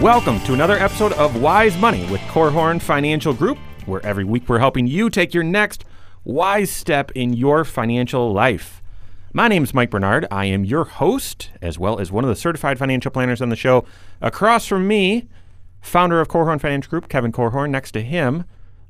Welcome 0.00 0.40
to 0.44 0.54
another 0.54 0.78
episode 0.78 1.12
of 1.12 1.42
Wise 1.42 1.76
Money 1.76 2.10
with 2.10 2.22
Korhorn 2.22 2.80
Financial 2.80 3.34
Group, 3.34 3.58
where 3.84 4.00
every 4.04 4.24
week 4.24 4.48
we're 4.48 4.58
helping 4.58 4.86
you 4.86 5.10
take 5.10 5.34
your 5.34 5.42
next 5.44 5.84
wise 6.24 6.70
step 6.70 7.10
in 7.10 7.34
your 7.34 7.66
financial 7.66 8.32
life. 8.32 8.80
My 9.34 9.46
name 9.46 9.62
is 9.62 9.74
Mike 9.74 9.90
Bernard. 9.90 10.26
I 10.30 10.46
am 10.46 10.64
your 10.64 10.84
host, 10.84 11.50
as 11.60 11.78
well 11.78 12.00
as 12.00 12.10
one 12.10 12.24
of 12.24 12.30
the 12.30 12.34
certified 12.34 12.78
financial 12.78 13.10
planners 13.10 13.42
on 13.42 13.50
the 13.50 13.56
show. 13.56 13.84
Across 14.22 14.68
from 14.68 14.88
me, 14.88 15.28
founder 15.82 16.18
of 16.18 16.28
Korhorn 16.28 16.62
Financial 16.62 16.88
Group, 16.88 17.10
Kevin 17.10 17.30
Korhorn. 17.30 17.68
Next 17.68 17.90
to 17.90 18.00
him, 18.00 18.44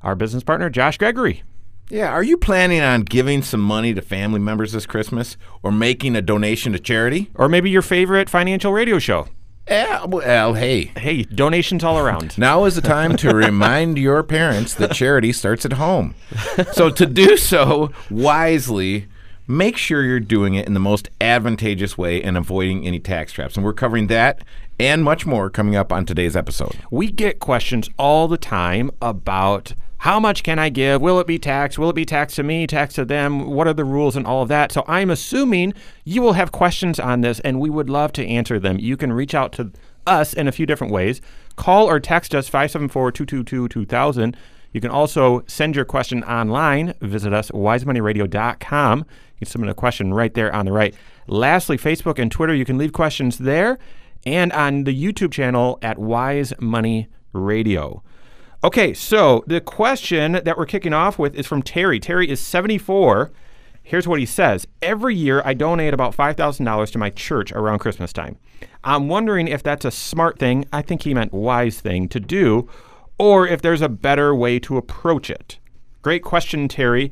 our 0.05 0.15
business 0.15 0.45
partner, 0.45 0.71
Josh 0.71 0.97
Gregory. 0.97 1.43
Yeah, 1.89 2.11
are 2.11 2.23
you 2.23 2.37
planning 2.37 2.83
on 2.83 3.03
giving 3.03 3.43
some 3.43 3.61
money 3.61 3.93
to 3.95 4.01
family 4.01 4.39
members 4.39 4.71
this 4.71 4.87
Christmas 4.87 5.37
or 5.61 5.73
making 5.73 6.15
a 6.15 6.23
donation 6.23 6.73
to 6.73 6.79
charity? 6.79 7.33
Or 7.35 7.49
maybe 7.49 7.69
your 7.69 7.83
favorite 7.83 8.31
financial 8.31 8.73
radio 8.73 9.01
show. 9.01 9.27
Yeah, 9.69 10.05
well, 10.07 10.55
hey. 10.55 10.87
Hey, 10.97 11.23
donations 11.23 11.85
all 11.85 11.99
around. 11.99 12.37
Now 12.39 12.65
is 12.65 12.75
the 12.75 12.81
time 12.81 13.17
to 13.19 13.35
remind 13.35 13.99
your 13.99 14.23
parents 14.23 14.75
that 14.75 14.93
charity 14.93 15.33
starts 15.33 15.65
at 15.65 15.75
home. 15.75 16.15
So, 16.73 16.91
to 16.91 17.07
do 17.07 17.37
so 17.37 17.93
wisely, 18.11 19.07
make 19.47 19.77
sure 19.77 20.03
you're 20.03 20.21
doing 20.21 20.55
it 20.55 20.67
in 20.67 20.75
the 20.75 20.81
most 20.81 21.09
advantageous 21.21 21.97
way 21.99 22.23
and 22.23 22.37
avoiding 22.37 22.87
any 22.87 22.99
tax 22.99 23.33
traps. 23.33 23.57
And 23.57 23.65
we're 23.65 23.73
covering 23.73 24.07
that 24.09 24.43
and 24.79 25.05
much 25.05 25.27
more 25.27 25.51
coming 25.51 25.77
up 25.77 25.93
on 25.93 26.07
today's 26.07 26.35
episode. 26.35 26.77
We 26.91 27.11
get 27.11 27.39
questions 27.39 27.89
all 27.99 28.27
the 28.29 28.39
time 28.39 28.91
about 29.03 29.75
how 30.01 30.19
much 30.19 30.43
can 30.43 30.59
I 30.59 30.71
give? 30.71 31.03
Will 31.03 31.21
it 31.21 31.27
be 31.27 31.39
taxed? 31.39 31.79
Will 31.79 31.91
it 31.91 31.95
be 31.95 32.07
taxed 32.07 32.37
to 32.37 32.43
me, 32.43 32.67
taxed 32.67 32.97
to 32.97 33.05
them? 33.05 33.51
What 33.51 33.67
are 33.67 33.75
the 33.75 33.85
rules 33.85 34.17
and 34.17 34.27
all 34.27 34.41
of 34.41 34.49
that? 34.49 34.73
So 34.73 34.83
I'm 34.89 35.11
assuming 35.11 35.75
you 36.05 36.23
will 36.23 36.33
have 36.33 36.53
questions 36.53 36.99
on 36.99 37.21
this 37.21 37.39
and 37.41 37.61
we 37.61 37.69
would 37.69 37.91
love 37.91 38.11
to 38.13 38.27
answer 38.27 38.59
them. 38.59 38.79
You 38.79 38.97
can 38.97 39.13
reach 39.13 39.35
out 39.35 39.53
to 39.53 39.73
us 40.07 40.33
in 40.33 40.49
a 40.49 40.53
few 40.53 40.65
different 40.65 40.91
ways. 40.91 41.21
Call 41.57 41.87
or 41.87 42.01
text 42.01 42.35
us 42.35 42.49
574 42.49 43.13
222 43.13 43.69
2000. 43.69 44.37
You 44.73 44.81
can 44.81 44.91
also 44.91 45.45
send 45.47 45.77
your 45.77 45.85
question 45.85 46.25
online. 46.25 46.95
Visit 47.03 47.35
us, 47.35 47.51
wisemoneyradio.com. 47.51 48.99
You 49.01 49.39
can 49.39 49.47
submit 49.47 49.69
a 49.69 49.75
question 49.75 50.15
right 50.15 50.33
there 50.33 50.55
on 50.55 50.65
the 50.65 50.73
right. 50.73 50.95
Lastly, 51.27 51.77
Facebook 51.77 52.19
and 52.19 52.33
Twitter, 52.33 52.55
you 52.55 52.65
can 52.65 52.79
leave 52.79 52.95
questions 52.95 53.37
there 53.37 53.79
and 54.25 54.51
on 54.55 54.85
the 54.85 54.95
YouTube 54.95 55.33
channel 55.33 55.79
at 55.83 55.99
Wise 55.99 56.55
Money 56.59 57.09
Radio. 57.35 58.03
Okay, 58.63 58.93
so 58.93 59.43
the 59.47 59.63
question 59.63 60.33
that 60.33 60.59
we're 60.59 60.67
kicking 60.67 60.93
off 60.93 61.19
with 61.19 61.35
is 61.35 61.47
from 61.47 61.63
Terry. 61.63 61.99
Terry 61.99 62.29
is 62.29 62.41
74. 62.41 63.31
Here's 63.83 64.07
what 64.07 64.21
he 64.21 64.27
says 64.27 64.67
Every 64.83 65.17
year, 65.17 65.41
I 65.47 65.55
donate 65.55 65.95
about 65.95 66.15
$5,000 66.15 66.93
to 66.93 66.99
my 66.99 67.09
church 67.09 67.53
around 67.53 67.79
Christmas 67.79 68.13
time. 68.13 68.37
I'm 68.85 69.09
wondering 69.09 69.49
if 69.49 69.63
that's 69.63 69.87
a 69.87 69.91
smart 69.91 70.39
thing, 70.39 70.67
I 70.75 70.83
think 70.83 71.05
he 71.05 71.15
meant 71.15 71.33
wise 71.33 71.81
thing 71.81 72.07
to 72.11 72.21
do, 72.21 72.69
or 73.19 73.49
if 73.49 73.63
there's 73.63 73.81
a 73.81 73.89
better 73.89 74.35
way 74.35 74.59
to 74.61 74.77
approach 74.77 75.31
it. 75.31 75.59
Great 76.03 76.23
question, 76.23 76.69
Terry. 76.69 77.11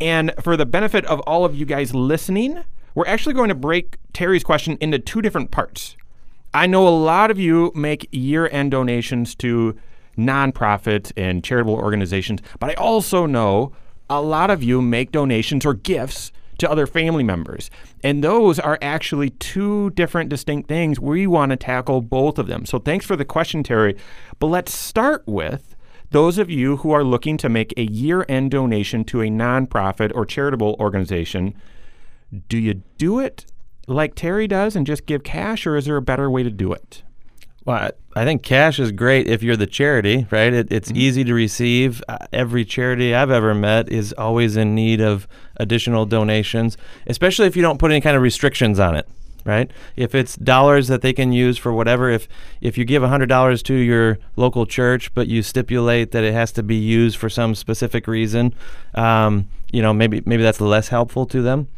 And 0.00 0.32
for 0.42 0.56
the 0.56 0.66
benefit 0.66 1.04
of 1.04 1.20
all 1.20 1.44
of 1.44 1.54
you 1.54 1.66
guys 1.66 1.94
listening, 1.94 2.64
we're 2.96 3.06
actually 3.06 3.34
going 3.34 3.48
to 3.48 3.54
break 3.54 3.96
Terry's 4.12 4.42
question 4.42 4.76
into 4.80 4.98
two 4.98 5.22
different 5.22 5.52
parts. 5.52 5.94
I 6.52 6.66
know 6.66 6.88
a 6.88 6.90
lot 6.90 7.30
of 7.30 7.38
you 7.38 7.70
make 7.76 8.08
year 8.10 8.48
end 8.50 8.72
donations 8.72 9.36
to 9.36 9.78
nonprofits 10.20 11.12
and 11.16 11.42
charitable 11.42 11.74
organizations, 11.74 12.40
but 12.58 12.70
I 12.70 12.74
also 12.74 13.26
know 13.26 13.72
a 14.08 14.20
lot 14.20 14.50
of 14.50 14.62
you 14.62 14.82
make 14.82 15.12
donations 15.12 15.64
or 15.64 15.74
gifts 15.74 16.32
to 16.58 16.70
other 16.70 16.86
family 16.86 17.22
members. 17.22 17.70
And 18.04 18.22
those 18.22 18.58
are 18.58 18.78
actually 18.82 19.30
two 19.30 19.90
different 19.90 20.28
distinct 20.28 20.68
things. 20.68 21.00
We 21.00 21.26
want 21.26 21.50
to 21.50 21.56
tackle 21.56 22.02
both 22.02 22.38
of 22.38 22.46
them. 22.46 22.66
So 22.66 22.78
thanks 22.78 23.06
for 23.06 23.16
the 23.16 23.24
question, 23.24 23.62
Terry. 23.62 23.96
But 24.38 24.48
let's 24.48 24.74
start 24.74 25.22
with 25.26 25.74
those 26.10 26.38
of 26.38 26.50
you 26.50 26.78
who 26.78 26.90
are 26.90 27.04
looking 27.04 27.36
to 27.38 27.48
make 27.48 27.72
a 27.76 27.84
year 27.84 28.26
end 28.28 28.50
donation 28.50 29.04
to 29.04 29.22
a 29.22 29.28
nonprofit 29.28 30.12
or 30.14 30.26
charitable 30.26 30.76
organization. 30.78 31.54
Do 32.48 32.58
you 32.58 32.74
do 32.98 33.20
it 33.20 33.46
like 33.86 34.14
Terry 34.14 34.46
does 34.46 34.76
and 34.76 34.86
just 34.86 35.06
give 35.06 35.24
cash, 35.24 35.66
or 35.66 35.76
is 35.76 35.86
there 35.86 35.96
a 35.96 36.02
better 36.02 36.30
way 36.30 36.42
to 36.42 36.50
do 36.50 36.72
it? 36.72 37.02
Well, 37.64 37.90
I 38.16 38.24
think 38.24 38.42
cash 38.42 38.80
is 38.80 38.90
great 38.90 39.28
if 39.28 39.42
you're 39.42 39.56
the 39.56 39.66
charity, 39.66 40.26
right? 40.30 40.52
It, 40.52 40.72
it's 40.72 40.88
mm-hmm. 40.88 40.98
easy 40.98 41.24
to 41.24 41.34
receive. 41.34 42.02
Uh, 42.08 42.18
every 42.32 42.64
charity 42.64 43.14
I've 43.14 43.30
ever 43.30 43.54
met 43.54 43.88
is 43.90 44.12
always 44.14 44.56
in 44.56 44.74
need 44.74 45.00
of 45.00 45.28
additional 45.56 46.06
donations, 46.06 46.76
especially 47.06 47.46
if 47.46 47.56
you 47.56 47.62
don't 47.62 47.78
put 47.78 47.90
any 47.90 48.00
kind 48.00 48.16
of 48.16 48.22
restrictions 48.22 48.80
on 48.80 48.96
it, 48.96 49.06
right? 49.44 49.70
If 49.94 50.14
it's 50.14 50.36
dollars 50.36 50.88
that 50.88 51.02
they 51.02 51.12
can 51.12 51.32
use 51.32 51.58
for 51.58 51.72
whatever, 51.72 52.10
if 52.10 52.28
if 52.62 52.78
you 52.78 52.86
give 52.86 53.02
$100 53.02 53.62
to 53.64 53.74
your 53.74 54.18
local 54.36 54.64
church, 54.64 55.12
but 55.14 55.28
you 55.28 55.42
stipulate 55.42 56.12
that 56.12 56.24
it 56.24 56.32
has 56.32 56.52
to 56.52 56.62
be 56.62 56.76
used 56.76 57.18
for 57.18 57.28
some 57.28 57.54
specific 57.54 58.06
reason, 58.08 58.54
um, 58.94 59.48
you 59.70 59.82
know, 59.82 59.92
maybe 59.92 60.22
maybe 60.24 60.42
that's 60.42 60.62
less 60.62 60.88
helpful 60.88 61.26
to 61.26 61.42
them. 61.42 61.68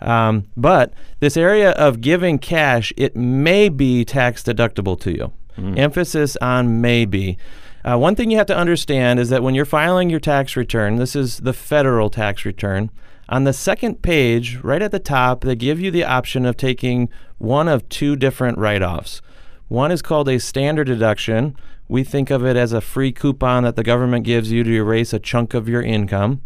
Um, 0.00 0.46
but 0.56 0.92
this 1.20 1.36
area 1.36 1.70
of 1.72 2.00
giving 2.00 2.38
cash, 2.38 2.92
it 2.96 3.14
may 3.14 3.68
be 3.68 4.04
tax 4.04 4.42
deductible 4.42 4.98
to 5.00 5.10
you. 5.12 5.32
Mm. 5.56 5.78
Emphasis 5.78 6.36
on 6.40 6.80
maybe. 6.80 7.36
Uh, 7.84 7.96
one 7.96 8.14
thing 8.14 8.30
you 8.30 8.36
have 8.36 8.46
to 8.46 8.56
understand 8.56 9.18
is 9.18 9.30
that 9.30 9.42
when 9.42 9.54
you're 9.54 9.64
filing 9.64 10.10
your 10.10 10.20
tax 10.20 10.56
return, 10.56 10.96
this 10.96 11.16
is 11.16 11.38
the 11.38 11.52
federal 11.52 12.10
tax 12.10 12.44
return. 12.44 12.90
On 13.28 13.44
the 13.44 13.52
second 13.52 14.02
page, 14.02 14.56
right 14.56 14.82
at 14.82 14.90
the 14.90 14.98
top, 14.98 15.42
they 15.42 15.54
give 15.54 15.80
you 15.80 15.90
the 15.90 16.04
option 16.04 16.44
of 16.44 16.56
taking 16.56 17.08
one 17.38 17.68
of 17.68 17.88
two 17.88 18.16
different 18.16 18.58
write 18.58 18.82
offs. 18.82 19.22
One 19.68 19.92
is 19.92 20.02
called 20.02 20.28
a 20.28 20.40
standard 20.40 20.88
deduction. 20.88 21.56
We 21.88 22.02
think 22.04 22.30
of 22.30 22.44
it 22.44 22.56
as 22.56 22.72
a 22.72 22.80
free 22.80 23.12
coupon 23.12 23.62
that 23.62 23.76
the 23.76 23.84
government 23.84 24.24
gives 24.24 24.50
you 24.50 24.64
to 24.64 24.70
erase 24.70 25.12
a 25.12 25.18
chunk 25.18 25.54
of 25.54 25.68
your 25.68 25.80
income. 25.80 26.42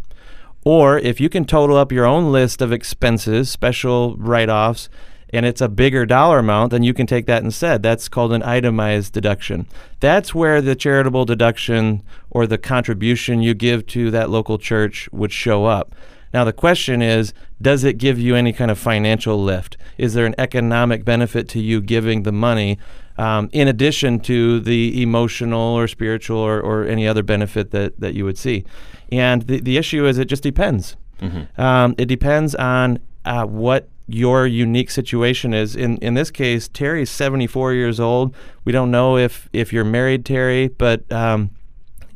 Or 0.65 0.99
if 0.99 1.21
you 1.21 1.29
can 1.29 1.45
total 1.45 1.77
up 1.77 1.93
your 1.93 2.07
own 2.07 2.33
list 2.33 2.63
of 2.63 2.73
expenses, 2.73 3.51
special 3.51 4.17
write 4.17 4.49
offs, 4.49 4.89
and 5.35 5.45
it's 5.45 5.61
a 5.61 5.69
bigger 5.69 6.07
dollar 6.07 6.39
amount, 6.39 6.71
then 6.71 6.83
you 6.83 6.95
can 6.95 7.07
take 7.07 7.27
that 7.27 7.43
instead. 7.43 7.83
That's 7.83 8.09
called 8.09 8.33
an 8.33 8.43
itemized 8.43 9.13
deduction. 9.13 9.67
That's 10.01 10.35
where 10.35 10.63
the 10.63 10.77
charitable 10.77 11.25
deduction 11.25 12.03
or 12.31 12.47
the 12.47 12.57
contribution 12.57 13.43
you 13.43 13.53
give 13.53 13.87
to 13.89 14.11
that 14.13 14.31
local 14.31 14.59
church 14.59 15.09
would 15.13 15.33
show 15.33 15.67
up. 15.67 15.95
Now, 16.33 16.45
the 16.45 16.53
question 16.53 17.03
is 17.03 17.35
does 17.61 17.85
it 17.85 17.99
give 17.99 18.19
you 18.19 18.35
any 18.35 18.53
kind 18.53 18.71
of 18.71 18.79
financial 18.79 19.43
lift? 19.43 19.77
Is 19.99 20.15
there 20.15 20.27
an 20.27 20.35
economic 20.39 21.05
benefit 21.05 21.49
to 21.51 21.61
you 21.61 21.81
giving 21.81 22.23
the 22.23 22.33
money 22.33 22.79
um, 23.17 23.49
in 23.53 23.69
addition 23.69 24.21
to 24.21 24.61
the 24.61 25.03
emotional 25.03 25.75
or 25.77 25.87
spiritual 25.89 26.39
or, 26.39 26.61
or 26.61 26.85
any 26.85 27.07
other 27.07 27.23
benefit 27.23 27.71
that, 27.71 27.99
that 28.01 28.15
you 28.15 28.25
would 28.25 28.39
see? 28.39 28.65
And 29.13 29.43
the, 29.43 29.61
the 29.61 29.77
issue 29.77 30.07
is 30.07 30.19
it 30.19 30.27
just 30.27 30.43
depends. 30.43 30.97
Mm-hmm. 31.21 31.61
Um, 31.61 31.95
it 31.99 32.07
depends 32.07 32.55
on 32.55 32.99
uh, 33.25 33.45
what 33.47 33.89
your 34.07 34.47
unique 34.47 34.91
situation 34.91 35.55
is. 35.55 35.75
In 35.77 35.97
in 35.99 36.15
this 36.15 36.31
case, 36.31 36.69
Terry's 36.69 37.11
74 37.11 37.73
years 37.73 37.99
old. 37.99 38.35
We 38.65 38.73
don't 38.73 38.91
know 38.91 39.17
if 39.17 39.49
if 39.53 39.73
you're 39.73 39.85
married, 39.85 40.25
Terry, 40.27 40.69
but 40.69 41.11
um, 41.11 41.51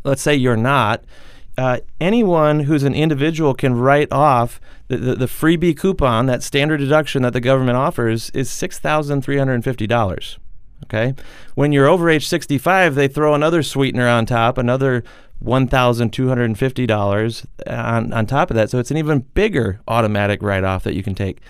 let's 0.04 0.22
say 0.22 0.34
you're 0.34 0.56
not. 0.56 1.04
Uh, 1.56 1.78
anyone 2.00 2.60
who's 2.60 2.84
an 2.84 2.94
individual 2.94 3.52
can 3.52 3.74
write 3.74 4.12
off 4.12 4.60
the, 4.86 4.96
the, 4.96 5.14
the, 5.16 5.26
freebie 5.26 5.76
coupon, 5.76 6.26
that 6.26 6.40
standard 6.44 6.76
deduction 6.76 7.22
that 7.22 7.32
the 7.32 7.40
government 7.40 7.76
offers, 7.76 8.30
is 8.30 8.48
$6,350. 8.48 10.38
Okay. 10.84 11.14
When 11.54 11.72
you're 11.72 11.88
over 11.88 12.08
age 12.08 12.28
65, 12.28 12.94
they 12.94 13.08
throw 13.08 13.34
another 13.34 13.62
sweetener 13.62 14.08
on 14.08 14.26
top, 14.26 14.58
another 14.58 15.02
$1,250 15.44 17.46
uh, 17.66 17.72
on, 17.72 18.12
on 18.12 18.26
top 18.26 18.50
of 18.50 18.56
that. 18.56 18.70
So 18.70 18.78
it's 18.78 18.90
an 18.90 18.96
even 18.96 19.20
bigger 19.34 19.80
automatic 19.86 20.42
write 20.42 20.64
off 20.64 20.84
that 20.84 20.94
you 20.94 21.02
can 21.02 21.14
take. 21.14 21.40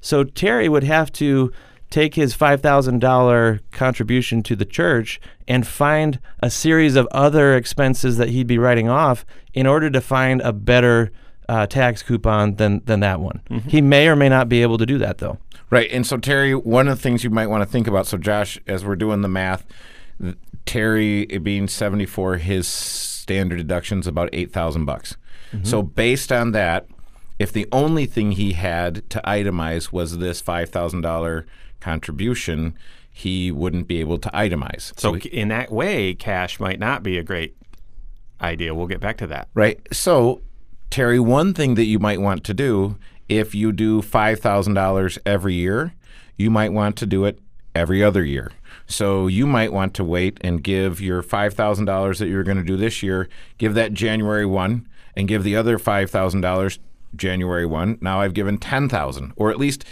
So 0.00 0.24
Terry 0.24 0.68
would 0.68 0.84
have 0.84 1.12
to 1.12 1.52
take 1.90 2.14
his 2.14 2.36
$5,000 2.36 3.60
contribution 3.70 4.42
to 4.42 4.56
the 4.56 4.64
church 4.64 5.20
and 5.46 5.66
find 5.66 6.18
a 6.40 6.50
series 6.50 6.96
of 6.96 7.06
other 7.12 7.54
expenses 7.54 8.16
that 8.16 8.30
he'd 8.30 8.46
be 8.46 8.58
writing 8.58 8.88
off 8.88 9.24
in 9.52 9.66
order 9.66 9.90
to 9.90 10.00
find 10.00 10.40
a 10.40 10.52
better 10.52 11.12
uh, 11.48 11.66
tax 11.66 12.02
coupon 12.02 12.54
than, 12.56 12.82
than 12.84 13.00
that 13.00 13.20
one. 13.20 13.40
Mm-hmm. 13.50 13.68
He 13.68 13.80
may 13.80 14.08
or 14.08 14.16
may 14.16 14.28
not 14.28 14.48
be 14.48 14.62
able 14.62 14.78
to 14.78 14.86
do 14.86 14.98
that, 14.98 15.18
though. 15.18 15.38
Right. 15.70 15.90
And 15.90 16.06
so, 16.06 16.16
Terry, 16.16 16.54
one 16.54 16.88
of 16.88 16.96
the 16.96 17.02
things 17.02 17.24
you 17.24 17.30
might 17.30 17.48
want 17.48 17.62
to 17.62 17.68
think 17.68 17.86
about 17.86 18.06
so, 18.06 18.16
Josh, 18.18 18.58
as 18.66 18.84
we're 18.84 18.96
doing 18.96 19.22
the 19.22 19.28
math, 19.28 19.64
Terry 20.66 21.26
being 21.26 21.68
74, 21.68 22.36
his 22.36 22.66
standard 22.68 23.56
deduction's 23.56 24.06
about 24.06 24.30
8,000 24.32 24.84
bucks. 24.84 25.16
So 25.62 25.84
based 25.84 26.32
on 26.32 26.50
that, 26.50 26.88
if 27.38 27.52
the 27.52 27.68
only 27.70 28.06
thing 28.06 28.32
he 28.32 28.54
had 28.54 29.08
to 29.10 29.20
itemize 29.24 29.92
was 29.92 30.18
this 30.18 30.42
$5,000 30.42 31.44
contribution, 31.78 32.74
he 33.12 33.52
wouldn't 33.52 33.86
be 33.86 34.00
able 34.00 34.18
to 34.18 34.28
itemize. 34.30 34.98
So 34.98 35.12
he- 35.12 35.28
in 35.28 35.48
that 35.48 35.70
way, 35.70 36.12
cash 36.14 36.58
might 36.58 36.80
not 36.80 37.04
be 37.04 37.18
a 37.18 37.22
great 37.22 37.54
idea. 38.40 38.74
We'll 38.74 38.88
get 38.88 38.98
back 38.98 39.16
to 39.18 39.28
that. 39.28 39.48
Right. 39.54 39.80
So, 39.92 40.40
Terry, 40.90 41.18
one 41.18 41.54
thing 41.54 41.74
that 41.74 41.84
you 41.84 41.98
might 41.98 42.20
want 42.20 42.44
to 42.44 42.54
do 42.54 42.96
if 43.28 43.54
you 43.54 43.72
do 43.72 44.02
$5,000 44.02 45.18
every 45.24 45.54
year, 45.54 45.94
you 46.36 46.50
might 46.50 46.72
want 46.72 46.96
to 46.96 47.06
do 47.06 47.24
it 47.24 47.38
every 47.74 48.02
other 48.02 48.24
year. 48.24 48.52
So, 48.86 49.26
you 49.26 49.46
might 49.46 49.72
want 49.72 49.94
to 49.94 50.04
wait 50.04 50.38
and 50.42 50.62
give 50.62 51.00
your 51.00 51.22
$5,000 51.22 52.18
that 52.18 52.28
you're 52.28 52.44
going 52.44 52.58
to 52.58 52.62
do 52.62 52.76
this 52.76 53.02
year, 53.02 53.28
give 53.56 53.74
that 53.74 53.94
January 53.94 54.44
1 54.44 54.86
and 55.16 55.28
give 55.28 55.42
the 55.42 55.56
other 55.56 55.78
$5,000 55.78 56.78
January 57.16 57.66
1. 57.66 57.98
Now 58.00 58.20
I've 58.20 58.34
given 58.34 58.58
10,000 58.58 59.32
or 59.36 59.50
at 59.50 59.58
least 59.58 59.84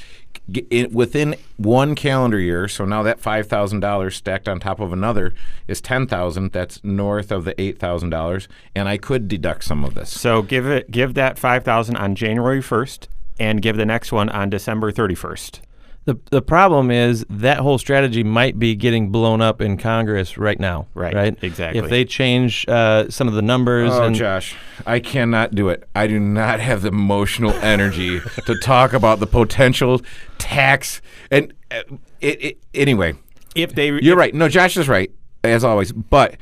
within 0.90 1.36
one 1.56 1.94
calendar 1.94 2.38
year. 2.38 2.68
So 2.68 2.84
now 2.84 3.02
that 3.02 3.20
$5,000 3.20 4.12
stacked 4.12 4.48
on 4.48 4.60
top 4.60 4.80
of 4.80 4.92
another 4.92 5.34
is 5.68 5.80
10,000. 5.80 6.52
That's 6.52 6.82
north 6.84 7.30
of 7.30 7.44
the 7.44 7.54
$8,000 7.54 8.48
and 8.74 8.88
I 8.88 8.96
could 8.96 9.28
deduct 9.28 9.64
some 9.64 9.84
of 9.84 9.94
this. 9.94 10.10
So 10.10 10.42
give 10.42 10.66
it 10.66 10.90
give 10.90 11.14
that 11.14 11.38
five 11.38 11.64
thousand 11.64 11.96
on 11.96 12.14
January 12.14 12.62
first, 12.62 13.08
and 13.38 13.62
give 13.62 13.76
the 13.76 13.86
next 13.86 14.12
one 14.12 14.28
on 14.28 14.50
December 14.50 14.92
thirty 14.92 15.14
first. 15.14 15.60
The 16.04 16.19
the 16.31 16.43
problem 16.43 16.90
is 16.90 17.25
that 17.31 17.58
whole 17.58 17.78
strategy 17.78 18.25
might 18.25 18.58
be 18.58 18.75
getting 18.75 19.10
blown 19.10 19.40
up 19.40 19.60
in 19.60 19.76
Congress 19.76 20.37
right 20.37 20.58
now. 20.58 20.87
Right, 20.94 21.14
Right. 21.14 21.38
exactly. 21.43 21.78
If 21.78 21.90
they 21.90 22.04
change 22.04 22.64
uh, 22.66 23.08
some 23.08 23.28
of 23.28 23.34
the 23.34 23.43
numbers 23.43 23.93
Oh, 23.93 24.02
and 24.02 24.14
Josh, 24.14 24.56
I 24.84 24.99
cannot 24.99 25.54
do 25.54 25.69
it. 25.69 25.88
I 25.94 26.08
do 26.08 26.19
not 26.19 26.58
have 26.58 26.82
the 26.82 26.88
emotional 26.88 27.52
energy 27.52 28.20
to 28.46 28.58
talk 28.58 28.93
about 28.93 29.20
the 29.20 29.28
potential 29.28 30.00
tax. 30.38 31.00
And 31.31 31.52
uh, 31.70 31.82
it, 32.20 32.43
it, 32.43 32.58
anyway, 32.75 33.14
If 33.55 33.75
they 33.76 33.93
You're 34.00 34.16
right. 34.16 34.34
No, 34.34 34.48
Josh 34.48 34.76
is 34.76 34.88
right 34.88 35.10
as 35.44 35.62
always. 35.62 35.93
But 35.93 36.37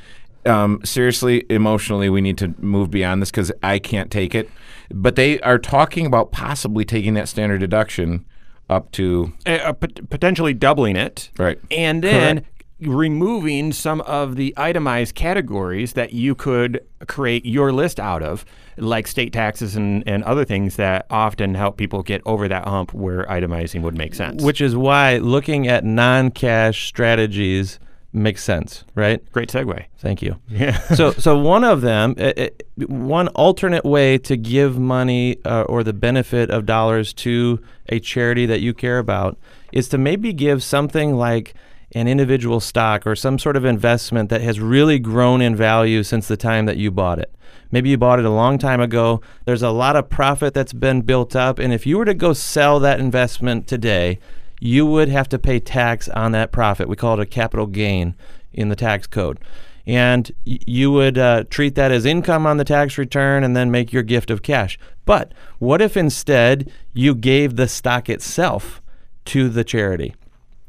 um, 0.47 0.81
seriously, 0.85 1.45
emotionally, 1.51 2.09
we 2.09 2.23
need 2.23 2.39
to 2.39 2.55
move 2.59 2.91
beyond 2.91 3.21
this 3.21 3.31
because 3.31 3.53
I 3.63 3.79
can't 3.79 4.11
take 4.11 4.35
it. 4.35 4.49
But 4.91 5.17
they 5.17 5.39
are 5.41 5.59
talking 5.59 6.07
about 6.07 6.33
possibly 6.33 6.85
taking 6.87 7.13
that 7.15 7.29
standard 7.29 7.59
deduction 7.59 8.25
up 8.71 8.91
to 8.93 9.33
uh, 9.47 9.51
uh, 9.51 9.73
pot- 9.75 10.09
potentially 10.09 10.55
doubling 10.55 10.97
it, 10.97 11.31
Right. 11.39 11.59
And 11.71 12.03
then 12.03 12.47
removing 12.81 13.73
some 13.73 14.01
of 14.03 14.37
the 14.37 14.55
itemized 14.57 15.15
categories 15.15 15.93
that 15.93 16.15
you 16.15 16.35
could 16.35 16.81
create 17.07 17.45
your 17.45 17.73
list 17.73 18.01
out 18.01 18.23
of, 18.23 18.45
like 18.79 19.07
state 19.07 19.33
taxes 19.35 19.77
and, 19.77 20.03
and 20.09 20.25
other 20.25 20.47
things 20.47 20.77
that 20.77 21.05
often 21.11 21.55
help 21.55 21.77
people 21.77 22.03
get 22.03 22.23
over 22.25 22.49
that 22.49 22.67
hump 22.67 22.95
where 22.95 23.25
itemizing 23.27 23.83
would 23.83 23.99
make 23.99 24.15
sense. 24.15 24.43
which 24.43 24.61
is 24.63 24.75
why 24.75 25.19
looking 25.19 25.69
at 25.69 25.85
non-cash 25.85 26.87
strategies 26.87 27.79
makes 28.13 28.43
sense, 28.43 28.85
right? 28.95 29.21
great 29.33 29.49
segue. 29.49 29.85
Thank 29.99 30.23
you. 30.23 30.37
Yeah. 30.49 30.79
so, 30.95 31.13
so 31.13 31.39
one 31.39 31.65
of 31.65 31.81
them, 31.81 32.15
uh, 32.19 32.33
uh, 32.37 32.49
one 32.87 33.29
alternate 33.29 33.85
way 33.85 34.19
to 34.19 34.37
give 34.37 34.79
money 34.79 35.37
uh, 35.45 35.63
or 35.63 35.85
the 35.85 35.93
benefit 35.93 36.51
of 36.51 36.67
dollars 36.67 37.13
to 37.15 37.61
a 37.89 38.01
charity 38.01 38.47
that 38.47 38.61
you 38.61 38.75
care 38.75 38.99
about 38.99 39.39
is 39.73 39.89
to 39.89 39.99
maybe 39.99 40.33
give 40.33 40.63
something 40.63 41.15
like 41.15 41.55
an 41.93 42.07
individual 42.07 42.61
stock 42.61 43.07
or 43.07 43.17
some 43.17 43.39
sort 43.39 43.57
of 43.57 43.65
investment 43.65 44.31
that 44.31 44.41
has 44.41 44.61
really 44.61 44.99
grown 44.99 45.41
in 45.41 45.57
value 45.57 46.03
since 46.03 46.29
the 46.29 46.37
time 46.37 46.67
that 46.67 46.77
you 46.77 46.91
bought 46.91 47.19
it. 47.19 47.35
Maybe 47.73 47.91
you 47.91 47.99
bought 47.99 48.19
it 48.19 48.25
a 48.25 48.31
long 48.31 48.59
time 48.59 48.81
ago. 48.81 49.21
There's 49.45 49.63
a 49.63 49.71
lot 49.71 49.97
of 49.97 50.09
profit 50.09 50.55
that's 50.55 50.73
been 50.73 51.03
built 51.03 51.37
up, 51.37 51.59
and 51.59 51.73
if 51.73 51.87
you 51.87 51.99
were 51.99 52.05
to 52.05 52.15
go 52.15 52.33
sell 52.33 52.81
that 52.81 53.01
investment 53.01 53.67
today, 53.67 54.19
you 54.61 54.87
would 54.87 55.09
have 55.09 55.29
to 55.31 55.39
pay 55.39 55.59
tax 55.59 56.09
on 56.11 56.33
that 56.33 56.53
profit. 56.53 56.89
We 56.89 56.97
call 56.97 57.15
it 57.19 57.23
a 57.23 57.27
capital 57.27 57.67
gain 57.67 58.15
in 58.53 58.69
the 58.69 58.77
tax 58.77 59.07
code. 59.07 59.39
And 59.87 60.31
you 60.45 60.93
would 60.93 61.19
uh, 61.19 61.45
treat 61.45 61.75
that 61.75 61.91
as 61.91 62.05
income 62.05 62.47
on 62.47 62.59
the 62.59 62.65
tax 62.65 62.99
return 62.99 63.43
and 63.43 63.57
then 63.57 63.71
make 63.71 63.93
your 63.93 64.03
gift 64.03 64.31
of 64.31 64.43
cash. 64.43 64.79
But 65.05 65.33
what 65.59 65.81
if 65.81 65.97
instead 65.97 66.71
you 66.93 67.15
gave 67.15 67.57
the 67.57 67.67
stock 67.67 68.09
itself 68.09 68.83
to 69.25 69.49
the 69.49 69.65
charity? 69.65 70.15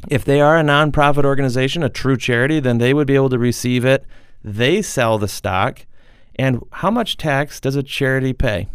If 0.10 0.26
they 0.26 0.42
are 0.42 0.58
a 0.58 0.64
nonprofit 0.64 1.26
organization, 1.26 1.84
a 1.84 1.90
true 1.90 2.18
charity, 2.18 2.60
then 2.60 2.78
they 2.78 2.94
would 2.94 3.06
be 3.06 3.16
able 3.16 3.30
to 3.30 3.38
receive 3.38 3.86
it. 3.86 4.06
They 4.44 4.82
sell 4.82 5.18
the 5.18 5.28
stock. 5.28 5.86
And 6.38 6.64
how 6.72 6.90
much 6.90 7.18
tax 7.18 7.60
does 7.60 7.76
a 7.76 7.84
charity 7.84 8.34
pay? 8.34 8.70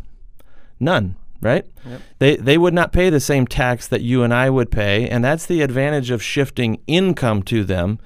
None, 0.79 1.17
right? 1.41 1.65
They 2.19 2.37
they 2.37 2.59
would 2.59 2.75
not 2.75 2.93
pay 2.93 3.11
the 3.11 3.21
same 3.21 3.47
tax 3.47 3.87
that 3.89 4.03
you 4.03 4.23
and 4.23 4.33
I 4.33 4.51
would 4.51 4.71
pay, 4.71 5.09
and 5.09 5.25
that's 5.25 5.47
the 5.47 5.63
advantage 5.63 6.11
of 6.11 6.23
shifting 6.23 6.81
income 6.87 7.43
to 7.45 7.65
them 7.65 7.99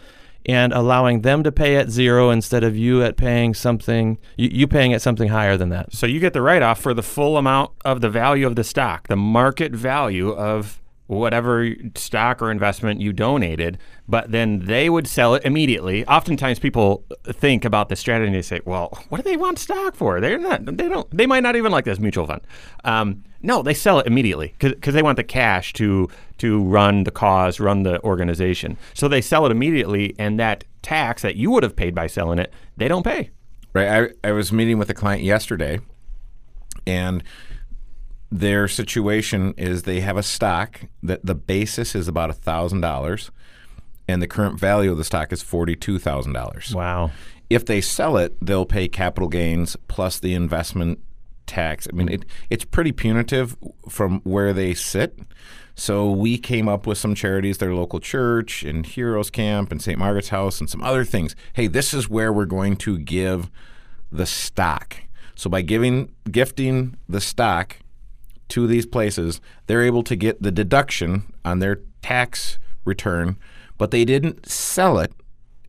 and 0.47 0.73
allowing 0.73 1.21
them 1.21 1.43
to 1.43 1.53
pay 1.53 1.77
at 1.77 1.91
zero 1.91 2.31
instead 2.31 2.65
of 2.65 2.77
you 2.77 3.03
at 3.03 3.17
paying 3.17 3.53
something 3.55 4.19
you, 4.37 4.49
you 4.51 4.67
paying 4.67 4.93
at 4.93 5.03
something 5.03 5.29
higher 5.29 5.57
than 5.57 5.69
that. 5.69 5.93
So 5.93 6.07
you 6.07 6.21
get 6.21 6.33
the 6.33 6.43
write 6.43 6.63
off 6.63 6.81
for 6.81 6.95
the 6.95 7.03
full 7.03 7.37
amount 7.37 7.73
of 7.85 8.01
the 8.01 8.09
value 8.09 8.47
of 8.47 8.57
the 8.57 8.65
stock, 8.65 9.09
the 9.09 9.17
market 9.17 9.73
value 9.73 10.31
of 10.31 10.81
whatever 11.19 11.69
stock 11.97 12.41
or 12.41 12.53
investment 12.53 13.01
you 13.01 13.13
donated, 13.13 13.77
but 14.09 14.31
then 14.31 14.61
they 14.67 14.89
would 14.89 15.09
sell 15.09 15.35
it 15.35 15.45
immediately. 15.45 16.07
Oftentimes 16.07 16.61
people 16.61 17.05
think 17.25 17.65
about 17.65 17.89
the 17.89 17.97
strategy 17.97 18.27
and 18.29 18.35
they 18.37 18.43
say, 18.43 18.61
well, 18.65 18.97
what 19.09 19.17
do 19.19 19.25
they 19.25 19.37
want 19.37 19.59
stock 19.59 19.97
for? 19.97 20.21
They're 20.21 20.39
not, 20.39 20.65
they 20.65 20.89
don't, 20.89 21.11
they 21.11 21.27
might 21.27 21.43
not 21.43 21.57
even 21.57 21.73
like 21.73 21.85
this 21.85 21.99
mutual 21.99 22.29
fund. 22.29 22.43
Um, 22.85 23.25
no, 23.43 23.61
they 23.61 23.75
sell 23.75 23.99
it 23.99 24.07
immediately 24.07 24.55
because 24.61 24.95
they 24.95 25.03
want 25.03 25.17
the 25.17 25.25
cash 25.25 25.73
to 25.75 26.09
to 26.39 26.63
run 26.63 27.05
the 27.05 27.11
cause, 27.11 27.59
run 27.59 27.83
the 27.83 28.01
organization. 28.03 28.79
So 28.95 29.09
they 29.09 29.21
sell 29.21 29.45
it 29.47 29.53
immediately, 29.53 30.15
and 30.19 30.39
that 30.39 30.65
tax 30.81 31.23
that 31.23 31.37
you 31.37 31.51
would 31.51 31.63
have 31.63 31.75
paid 31.75 31.95
by 31.95 32.07
selling 32.07 32.39
it, 32.39 32.53
they 32.77 32.89
don't 32.89 33.03
pay. 33.03 33.31
Right. 33.73 34.13
I, 34.25 34.29
I 34.29 34.33
was 34.33 34.53
meeting 34.53 34.79
with 34.79 34.89
a 34.91 34.95
client 34.95 35.23
yesterday, 35.23 35.81
and 36.87 37.23
their 38.31 38.69
situation 38.69 39.55
is 39.57 39.83
they 39.83 40.01
have 40.01 40.17
a 40.17 40.23
stock 40.23 40.83
that 41.03 41.25
the 41.25 41.35
basis 41.35 41.95
is 41.95 42.09
about 42.09 42.35
thousand 42.37 42.81
dollars, 42.81 43.31
and 44.07 44.23
the 44.23 44.29
current 44.29 44.59
value 44.59 44.93
of 44.93 44.99
the 44.99 45.05
stock 45.05 45.33
is 45.33 45.43
forty 45.43 45.75
two 45.77 45.99
thousand 45.99 46.33
dollars. 46.33 46.75
Wow. 46.75 47.11
If 47.49 47.67
they 47.67 47.81
sell 47.81 48.17
it, 48.17 48.37
they'll 48.41 48.67
pay 48.67 48.87
capital 48.87 49.29
gains 49.29 49.77
plus 49.89 50.21
the 50.21 50.35
investment 50.35 51.01
tax. 51.47 51.89
I 51.93 51.97
mean, 51.97 52.09
it, 52.09 52.25
it's 52.49 52.65
pretty 52.65 52.93
punitive 52.93 53.57
from 53.89 54.21
where 54.21 54.53
they 54.53 54.73
sit. 54.75 55.19
So 55.75 56.11
we 56.11 56.39
came 56.39 56.69
up 56.69 56.87
with 56.87 56.99
some 56.99 57.15
charities, 57.15 57.59
their 57.59 57.75
local 57.75 57.99
church 57.99 58.63
and 58.63 58.87
Heroes 58.87 59.31
Camp 59.31 59.73
and 59.73 59.83
St. 59.83 59.99
Margaret's 59.99 60.29
House 60.29 60.61
and 60.61 60.71
some 60.71 60.83
other 60.83 61.05
things. 61.05 61.35
Hey, 61.55 61.67
this 61.67 61.93
is 61.93 62.09
where 62.09 62.33
we're 62.33 62.45
going 62.45 62.77
to 62.77 62.99
give 62.99 63.51
the 64.13 64.27
stock. 64.27 64.97
So 65.35 65.49
by 65.51 65.63
giving 65.63 66.13
gifting 66.31 66.97
the 67.09 67.21
stock 67.21 67.79
to 68.51 68.67
these 68.67 68.87
places, 68.87 69.41
they're 69.67 69.83
able 69.83 70.03
to 70.05 70.17
get 70.17 70.43
the 70.43 70.53
deduction 70.53 71.33
on 71.45 71.59
their 71.59 71.81
tax 72.03 72.59
return, 72.85 73.37
but 73.79 73.91
they 73.91 74.05
didn't 74.05 74.49
sell 74.49 74.99
it 74.99 75.13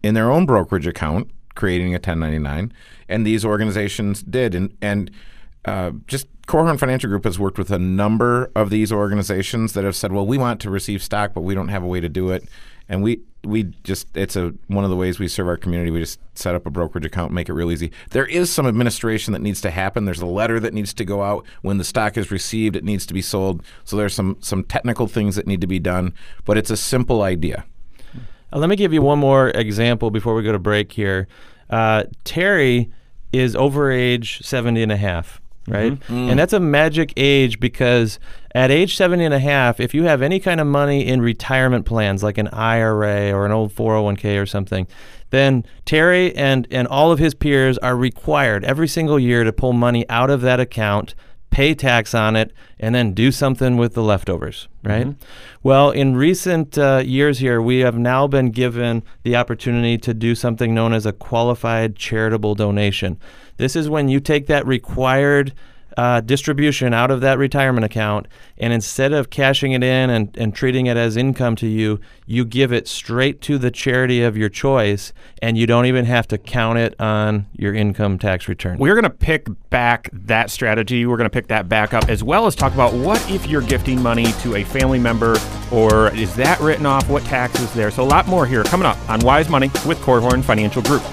in 0.04 0.14
their 0.14 0.32
own 0.32 0.46
brokerage 0.46 0.88
account, 0.88 1.30
creating 1.56 1.94
a 1.94 1.98
1099, 1.98 2.74
and 3.08 3.26
these 3.26 3.46
organizations 3.46 4.24
did. 4.24 4.56
And 4.56 4.76
and 4.82 5.12
uh, 5.66 5.92
just 6.08 6.28
Korhorn 6.48 6.80
Financial 6.80 7.10
Group 7.10 7.24
has 7.24 7.38
worked 7.38 7.58
with 7.58 7.72
a 7.72 7.80
number 7.80 8.52
of 8.56 8.70
these 8.70 8.92
organizations 8.92 9.74
that 9.74 9.84
have 9.84 9.96
said, 9.96 10.12
"Well, 10.12 10.26
we 10.26 10.38
want 10.38 10.60
to 10.62 10.70
receive 10.70 11.04
stock, 11.04 11.34
but 11.34 11.42
we 11.42 11.56
don't 11.56 11.70
have 11.70 11.84
a 11.84 11.88
way 11.88 12.00
to 12.00 12.10
do 12.10 12.32
it," 12.32 12.48
and 12.90 13.04
we 13.04 13.22
we 13.44 13.64
just 13.84 14.08
it's 14.16 14.36
a 14.36 14.54
one 14.68 14.84
of 14.84 14.90
the 14.90 14.96
ways 14.96 15.20
we 15.20 15.28
serve 15.28 15.48
our 15.48 15.58
community. 15.58 15.92
We 15.92 16.00
just 16.00 16.20
set 16.36 16.56
up 16.56 16.66
a 16.66 16.70
brokerage 16.70 17.06
account, 17.06 17.34
make 17.34 17.50
it 17.50 17.54
real 17.54 17.72
easy. 17.72 17.92
There 18.12 18.26
is 18.26 18.52
some 18.52 18.68
administration 18.68 19.34
that 19.34 19.42
needs 19.42 19.62
to 19.62 19.72
happen. 19.72 20.06
There's 20.06 20.22
a 20.22 20.26
letter 20.26 20.60
that 20.60 20.74
needs 20.74 20.94
to 20.96 21.06
go 21.06 21.24
out 21.24 21.46
when 21.62 21.78
the 21.78 21.84
stock 21.84 22.18
is 22.18 22.32
received. 22.32 22.76
It 22.76 22.84
needs 22.84 23.06
to 23.08 23.14
be 23.14 23.22
sold. 23.22 23.64
So 23.84 23.98
there's 23.98 24.14
some 24.14 24.38
some 24.42 24.64
technical 24.64 25.08
things 25.08 25.36
that 25.36 25.48
need 25.48 25.62
to 25.62 25.68
be 25.68 25.80
done, 25.80 26.14
but 26.46 26.58
it's 26.58 26.70
a 26.70 26.78
simple 26.78 27.22
idea. 27.22 27.66
Uh, 28.54 28.60
let 28.60 28.70
me 28.70 28.76
give 28.76 28.94
you 28.94 29.02
one 29.02 29.20
more 29.20 29.50
example 29.50 30.12
before 30.12 30.36
we 30.36 30.44
go 30.44 30.52
to 30.52 30.60
break 30.60 30.92
here. 30.92 31.28
Uh, 31.70 32.04
Terry 32.24 32.92
is 33.32 33.56
over 33.56 33.92
age 33.92 34.42
70 34.42 34.84
and 34.84 34.92
a 34.92 34.98
half, 34.98 35.42
right? 35.68 35.94
And 36.30 36.40
that's 36.40 36.54
a 36.54 36.60
magic 36.60 37.14
age 37.18 37.60
because 37.60 38.20
at 38.54 38.72
age 38.72 38.96
70 38.96 39.26
and 39.26 39.34
a 39.34 39.40
half, 39.40 39.80
if 39.80 39.94
you 39.94 40.04
have 40.04 40.22
any 40.22 40.40
kind 40.40 40.60
of 40.60 40.68
money 40.68 41.06
in 41.06 41.22
retirement 41.22 41.86
plans 41.86 42.24
like 42.24 42.38
an 42.38 42.48
IRA 42.50 43.32
or 43.32 43.46
an 43.46 43.52
old 43.52 43.74
401k 43.74 44.42
or 44.42 44.46
something, 44.46 44.88
then 45.30 45.66
Terry 45.86 46.36
and, 46.36 46.68
and 46.72 46.88
all 46.88 47.12
of 47.12 47.20
his 47.20 47.34
peers 47.34 47.78
are 47.78 47.96
required 47.96 48.66
every 48.66 48.88
single 48.88 49.20
year 49.20 49.44
to 49.44 49.54
pull 49.54 49.74
money 49.74 50.08
out 50.10 50.30
of 50.30 50.42
that 50.42 50.60
account 50.60 51.16
pay 51.52 51.76
tax 51.76 52.16
on 52.16 52.36
it, 52.38 52.52
and 52.80 52.96
then 52.96 53.14
do 53.14 53.30
something 53.30 53.76
with 53.76 53.94
the 53.94 54.02
leftovers, 54.02 54.70
right? 54.84 55.06
Well, 55.62 55.92
in 55.92 56.16
recent 56.16 56.78
uh, 56.78 57.04
years 57.06 57.40
here, 57.40 57.62
we 57.62 57.80
have 57.80 57.98
now 57.98 58.26
been 58.26 58.52
given 58.52 59.04
the 59.24 59.36
opportunity 59.36 59.98
to 60.00 60.14
do 60.14 60.34
something 60.34 60.74
known 60.74 60.94
as 60.94 61.06
a 61.06 61.12
qualified 61.12 61.98
charitable 61.98 62.56
donation. 62.56 63.20
This 63.62 63.76
is 63.76 63.88
when 63.88 64.10
you 64.10 64.20
take 64.20 64.48
that 64.48 64.66
required 64.66 65.54
uh, 65.96 66.20
distribution 66.22 66.96
out 66.96 67.12
of 67.12 67.22
that 67.22 67.38
retirement 67.38 67.86
account, 67.86 68.28
and 68.58 68.74
instead 68.74 69.14
of 69.14 69.30
cashing 69.30 69.74
it 69.74 69.84
in 69.84 70.10
and, 70.10 70.36
and 70.36 70.56
treating 70.56 70.88
it 70.88 70.98
as 70.98 71.16
income 71.16 71.56
to 71.58 71.68
you, 71.68 72.00
you 72.26 72.44
give 72.44 72.74
it 72.74 72.88
straight 72.88 73.40
to 73.42 73.60
the 73.60 73.70
charity 73.70 74.24
of 74.24 74.36
your 74.36 74.50
choice, 74.50 75.14
and 75.44 75.60
you 75.60 75.68
don't 75.68 75.86
even 75.86 76.06
have 76.06 76.28
to 76.30 76.40
count 76.40 76.80
it 76.80 77.00
on 77.00 77.46
your 77.56 77.76
income 77.76 78.18
tax 78.18 78.48
return. 78.48 78.80
We're 78.80 78.96
going 78.96 79.04
to 79.04 79.12
pick 79.12 79.48
back 79.70 80.10
that 80.12 80.50
strategy. 80.50 81.06
We're 81.06 81.18
going 81.18 81.30
to 81.30 81.34
pick 81.34 81.50
that 81.50 81.70
back 81.70 81.94
up 81.94 82.10
as 82.10 82.24
well 82.24 82.48
as 82.48 82.56
talk 82.56 82.74
about 82.74 82.96
what 82.96 83.24
if 83.30 83.46
you're 83.46 83.62
gifting 83.62 84.02
money 84.02 84.32
to 84.40 84.56
a 84.56 84.64
family 84.64 84.98
member 84.98 85.38
or 85.72 86.12
is 86.16 86.36
that 86.36 86.60
written 86.62 86.88
off? 86.88 87.08
What 87.10 87.24
tax 87.26 87.60
is 87.60 87.72
there? 87.76 87.92
So, 87.92 88.02
a 88.02 88.06
lot 88.06 88.26
more 88.26 88.48
here 88.48 88.64
coming 88.64 88.88
up 88.88 88.98
on 89.08 89.20
Wise 89.20 89.50
Money 89.50 89.68
with 89.86 90.00
Korhorn 90.00 90.44
Financial 90.44 90.82
Group. 90.82 91.04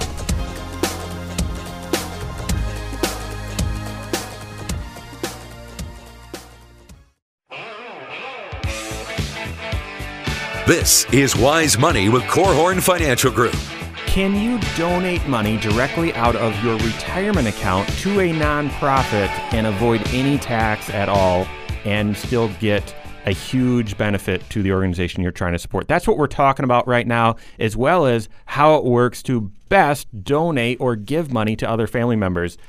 This 10.69 11.11
is 11.11 11.35
Wise 11.35 11.79
Money 11.79 12.09
with 12.09 12.21
Korhorn 12.25 12.79
Financial 12.79 13.31
Group. 13.31 13.55
Can 14.05 14.35
you 14.35 14.59
donate 14.77 15.27
money 15.27 15.57
directly 15.57 16.13
out 16.13 16.35
of 16.35 16.63
your 16.63 16.77
retirement 16.77 17.47
account 17.47 17.89
to 18.01 18.19
a 18.19 18.31
nonprofit 18.31 19.29
and 19.51 19.65
avoid 19.65 20.07
any 20.09 20.37
tax 20.37 20.91
at 20.91 21.09
all 21.09 21.47
and 21.85 22.15
still 22.15 22.49
get 22.59 22.95
a 23.25 23.31
huge 23.31 23.97
benefit 23.97 24.47
to 24.51 24.61
the 24.61 24.71
organization 24.71 25.23
you're 25.23 25.31
trying 25.31 25.53
to 25.53 25.59
support? 25.59 25.87
That's 25.87 26.07
what 26.07 26.19
we're 26.19 26.27
talking 26.27 26.65
about 26.65 26.87
right 26.87 27.07
now, 27.07 27.37
as 27.57 27.75
well 27.75 28.05
as 28.05 28.29
how 28.45 28.75
it 28.75 28.83
works 28.83 29.23
to 29.23 29.51
best 29.69 30.23
donate 30.23 30.79
or 30.79 30.95
give 30.95 31.33
money 31.33 31.55
to 31.55 31.67
other 31.67 31.87
family 31.87 32.15
members. 32.15 32.59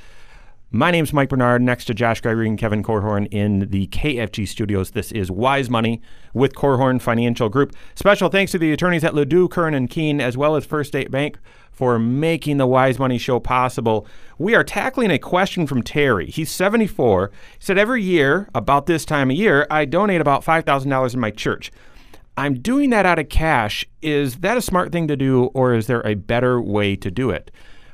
My 0.72 0.92
name's 0.92 1.12
Mike 1.12 1.30
Bernard, 1.30 1.62
next 1.62 1.86
to 1.86 1.94
Josh 1.94 2.20
Gregory 2.20 2.46
and 2.46 2.56
Kevin 2.56 2.84
Korhorn 2.84 3.26
in 3.32 3.70
the 3.70 3.88
KFG 3.88 4.46
studios. 4.46 4.92
This 4.92 5.10
is 5.10 5.28
Wise 5.28 5.68
Money 5.68 6.00
with 6.32 6.54
Korhorn 6.54 7.02
Financial 7.02 7.48
Group. 7.48 7.74
Special 7.96 8.28
thanks 8.28 8.52
to 8.52 8.58
the 8.58 8.72
attorneys 8.72 9.02
at 9.02 9.12
LaDue, 9.12 9.50
Curran, 9.50 9.74
and 9.74 9.90
Kuehn, 9.90 10.20
as 10.20 10.36
well 10.36 10.54
as 10.54 10.64
First 10.64 10.86
State 10.86 11.10
Bank 11.10 11.40
for 11.72 11.98
making 11.98 12.58
the 12.58 12.68
Wise 12.68 13.00
Money 13.00 13.18
Show 13.18 13.40
possible. 13.40 14.06
We 14.38 14.54
are 14.54 14.62
tackling 14.62 15.10
a 15.10 15.18
question 15.18 15.66
from 15.66 15.82
Terry. 15.82 16.30
He's 16.30 16.52
74. 16.52 17.32
He 17.58 17.64
said, 17.64 17.76
Every 17.76 18.04
year, 18.04 18.48
about 18.54 18.86
this 18.86 19.04
time 19.04 19.30
of 19.32 19.36
year, 19.36 19.66
I 19.72 19.86
donate 19.86 20.20
about 20.20 20.44
$5,000 20.44 21.14
in 21.14 21.18
my 21.18 21.32
church. 21.32 21.72
I'm 22.36 22.60
doing 22.60 22.90
that 22.90 23.06
out 23.06 23.18
of 23.18 23.28
cash. 23.28 23.84
Is 24.02 24.36
that 24.36 24.56
a 24.56 24.62
smart 24.62 24.92
thing 24.92 25.08
to 25.08 25.16
do, 25.16 25.46
or 25.46 25.74
is 25.74 25.88
there 25.88 26.06
a 26.06 26.14
better 26.14 26.62
way 26.62 26.94
to 26.94 27.10
do 27.10 27.30
it? 27.30 27.50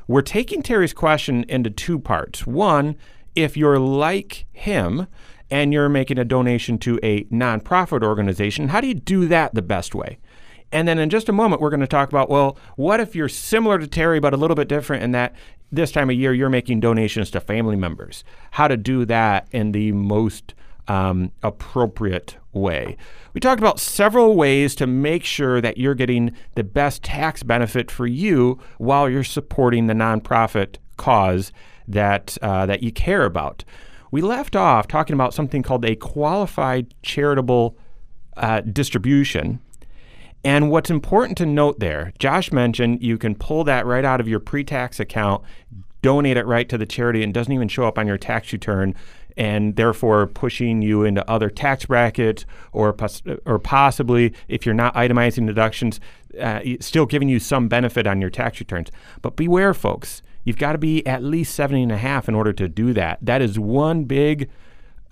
We're 0.09 0.23
taking 0.23 0.63
Terry's 0.63 0.93
question 0.93 1.45
into 1.49 1.71
two 1.71 1.99
parts. 1.99 2.47
One, 2.47 2.97
if 3.35 3.57
you're 3.57 3.79
like 3.79 4.47
him 4.53 5.07
and 5.51 5.73
you're 5.73 5.89
making 5.89 6.19
a 6.19 6.25
donation 6.25 6.79
to 6.79 6.99
a 7.03 7.25
nonprofit 7.25 8.03
organization, 8.03 8.69
how 8.69 8.81
do 8.81 8.87
you 8.87 8.95
do 8.95 9.27
that 9.29 9.55
the 9.55 9.63
best 9.63 9.95
way? 9.95 10.19
And 10.73 10.89
then 10.89 10.99
in 10.99 11.11
just 11.11 11.29
a 11.29 11.33
moment, 11.33 11.61
we're 11.61 11.71
going 11.71 11.81
to 11.81 11.87
talk 11.87 12.09
about 12.09 12.29
well, 12.29 12.59
what 12.77 13.01
if 13.01 13.15
you're 13.15 13.29
similar 13.29 13.79
to 13.79 13.87
Terry 13.87 14.21
but 14.21 14.35
a 14.35 14.37
little 14.37 14.57
bit 14.57 14.69
different 14.69 15.03
in 15.03 15.13
that 15.13 15.35
this 15.71 15.91
time 15.91 16.11
of 16.11 16.17
year 16.17 16.33
you're 16.33 16.49
making 16.49 16.81
donations 16.81 17.31
to 17.33 17.41
family 17.41 17.77
members? 17.77 18.25
How 18.53 18.69
to 18.69 18.77
do 18.77 19.05
that 19.05 19.49
in 19.53 19.73
the 19.73 19.93
most 19.93 20.55
um, 20.89 21.33
appropriate 21.43 22.37
way. 22.53 22.97
We 23.37 23.40
talked 23.40 23.61
about 23.61 23.78
several 23.78 24.35
ways 24.35 24.75
to 24.76 24.87
make 24.87 25.23
sure 25.23 25.61
that 25.61 25.76
you're 25.76 25.95
getting 25.95 26.35
the 26.55 26.64
best 26.64 27.02
tax 27.02 27.43
benefit 27.43 27.90
for 27.90 28.07
you 28.07 28.59
while 28.78 29.11
you're 29.11 29.25
supporting 29.25 29.88
the 29.88 29.93
nonprofit 29.93 30.76
cause 30.97 31.52
that 31.87 32.38
uh, 32.40 32.64
that 32.64 32.83
you 32.83 32.90
care 32.90 33.26
about. 33.26 33.62
We 34.11 34.23
left 34.23 34.57
off 34.57 34.88
talking 34.88 35.12
about 35.12 35.35
something 35.35 35.62
called 35.62 35.85
a 35.85 35.97
qualified 35.97 36.95
charitable 37.02 37.76
uh, 38.38 38.62
distribution. 38.62 39.61
And 40.43 40.71
what's 40.71 40.88
important 40.88 41.37
to 41.37 41.45
note 41.45 41.78
there, 41.78 42.14
Josh 42.19 42.50
mentioned 42.52 43.02
you 43.02 43.19
can 43.19 43.35
pull 43.35 43.64
that 43.64 43.85
right 43.85 44.07
out 44.07 44.19
of 44.19 44.28
your 44.28 44.40
pre 44.40 44.64
tax 44.64 44.99
account, 44.99 45.45
donate 46.00 46.38
it 46.38 46.47
right 46.47 46.71
to 46.71 46.78
the 46.78 46.87
charity, 46.87 47.23
and 47.23 47.35
doesn't 47.35 47.52
even 47.52 47.69
show 47.69 47.85
up 47.85 47.99
on 47.99 48.07
your 48.07 48.16
tax 48.16 48.50
return 48.55 48.95
and 49.37 49.76
therefore 49.76 50.26
pushing 50.26 50.83
you 50.83 51.05
into 51.05 51.28
other 51.31 51.50
tax 51.50 51.87
brackets 51.87 52.45
or 52.73 52.93
pos- 52.93 53.23
or 53.45 53.59
possibly 53.59 54.33
if 54.49 54.64
you're 54.64 54.75
not 54.75 54.95
itemizing 54.95 55.47
deductions 55.47 56.00
uh, 56.40 56.61
still 56.81 57.07
giving 57.07 57.28
you 57.28 57.38
some 57.38 57.69
benefit 57.69 58.07
on 58.07 58.21
your 58.21 58.31
tax 58.31 58.61
returns 58.61 58.90
but 59.23 59.37
beware 59.37 59.75
folks 59.75 60.23
you've 60.45 60.59
got 60.59 60.73
to 60.73 60.78
be 60.78 61.07
at 61.07 61.23
least 61.23 61.55
70 61.55 61.85
and 61.85 61.93
a 61.93 61.99
half 61.99 62.28
in 62.28 62.35
order 62.35 62.52
to 62.52 62.69
do 62.69 62.93
that 62.93 63.19
that 63.23 63.43
is 63.43 63.59
one 63.59 64.05
big 64.05 64.49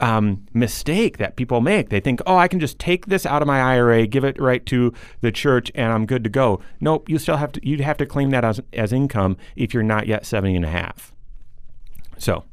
um, 0.00 0.47
mistake 0.52 1.19
that 1.19 1.37
people 1.37 1.61
make. 1.61 1.88
They 1.88 2.00
think, 2.00 2.21
oh, 2.26 2.37
I 2.37 2.49
can 2.49 2.61
just 2.61 2.78
take 2.78 3.07
this 3.07 3.25
out 3.25 3.43
of 3.43 3.47
my 3.47 3.61
IRA, 3.61 4.07
give 4.07 4.25
it 4.25 4.40
right 4.40 4.64
to 4.66 4.93
the 5.21 5.31
church, 5.33 5.71
and 5.75 5.93
I'm 5.93 6.07
good 6.07 6.25
to 6.25 6.31
go. 6.31 6.61
Nope, 6.81 7.09
you 7.09 7.19
still 7.19 7.37
have 7.37 7.52
to. 7.52 7.66
You'd 7.66 7.81
have 7.81 7.97
to 7.99 8.07
claim 8.07 8.31
that 8.31 8.45
as, 8.45 8.61
as 8.73 8.93
income 8.93 9.37
if 9.57 9.73
you're 9.73 9.83
not 9.83 10.07
yet 10.07 10.26
70 10.26 10.57
and 10.57 10.64
a 10.64 10.71
half. 10.71 11.14
So, 12.19 12.45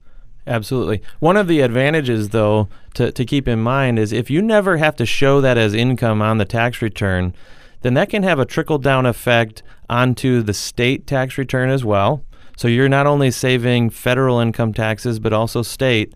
Absolutely. 0.47 1.01
One 1.19 1.37
of 1.37 1.47
the 1.47 1.61
advantages, 1.61 2.29
though, 2.29 2.67
to, 2.95 3.11
to 3.11 3.25
keep 3.25 3.47
in 3.47 3.59
mind 3.59 3.99
is 3.99 4.11
if 4.11 4.29
you 4.29 4.41
never 4.41 4.77
have 4.77 4.95
to 4.95 5.05
show 5.05 5.39
that 5.41 5.57
as 5.57 5.73
income 5.73 6.21
on 6.21 6.39
the 6.39 6.45
tax 6.45 6.81
return, 6.81 7.33
then 7.81 7.93
that 7.93 8.09
can 8.09 8.23
have 8.23 8.39
a 8.39 8.45
trickle 8.45 8.77
down 8.77 9.05
effect 9.05 9.61
onto 9.89 10.41
the 10.41 10.53
state 10.53 11.05
tax 11.05 11.37
return 11.37 11.69
as 11.69 11.85
well. 11.85 12.23
So 12.57 12.67
you're 12.67 12.89
not 12.89 13.07
only 13.07 13.31
saving 13.31 13.91
federal 13.91 14.39
income 14.39 14.73
taxes, 14.73 15.19
but 15.19 15.33
also 15.33 15.61
state. 15.61 16.13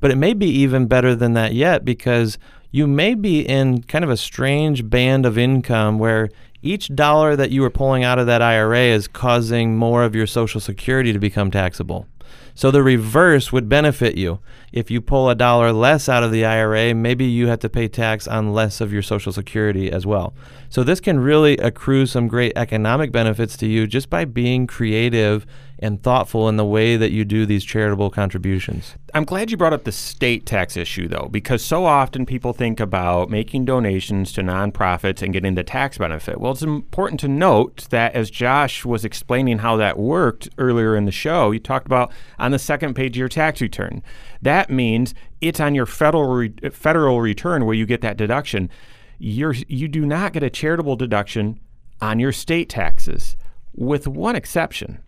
But 0.00 0.10
it 0.10 0.16
may 0.16 0.34
be 0.34 0.48
even 0.48 0.86
better 0.86 1.14
than 1.14 1.32
that 1.34 1.54
yet 1.54 1.84
because 1.84 2.38
you 2.70 2.86
may 2.86 3.14
be 3.14 3.40
in 3.40 3.82
kind 3.84 4.04
of 4.04 4.10
a 4.10 4.16
strange 4.16 4.88
band 4.90 5.24
of 5.24 5.38
income 5.38 5.98
where 5.98 6.28
each 6.62 6.94
dollar 6.94 7.36
that 7.36 7.50
you 7.50 7.62
are 7.64 7.70
pulling 7.70 8.04
out 8.04 8.18
of 8.18 8.26
that 8.26 8.42
IRA 8.42 8.80
is 8.80 9.08
causing 9.08 9.76
more 9.76 10.04
of 10.04 10.14
your 10.14 10.26
Social 10.26 10.60
Security 10.60 11.12
to 11.12 11.18
become 11.18 11.50
taxable. 11.50 12.06
So 12.54 12.70
the 12.70 12.82
reverse 12.82 13.52
would 13.52 13.68
benefit 13.68 14.16
you. 14.16 14.40
If 14.72 14.90
you 14.90 15.02
pull 15.02 15.28
a 15.28 15.34
dollar 15.34 15.72
less 15.72 16.08
out 16.08 16.22
of 16.22 16.32
the 16.32 16.46
IRA, 16.46 16.94
maybe 16.94 17.26
you 17.26 17.48
have 17.48 17.58
to 17.60 17.68
pay 17.68 17.86
tax 17.86 18.26
on 18.26 18.54
less 18.54 18.80
of 18.80 18.92
your 18.92 19.02
Social 19.02 19.30
Security 19.30 19.92
as 19.92 20.06
well. 20.06 20.32
So 20.70 20.82
this 20.82 20.98
can 20.98 21.20
really 21.20 21.58
accrue 21.58 22.06
some 22.06 22.28
great 22.28 22.52
economic 22.56 23.12
benefits 23.12 23.58
to 23.58 23.66
you 23.66 23.86
just 23.86 24.08
by 24.08 24.24
being 24.24 24.66
creative 24.66 25.46
and 25.78 26.02
thoughtful 26.02 26.48
in 26.48 26.56
the 26.56 26.64
way 26.64 26.96
that 26.96 27.12
you 27.12 27.24
do 27.24 27.44
these 27.44 27.64
charitable 27.64 28.08
contributions. 28.10 28.94
I'm 29.12 29.24
glad 29.24 29.50
you 29.50 29.56
brought 29.56 29.72
up 29.72 29.84
the 29.84 29.92
state 29.92 30.46
tax 30.46 30.76
issue, 30.76 31.06
though, 31.06 31.28
because 31.30 31.62
so 31.62 31.84
often 31.84 32.24
people 32.24 32.52
think 32.52 32.80
about 32.80 33.28
making 33.28 33.66
donations 33.66 34.32
to 34.32 34.42
nonprofits 34.42 35.20
and 35.20 35.32
getting 35.32 35.54
the 35.54 35.64
tax 35.64 35.98
benefit. 35.98 36.40
Well, 36.40 36.52
it's 36.52 36.62
important 36.62 37.20
to 37.20 37.28
note 37.28 37.88
that 37.90 38.14
as 38.14 38.30
Josh 38.30 38.84
was 38.84 39.04
explaining 39.04 39.58
how 39.58 39.76
that 39.76 39.98
worked 39.98 40.48
earlier 40.56 40.96
in 40.96 41.04
the 41.04 41.12
show, 41.12 41.50
you 41.50 41.58
talked 41.58 41.86
about 41.86 42.10
on 42.38 42.52
the 42.52 42.58
second 42.58 42.94
page 42.94 43.16
of 43.16 43.20
your 43.20 43.28
tax 43.28 43.60
return. 43.60 44.02
That 44.40 44.70
means 44.70 45.14
it's 45.40 45.60
on 45.60 45.74
your 45.74 45.86
federal 45.86 46.26
re- 46.26 46.70
federal 46.70 47.20
return 47.20 47.66
where 47.66 47.74
you 47.74 47.84
get 47.84 48.00
that 48.00 48.16
deduction. 48.16 48.70
You're, 49.18 49.54
you 49.68 49.88
do 49.88 50.06
not 50.06 50.32
get 50.32 50.42
a 50.42 50.50
charitable 50.50 50.96
deduction 50.96 51.60
on 52.00 52.18
your 52.18 52.32
state 52.32 52.68
taxes, 52.68 53.36
with 53.74 54.06
one 54.06 54.36
exception. 54.36 55.00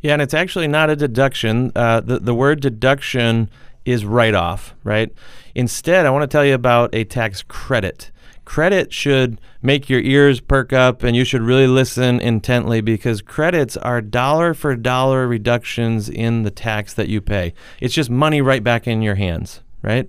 Yeah, 0.00 0.12
and 0.12 0.22
it's 0.22 0.34
actually 0.34 0.68
not 0.68 0.90
a 0.90 0.96
deduction. 0.96 1.72
Uh, 1.74 2.00
the, 2.00 2.20
the 2.20 2.34
word 2.34 2.60
deduction 2.60 3.50
is 3.84 4.04
write 4.04 4.34
off, 4.34 4.74
right? 4.84 5.12
Instead, 5.54 6.06
I 6.06 6.10
want 6.10 6.22
to 6.22 6.28
tell 6.28 6.44
you 6.44 6.54
about 6.54 6.94
a 6.94 7.04
tax 7.04 7.42
credit. 7.42 8.10
Credit 8.44 8.92
should 8.92 9.40
make 9.60 9.90
your 9.90 10.00
ears 10.00 10.40
perk 10.40 10.72
up 10.72 11.02
and 11.02 11.14
you 11.14 11.24
should 11.24 11.42
really 11.42 11.66
listen 11.66 12.20
intently 12.20 12.80
because 12.80 13.20
credits 13.20 13.76
are 13.76 14.00
dollar 14.00 14.54
for 14.54 14.74
dollar 14.74 15.26
reductions 15.26 16.08
in 16.08 16.44
the 16.44 16.50
tax 16.50 16.94
that 16.94 17.08
you 17.08 17.20
pay. 17.20 17.52
It's 17.80 17.92
just 17.92 18.08
money 18.08 18.40
right 18.40 18.64
back 18.64 18.86
in 18.86 19.02
your 19.02 19.16
hands, 19.16 19.60
right? 19.82 20.08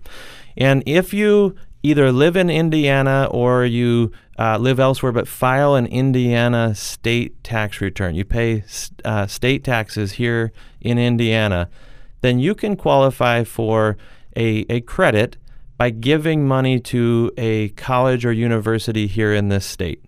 And 0.56 0.84
if 0.86 1.14
you 1.14 1.56
either 1.84 2.12
live 2.12 2.36
in 2.36 2.50
Indiana 2.50 3.28
or 3.32 3.66
you 3.66 4.12
uh, 4.40 4.58
live 4.58 4.80
elsewhere, 4.80 5.12
but 5.12 5.28
file 5.28 5.76
an 5.76 5.86
Indiana 5.86 6.74
state 6.74 7.44
tax 7.44 7.82
return. 7.82 8.16
You 8.16 8.24
pay 8.24 8.64
uh, 9.04 9.28
state 9.28 9.66
taxes 9.66 10.14
here 10.14 10.54
in 10.80 10.98
Indiana, 10.98 11.70
then 12.22 12.40
you 12.40 12.56
can 12.56 12.78
qualify 12.78 13.44
for 13.44 13.98
a, 14.38 14.66
a 14.70 14.80
credit 14.82 15.36
by 15.78 15.90
giving 15.90 16.48
money 16.48 16.80
to 16.80 17.32
a 17.38 17.70
college 17.70 18.26
or 18.26 18.32
university 18.32 19.08
here 19.08 19.34
in 19.34 19.50
this 19.50 19.66
state. 19.66 20.04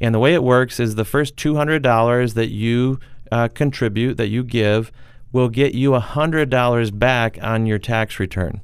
And 0.00 0.12
the 0.12 0.18
way 0.18 0.34
it 0.34 0.42
works 0.42 0.80
is 0.80 0.96
the 0.96 1.04
first 1.04 1.36
$200 1.36 2.34
that 2.34 2.50
you 2.50 2.98
uh, 3.30 3.46
contribute, 3.48 4.16
that 4.16 4.28
you 4.28 4.42
give, 4.42 4.90
will 5.30 5.48
get 5.48 5.74
you 5.74 5.92
$100 5.92 6.98
back 6.98 7.38
on 7.40 7.66
your 7.66 7.78
tax 7.78 8.18
return. 8.18 8.60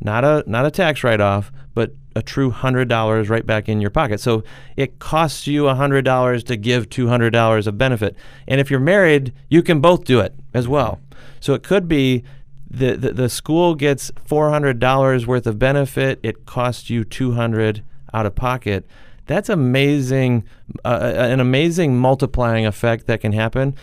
not 0.00 0.24
a 0.24 0.42
not 0.46 0.64
a 0.64 0.70
tax 0.70 1.04
write 1.04 1.20
off, 1.20 1.52
but 1.74 1.92
a 2.16 2.22
true 2.22 2.50
hundred 2.50 2.88
dollars 2.88 3.28
right 3.28 3.46
back 3.46 3.68
in 3.68 3.80
your 3.80 3.90
pocket. 3.90 4.20
So 4.20 4.42
it 4.76 4.98
costs 4.98 5.46
you 5.46 5.68
a 5.68 5.74
hundred 5.74 6.04
dollars 6.04 6.42
to 6.44 6.56
give 6.56 6.88
two 6.88 7.08
hundred 7.08 7.30
dollars 7.30 7.66
of 7.66 7.78
benefit. 7.78 8.16
And 8.48 8.60
if 8.60 8.70
you're 8.70 8.80
married, 8.80 9.32
you 9.48 9.62
can 9.62 9.80
both 9.80 10.04
do 10.04 10.20
it 10.20 10.34
as 10.52 10.66
well. 10.66 11.00
So 11.38 11.54
it 11.54 11.62
could 11.62 11.86
be 11.86 12.24
the 12.68 12.96
the, 12.96 13.12
the 13.12 13.28
school 13.28 13.74
gets 13.74 14.10
four 14.24 14.50
hundred 14.50 14.78
dollars 14.78 15.26
worth 15.26 15.46
of 15.46 15.58
benefit. 15.58 16.18
It 16.22 16.46
costs 16.46 16.90
you 16.90 17.04
two 17.04 17.32
hundred 17.32 17.82
out 18.12 18.26
of 18.26 18.34
pocket. 18.34 18.86
That's 19.26 19.48
amazing, 19.48 20.44
uh, 20.84 21.12
an 21.14 21.38
amazing 21.38 21.96
multiplying 21.96 22.66
effect 22.66 23.06
that 23.06 23.20
can 23.20 23.32
happen. 23.32 23.76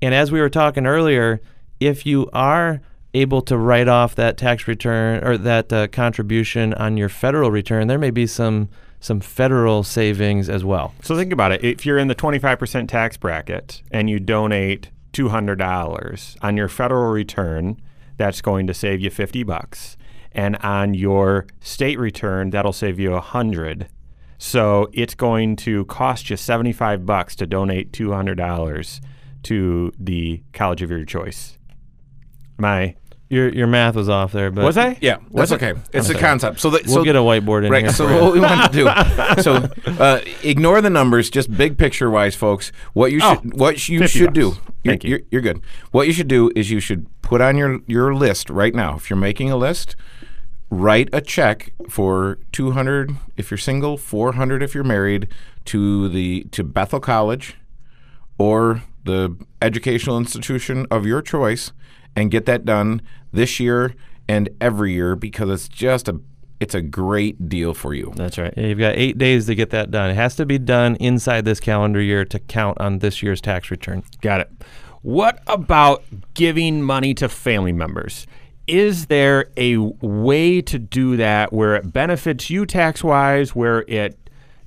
And 0.00 0.14
as 0.14 0.32
we 0.32 0.40
were 0.40 0.48
talking 0.48 0.86
earlier, 0.86 1.42
if 1.78 2.06
you 2.06 2.30
are 2.32 2.80
able 3.14 3.40
to 3.42 3.56
write 3.56 3.88
off 3.88 4.14
that 4.16 4.36
tax 4.36 4.68
return 4.68 5.24
or 5.24 5.38
that 5.38 5.72
uh, 5.72 5.86
contribution 5.88 6.74
on 6.74 6.96
your 6.96 7.08
federal 7.08 7.50
return, 7.50 7.86
there 7.86 7.98
may 7.98 8.10
be 8.10 8.26
some 8.26 8.68
some 9.00 9.20
federal 9.20 9.82
savings 9.82 10.48
as 10.48 10.64
well. 10.64 10.94
So 11.02 11.14
think 11.14 11.30
about 11.30 11.52
it. 11.52 11.62
If 11.62 11.84
you're 11.84 11.98
in 11.98 12.08
the 12.08 12.14
25% 12.14 12.88
tax 12.88 13.18
bracket 13.18 13.82
and 13.90 14.08
you 14.08 14.18
donate 14.18 14.88
$200 15.12 16.36
on 16.40 16.56
your 16.56 16.68
federal 16.68 17.12
return, 17.12 17.78
that's 18.16 18.40
going 18.40 18.66
to 18.66 18.72
save 18.72 19.02
you 19.02 19.10
50 19.10 19.42
bucks. 19.42 19.98
And 20.32 20.56
on 20.56 20.94
your 20.94 21.46
state 21.60 21.98
return, 21.98 22.48
that'll 22.48 22.72
save 22.72 22.98
you 22.98 23.10
100. 23.10 23.88
So 24.38 24.88
it's 24.94 25.14
going 25.14 25.56
to 25.56 25.84
cost 25.84 26.30
you 26.30 26.36
75 26.38 27.04
bucks 27.04 27.36
to 27.36 27.46
donate 27.46 27.92
$200 27.92 29.00
to 29.44 29.92
the 29.98 30.42
college 30.54 30.80
of 30.80 30.90
your 30.90 31.04
choice. 31.04 31.58
My 32.58 32.96
Your 33.30 33.48
your 33.48 33.66
math 33.66 33.94
was 33.94 34.08
off 34.08 34.32
there, 34.32 34.50
but 34.50 34.64
was 34.64 34.76
I? 34.76 34.98
Yeah, 35.00 35.16
that's 35.16 35.32
Was 35.32 35.52
it? 35.52 35.62
okay. 35.62 35.80
It's 35.94 36.10
a 36.10 36.14
concept. 36.14 36.60
So, 36.60 36.68
that, 36.70 36.84
We'll 36.86 36.96
so 36.96 37.04
get 37.04 37.16
a 37.16 37.20
whiteboard 37.20 37.64
in 37.64 37.72
right. 37.72 37.84
here. 37.84 37.92
So 37.92 38.22
what 38.22 38.34
we 38.34 38.40
want 38.40 38.70
to 38.70 38.78
do. 38.78 38.84
So 39.42 39.68
uh, 39.98 40.20
ignore 40.42 40.80
the 40.82 40.90
numbers. 40.90 41.30
Just 41.30 41.50
big 41.56 41.78
picture 41.78 42.10
wise, 42.10 42.34
folks. 42.36 42.70
What 42.92 43.12
you 43.12 43.20
Oh, 43.22 43.34
should 43.40 43.58
what 43.58 43.88
you 43.88 44.00
50 44.00 44.18
should 44.18 44.32
do. 44.34 44.50
bucks. 44.50 44.60
You're, 44.84 44.92
Thank 44.92 45.04
you. 45.04 45.10
You're, 45.10 45.20
you're 45.30 45.42
good. 45.42 45.60
What 45.90 46.06
you 46.06 46.12
should 46.12 46.28
do 46.28 46.50
is 46.54 46.70
you 46.70 46.80
should 46.80 47.06
put 47.22 47.40
on 47.40 47.56
your 47.56 47.80
your 47.86 48.14
list 48.14 48.50
right 48.50 48.74
now. 48.74 48.96
If 48.96 49.08
you're 49.08 49.16
making 49.18 49.50
a 49.50 49.56
list, 49.56 49.96
write 50.70 51.08
a 51.12 51.20
check 51.22 51.72
for 51.88 52.38
200 52.52 53.16
if 53.38 53.50
you're 53.50 53.58
single, 53.58 53.96
400 53.96 54.62
if 54.62 54.74
you're 54.74 54.84
married 54.84 55.28
to 55.66 56.08
the 56.10 56.44
to 56.52 56.62
Bethel 56.62 57.00
College 57.00 57.56
or 58.38 58.82
the 59.04 59.36
educational 59.62 60.18
institution 60.18 60.86
of 60.90 61.06
your 61.06 61.22
choice 61.22 61.72
and 62.16 62.30
get 62.30 62.46
that 62.46 62.64
done 62.64 63.02
this 63.32 63.58
year 63.60 63.94
and 64.28 64.48
every 64.60 64.92
year 64.92 65.16
because 65.16 65.50
it's 65.50 65.68
just 65.68 66.08
a 66.08 66.20
it's 66.60 66.74
a 66.74 66.80
great 66.80 67.48
deal 67.48 67.74
for 67.74 67.94
you. 67.94 68.12
That's 68.16 68.38
right. 68.38 68.56
You've 68.56 68.78
got 68.78 68.94
eight 68.96 69.18
days 69.18 69.46
to 69.46 69.54
get 69.54 69.70
that 69.70 69.90
done. 69.90 70.10
It 70.10 70.14
has 70.14 70.36
to 70.36 70.46
be 70.46 70.58
done 70.58 70.96
inside 70.96 71.44
this 71.44 71.60
calendar 71.60 72.00
year 72.00 72.24
to 72.26 72.38
count 72.38 72.80
on 72.80 73.00
this 73.00 73.22
year's 73.22 73.40
tax 73.40 73.70
return. 73.70 74.02
Got 74.22 74.40
it. 74.42 74.50
What 75.02 75.42
about 75.46 76.04
giving 76.32 76.82
money 76.82 77.12
to 77.14 77.28
family 77.28 77.72
members? 77.72 78.26
Is 78.66 79.06
there 79.06 79.50
a 79.58 79.76
way 79.76 80.62
to 80.62 80.78
do 80.78 81.18
that 81.18 81.52
where 81.52 81.74
it 81.74 81.92
benefits 81.92 82.48
you 82.48 82.64
tax 82.64 83.04
wise, 83.04 83.54
where 83.54 83.84
it 83.88 84.23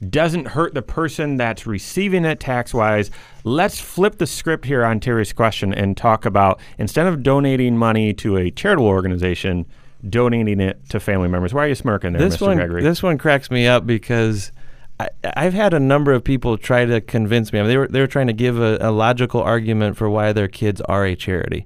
doesn't 0.10 0.50
hurt 0.50 0.74
the 0.74 0.82
person 0.82 1.38
that's 1.38 1.66
receiving 1.66 2.26
it 2.26 2.40
tax 2.40 2.74
wise? 2.74 3.10
Let's 3.44 3.80
flip 3.80 4.18
the 4.18 4.28
script 4.28 4.66
here 4.66 4.84
on 4.86 5.00
Terry's 5.00 5.34
question 5.34 5.74
and 5.74 5.98
talk 5.98 6.26
about 6.26 6.60
instead 6.78 7.08
of 7.08 7.24
donating 7.24 7.78
money 7.78 8.14
to 8.16 8.38
a 8.38 8.52
charitable 8.52 8.88
organization, 8.88 9.66
donating 10.08 10.60
it 10.60 10.88
to 10.90 11.00
family 11.00 11.28
members. 11.28 11.54
Why 11.54 11.66
are 11.66 11.70
you 11.70 11.76
smirking 11.76 12.14
there, 12.14 12.22
this 12.22 12.38
Mr. 12.38 12.48
one, 12.48 12.58
Gregory? 12.58 12.84
this 12.84 13.02
one 13.02 13.18
cracks 13.18 13.50
me 13.50 13.66
up 13.68 13.88
because 13.88 14.52
I, 15.00 15.10
I've 15.36 15.54
had 15.54 15.74
a 15.74 15.80
number 15.80 16.12
of 16.14 16.24
people 16.24 16.58
try 16.58 16.86
to 16.86 17.02
convince 17.02 17.52
me. 17.52 17.60
I 17.60 17.64
mean, 17.64 17.70
they 17.70 17.78
were 17.78 17.88
they 17.88 18.00
were 18.00 18.08
trying 18.08 18.28
to 18.28 18.34
give 18.34 18.60
a, 18.60 18.78
a 18.82 18.92
logical 18.92 19.42
argument 19.42 19.98
for 19.98 20.10
why 20.10 20.32
their 20.34 20.48
kids 20.48 20.82
are 20.82 21.06
a 21.06 21.16
charity, 21.16 21.66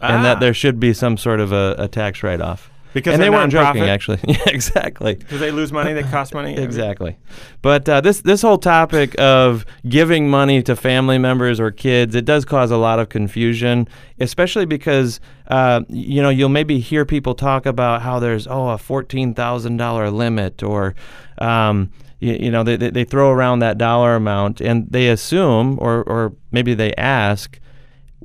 and 0.00 0.18
Ah. 0.18 0.22
that 0.22 0.40
there 0.40 0.54
should 0.54 0.78
be 0.78 0.92
some 0.92 1.16
sort 1.16 1.40
of 1.40 1.52
a, 1.52 1.74
a 1.78 1.88
tax 1.88 2.22
write 2.22 2.40
off. 2.40 2.70
Because 2.94 3.14
and 3.14 3.22
they 3.22 3.28
weren't 3.28 3.50
joking, 3.50 3.82
actually. 3.82 4.20
yeah, 4.28 4.36
exactly. 4.46 5.16
Because 5.16 5.40
they 5.40 5.50
lose 5.50 5.72
money, 5.72 5.92
they 5.92 6.04
cost 6.04 6.32
money. 6.32 6.54
Exactly. 6.64 7.16
But 7.60 7.88
uh, 7.88 8.00
this 8.00 8.20
this 8.20 8.40
whole 8.40 8.58
topic 8.58 9.14
of 9.18 9.66
giving 9.88 10.30
money 10.30 10.62
to 10.62 10.76
family 10.76 11.18
members 11.18 11.58
or 11.58 11.70
kids, 11.70 12.14
it 12.14 12.24
does 12.24 12.44
cause 12.44 12.70
a 12.70 12.76
lot 12.76 13.00
of 13.00 13.08
confusion, 13.08 13.88
especially 14.20 14.64
because 14.64 15.20
uh, 15.48 15.82
you 15.88 16.22
know 16.22 16.30
you'll 16.30 16.48
maybe 16.48 16.78
hear 16.78 17.04
people 17.04 17.34
talk 17.34 17.66
about 17.66 18.02
how 18.02 18.18
there's 18.20 18.46
oh 18.46 18.68
a 18.68 18.78
fourteen 18.78 19.34
thousand 19.34 19.76
dollar 19.76 20.10
limit 20.10 20.62
or 20.62 20.94
um, 21.38 21.90
you, 22.20 22.34
you 22.34 22.50
know 22.50 22.62
they, 22.62 22.76
they 22.76 22.90
they 22.90 23.04
throw 23.04 23.30
around 23.30 23.58
that 23.58 23.76
dollar 23.76 24.14
amount 24.14 24.60
and 24.60 24.86
they 24.90 25.08
assume 25.08 25.76
or 25.80 26.04
or 26.04 26.32
maybe 26.52 26.72
they 26.74 26.94
ask, 26.94 27.58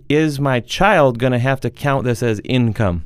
is 0.08 0.40
my 0.40 0.60
child 0.60 1.18
going 1.18 1.34
to 1.34 1.40
have 1.40 1.60
to 1.62 1.70
count 1.70 2.06
this 2.06 2.22
as 2.22 2.40
income? 2.44 3.06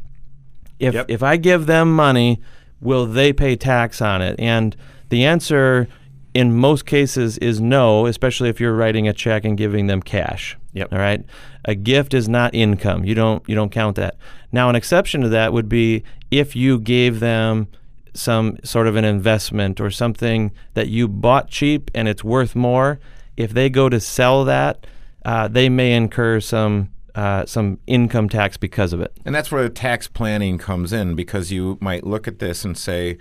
If 0.79 0.93
Yep. 0.93 1.05
if 1.09 1.23
I 1.23 1.37
give 1.37 1.65
them 1.65 1.93
money, 1.95 2.39
will 2.81 3.05
they 3.05 3.33
pay 3.33 3.55
tax 3.55 4.01
on 4.01 4.21
it? 4.21 4.39
And 4.39 4.75
the 5.09 5.25
answer 5.25 5.87
in 6.33 6.53
most 6.55 6.85
cases 6.85 7.37
is 7.37 7.61
no, 7.61 8.07
especially 8.07 8.49
if 8.49 8.59
you're 8.59 8.75
writing 8.75 9.07
a 9.07 9.13
check 9.13 9.45
and 9.45 9.55
giving 9.57 9.87
them 9.87 10.01
cash. 10.01 10.57
Yep. 10.73 10.91
All 10.91 10.97
right. 10.99 11.23
A 11.65 11.75
gift 11.75 12.13
is 12.13 12.27
not 12.27 12.55
income. 12.55 13.05
You 13.05 13.13
don't 13.15 13.47
you 13.47 13.55
don't 13.55 13.71
count 13.71 13.95
that. 13.97 14.15
Now 14.51 14.69
an 14.69 14.75
exception 14.75 15.21
to 15.21 15.29
that 15.29 15.53
would 15.53 15.69
be 15.69 16.03
if 16.31 16.55
you 16.55 16.79
gave 16.79 17.19
them 17.19 17.67
some 18.15 18.57
sort 18.63 18.87
of 18.87 18.95
an 18.95 19.05
investment 19.05 19.79
or 19.79 19.89
something 19.89 20.51
that 20.73 20.87
you 20.87 21.07
bought 21.07 21.49
cheap 21.49 21.89
and 21.95 22.07
it's 22.07 22.23
worth 22.23 22.55
more. 22.55 22.99
If 23.37 23.53
they 23.53 23.69
go 23.69 23.89
to 23.89 23.99
sell 23.99 24.45
that, 24.45 24.85
uh, 25.25 25.47
they 25.47 25.69
may 25.69 25.93
incur 25.93 26.39
some 26.39 26.89
uh, 27.15 27.45
some 27.45 27.79
income 27.87 28.29
tax 28.29 28.57
because 28.57 28.93
of 28.93 29.01
it. 29.01 29.13
And 29.25 29.33
that's 29.33 29.51
where 29.51 29.63
the 29.63 29.69
tax 29.69 30.07
planning 30.07 30.57
comes 30.57 30.91
in 30.91 31.15
because 31.15 31.51
you 31.51 31.77
might 31.79 32.05
look 32.05 32.27
at 32.27 32.39
this 32.39 32.65
and 32.65 32.77
say, 32.77 33.17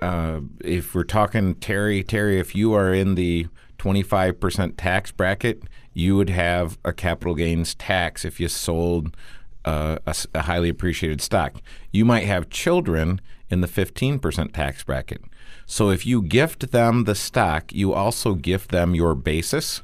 uh, 0.00 0.40
if 0.62 0.94
we're 0.94 1.04
talking 1.04 1.54
Terry, 1.56 2.02
Terry, 2.02 2.38
if 2.38 2.54
you 2.54 2.72
are 2.74 2.92
in 2.92 3.14
the 3.14 3.48
25% 3.78 4.74
tax 4.76 5.10
bracket, 5.12 5.62
you 5.92 6.16
would 6.16 6.30
have 6.30 6.78
a 6.84 6.92
capital 6.92 7.34
gains 7.34 7.74
tax 7.74 8.24
if 8.24 8.38
you 8.38 8.48
sold 8.48 9.16
uh, 9.64 9.98
a, 10.06 10.14
a 10.34 10.42
highly 10.42 10.68
appreciated 10.68 11.20
stock. 11.20 11.60
You 11.90 12.04
might 12.04 12.24
have 12.24 12.50
children 12.50 13.20
in 13.50 13.60
the 13.60 13.66
15% 13.66 14.52
tax 14.52 14.84
bracket. 14.84 15.22
So 15.66 15.90
if 15.90 16.06
you 16.06 16.22
gift 16.22 16.70
them 16.70 17.04
the 17.04 17.14
stock, 17.14 17.72
you 17.72 17.92
also 17.92 18.34
gift 18.34 18.70
them 18.70 18.94
your 18.94 19.14
basis. 19.14 19.82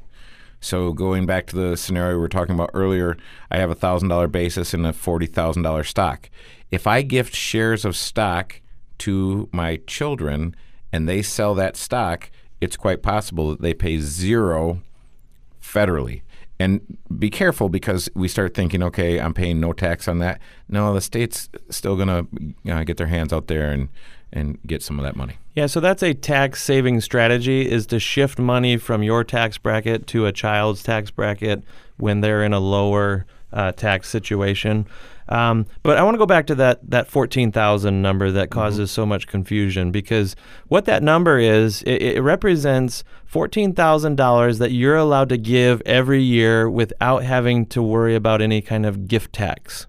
So 0.62 0.92
going 0.92 1.26
back 1.26 1.48
to 1.48 1.56
the 1.56 1.76
scenario 1.76 2.14
we 2.14 2.20
were 2.20 2.28
talking 2.28 2.54
about 2.54 2.70
earlier, 2.72 3.16
I 3.50 3.58
have 3.58 3.70
a 3.70 3.74
thousand 3.74 4.08
dollar 4.08 4.28
basis 4.28 4.72
in 4.72 4.86
a 4.86 4.92
forty 4.92 5.26
thousand 5.26 5.62
dollar 5.64 5.82
stock. 5.82 6.30
If 6.70 6.86
I 6.86 7.02
gift 7.02 7.34
shares 7.34 7.84
of 7.84 7.96
stock 7.96 8.60
to 8.98 9.48
my 9.52 9.80
children 9.88 10.54
and 10.92 11.08
they 11.08 11.20
sell 11.20 11.54
that 11.56 11.76
stock, 11.76 12.30
it's 12.60 12.76
quite 12.76 13.02
possible 13.02 13.50
that 13.50 13.60
they 13.60 13.74
pay 13.74 13.98
zero 13.98 14.80
federally. 15.60 16.22
And 16.60 16.96
be 17.18 17.28
careful 17.28 17.68
because 17.68 18.08
we 18.14 18.28
start 18.28 18.54
thinking, 18.54 18.84
okay, 18.84 19.18
I'm 19.18 19.34
paying 19.34 19.58
no 19.58 19.72
tax 19.72 20.06
on 20.06 20.20
that. 20.20 20.40
No, 20.68 20.94
the 20.94 21.00
state's 21.00 21.48
still 21.70 21.96
going 21.96 22.54
to 22.64 22.72
uh, 22.72 22.84
get 22.84 22.98
their 22.98 23.08
hands 23.08 23.32
out 23.32 23.48
there 23.48 23.72
and, 23.72 23.88
and 24.32 24.58
get 24.66 24.82
some 24.82 24.98
of 24.98 25.04
that 25.04 25.16
money. 25.16 25.36
Yeah, 25.54 25.66
so 25.66 25.80
that's 25.80 26.02
a 26.02 26.14
tax 26.14 26.62
saving 26.62 27.00
strategy 27.02 27.70
is 27.70 27.86
to 27.86 28.00
shift 28.00 28.38
money 28.38 28.76
from 28.76 29.02
your 29.02 29.24
tax 29.24 29.58
bracket 29.58 30.06
to 30.08 30.26
a 30.26 30.32
child's 30.32 30.82
tax 30.82 31.10
bracket 31.10 31.62
when 31.98 32.20
they're 32.20 32.42
in 32.42 32.52
a 32.52 32.60
lower 32.60 33.26
uh, 33.52 33.72
tax 33.72 34.08
situation. 34.08 34.86
Um, 35.28 35.66
but 35.82 35.96
I 35.96 36.02
want 36.02 36.14
to 36.14 36.18
go 36.18 36.26
back 36.26 36.46
to 36.48 36.54
that 36.56 36.90
that 36.90 37.06
fourteen 37.06 37.52
thousand 37.52 38.02
number 38.02 38.30
that 38.32 38.50
causes 38.50 38.90
so 38.90 39.06
much 39.06 39.28
confusion 39.28 39.90
because 39.90 40.34
what 40.68 40.84
that 40.86 41.02
number 41.02 41.38
is, 41.38 41.82
it, 41.82 42.02
it 42.02 42.20
represents 42.22 43.04
fourteen 43.24 43.72
thousand 43.72 44.16
dollars 44.16 44.58
that 44.58 44.72
you're 44.72 44.96
allowed 44.96 45.28
to 45.28 45.38
give 45.38 45.80
every 45.86 46.22
year 46.22 46.68
without 46.68 47.22
having 47.22 47.66
to 47.66 47.82
worry 47.82 48.14
about 48.14 48.42
any 48.42 48.60
kind 48.60 48.84
of 48.84 49.06
gift 49.06 49.32
tax. 49.32 49.86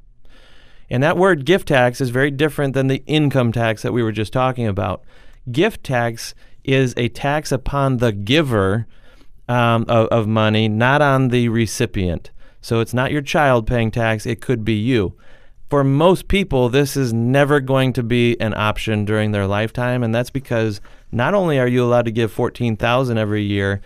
And 0.93 1.01
that 1.01 1.17
word 1.17 1.43
gift 1.43 1.69
tax 1.69 1.99
is 2.01 2.11
very 2.11 2.29
different 2.29 2.75
than 2.75 2.85
the 2.85 3.01
income 3.07 3.51
tax 3.51 3.81
that 3.81 3.93
we 3.93 4.03
were 4.03 4.11
just 4.11 4.31
talking 4.31 4.67
about. 4.67 5.03
Gift 5.51 5.83
tax 5.83 6.35
is 6.63 6.93
a 6.95 7.09
tax 7.09 7.51
upon 7.51 7.97
the 7.97 8.11
giver 8.11 8.85
um, 9.49 9.85
of, 9.89 10.07
of 10.09 10.27
money, 10.27 10.69
not 10.69 11.01
on 11.01 11.29
the 11.29 11.49
recipient. 11.49 12.29
So 12.61 12.79
it's 12.79 12.93
not 12.93 13.11
your 13.11 13.23
child 13.23 13.65
paying 13.65 13.89
tax, 13.89 14.27
it 14.27 14.39
could 14.39 14.63
be 14.63 14.75
you. 14.75 15.15
For 15.67 15.83
most 15.83 16.27
people, 16.27 16.69
this 16.69 16.95
is 16.95 17.11
never 17.11 17.59
going 17.59 17.93
to 17.93 18.03
be 18.03 18.39
an 18.39 18.53
option 18.53 19.03
during 19.03 19.31
their 19.31 19.47
lifetime, 19.47 20.03
and 20.03 20.13
that's 20.13 20.29
because 20.29 20.79
not 21.11 21.33
only 21.33 21.57
are 21.57 21.67
you 21.67 21.83
allowed 21.83 22.05
to 22.05 22.11
give 22.11 22.31
14,000 22.31 23.17
every 23.17 23.41
year, 23.41 23.81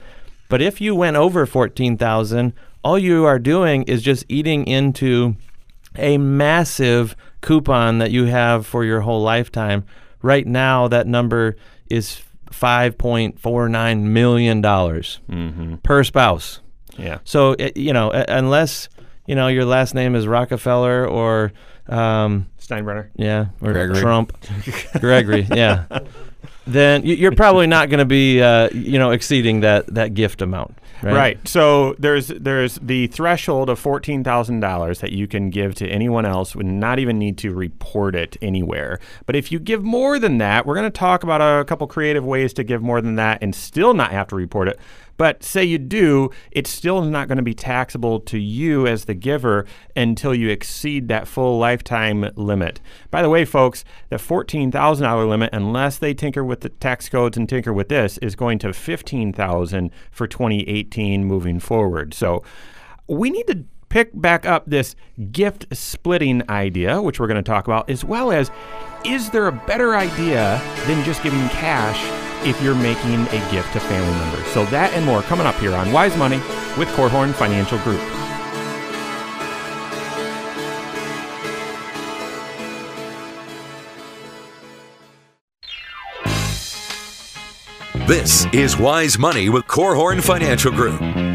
but 0.49 0.61
if 0.61 0.81
you 0.81 0.93
went 0.93 1.15
over 1.15 1.45
14,000, 1.45 2.51
all 2.83 2.99
you 2.99 3.23
are 3.23 3.39
doing 3.39 3.83
is 3.83 4.01
just 4.01 4.25
eating 4.27 4.67
into 4.67 5.37
a 5.95 6.17
massive 6.17 7.15
coupon 7.41 7.99
that 7.99 8.11
you 8.11 8.25
have 8.25 8.65
for 8.65 8.83
your 8.83 9.01
whole 9.01 9.21
lifetime, 9.21 9.85
right 10.21 10.45
now 10.45 10.87
that 10.87 11.07
number 11.07 11.55
is 11.89 12.21
$5.49 12.51 14.01
million 14.01 15.77
per 15.83 16.03
spouse. 16.03 16.59
Yeah. 16.97 17.19
So, 17.23 17.51
it, 17.59 17.77
you 17.77 17.93
know, 17.93 18.09
uh, 18.11 18.25
unless, 18.27 18.89
you 19.27 19.35
know, 19.35 19.47
your 19.47 19.65
last 19.65 19.93
name 19.93 20.15
is 20.15 20.27
Rockefeller 20.27 21.07
or, 21.07 21.51
um, 21.87 22.47
Steinbrenner. 22.59 23.09
yeah, 23.15 23.47
or 23.61 23.71
Gregory. 23.73 23.99
Trump, 24.01 24.35
Gregory, 24.99 25.47
yeah, 25.53 25.85
then 26.65 27.05
you- 27.05 27.15
you're 27.15 27.31
probably 27.31 27.67
not 27.67 27.89
going 27.89 27.99
to 27.99 28.05
be, 28.05 28.41
uh, 28.41 28.69
you 28.73 28.99
know, 28.99 29.11
exceeding 29.11 29.61
that, 29.61 29.87
that 29.93 30.13
gift 30.13 30.41
amount. 30.41 30.77
Right. 31.01 31.13
Right. 31.13 31.47
So 31.47 31.95
there's 31.99 32.27
there's 32.27 32.75
the 32.75 33.07
threshold 33.07 33.69
of 33.69 33.79
fourteen 33.79 34.23
thousand 34.23 34.59
dollars 34.61 34.99
that 34.99 35.11
you 35.11 35.27
can 35.27 35.49
give 35.49 35.75
to 35.75 35.87
anyone 35.87 36.25
else 36.25 36.55
would 36.55 36.65
not 36.65 36.99
even 36.99 37.19
need 37.19 37.37
to 37.39 37.53
report 37.53 38.15
it 38.15 38.35
anywhere. 38.41 38.99
But 39.25 39.35
if 39.35 39.51
you 39.51 39.59
give 39.59 39.83
more 39.83 40.19
than 40.19 40.39
that, 40.39 40.65
we're 40.65 40.75
going 40.75 40.91
to 40.91 40.97
talk 40.97 41.23
about 41.23 41.41
a 41.41 41.65
couple 41.65 41.85
creative 41.87 42.25
ways 42.25 42.53
to 42.53 42.63
give 42.63 42.81
more 42.81 43.01
than 43.01 43.15
that 43.15 43.39
and 43.41 43.53
still 43.53 43.93
not 43.93 44.11
have 44.11 44.27
to 44.29 44.35
report 44.35 44.67
it. 44.67 44.79
But 45.17 45.43
say 45.43 45.63
you 45.63 45.79
do, 45.79 46.29
it's 46.51 46.69
still 46.69 47.01
not 47.01 47.27
going 47.27 47.37
to 47.37 47.43
be 47.43 47.53
taxable 47.53 48.19
to 48.21 48.37
you 48.37 48.87
as 48.87 49.05
the 49.05 49.13
giver 49.13 49.65
until 49.95 50.33
you 50.33 50.49
exceed 50.49 51.07
that 51.07 51.27
full 51.27 51.57
lifetime 51.57 52.29
limit. 52.35 52.79
By 53.09 53.21
the 53.21 53.29
way, 53.29 53.43
folks, 53.43 53.83
the 54.09 54.17
$14,000 54.17 55.27
limit, 55.27 55.49
unless 55.53 55.97
they 55.97 56.13
tinker 56.13 56.43
with 56.43 56.61
the 56.61 56.69
tax 56.69 57.09
codes 57.09 57.35
and 57.35 57.49
tinker 57.49 57.73
with 57.73 57.89
this, 57.89 58.17
is 58.19 58.35
going 58.35 58.59
to 58.59 58.71
15000 58.71 59.91
for 60.11 60.27
2018 60.27 61.25
moving 61.25 61.59
forward. 61.59 62.13
So 62.13 62.43
we 63.07 63.29
need 63.29 63.47
to 63.47 63.65
pick 63.89 64.11
back 64.13 64.45
up 64.45 64.65
this 64.67 64.95
gift 65.31 65.65
splitting 65.71 66.47
idea, 66.49 67.01
which 67.01 67.19
we're 67.19 67.27
going 67.27 67.43
to 67.43 67.49
talk 67.49 67.67
about, 67.67 67.89
as 67.89 68.03
well 68.03 68.31
as 68.31 68.51
is 69.05 69.29
there 69.29 69.47
a 69.47 69.51
better 69.51 69.95
idea 69.95 70.61
than 70.85 71.03
just 71.05 71.23
giving 71.23 71.47
cash 71.49 72.26
if 72.45 72.61
you're 72.61 72.75
making 72.75 73.21
a 73.27 73.51
gift 73.51 73.73
to 73.73 73.79
family 73.79 74.11
members? 74.19 74.45
So 74.47 74.65
that 74.65 74.93
and 74.93 75.05
more 75.05 75.21
coming 75.23 75.47
up 75.47 75.55
here 75.55 75.73
on 75.73 75.91
Wise 75.91 76.15
Money 76.17 76.37
with 76.77 76.87
Korhorn 76.89 77.33
Financial 77.33 77.77
Group. 77.79 78.01
This 88.07 88.45
is 88.53 88.77
Wise 88.77 89.19
Money 89.19 89.49
with 89.49 89.65
Korhorn 89.65 90.23
Financial 90.23 90.71
Group. 90.71 91.26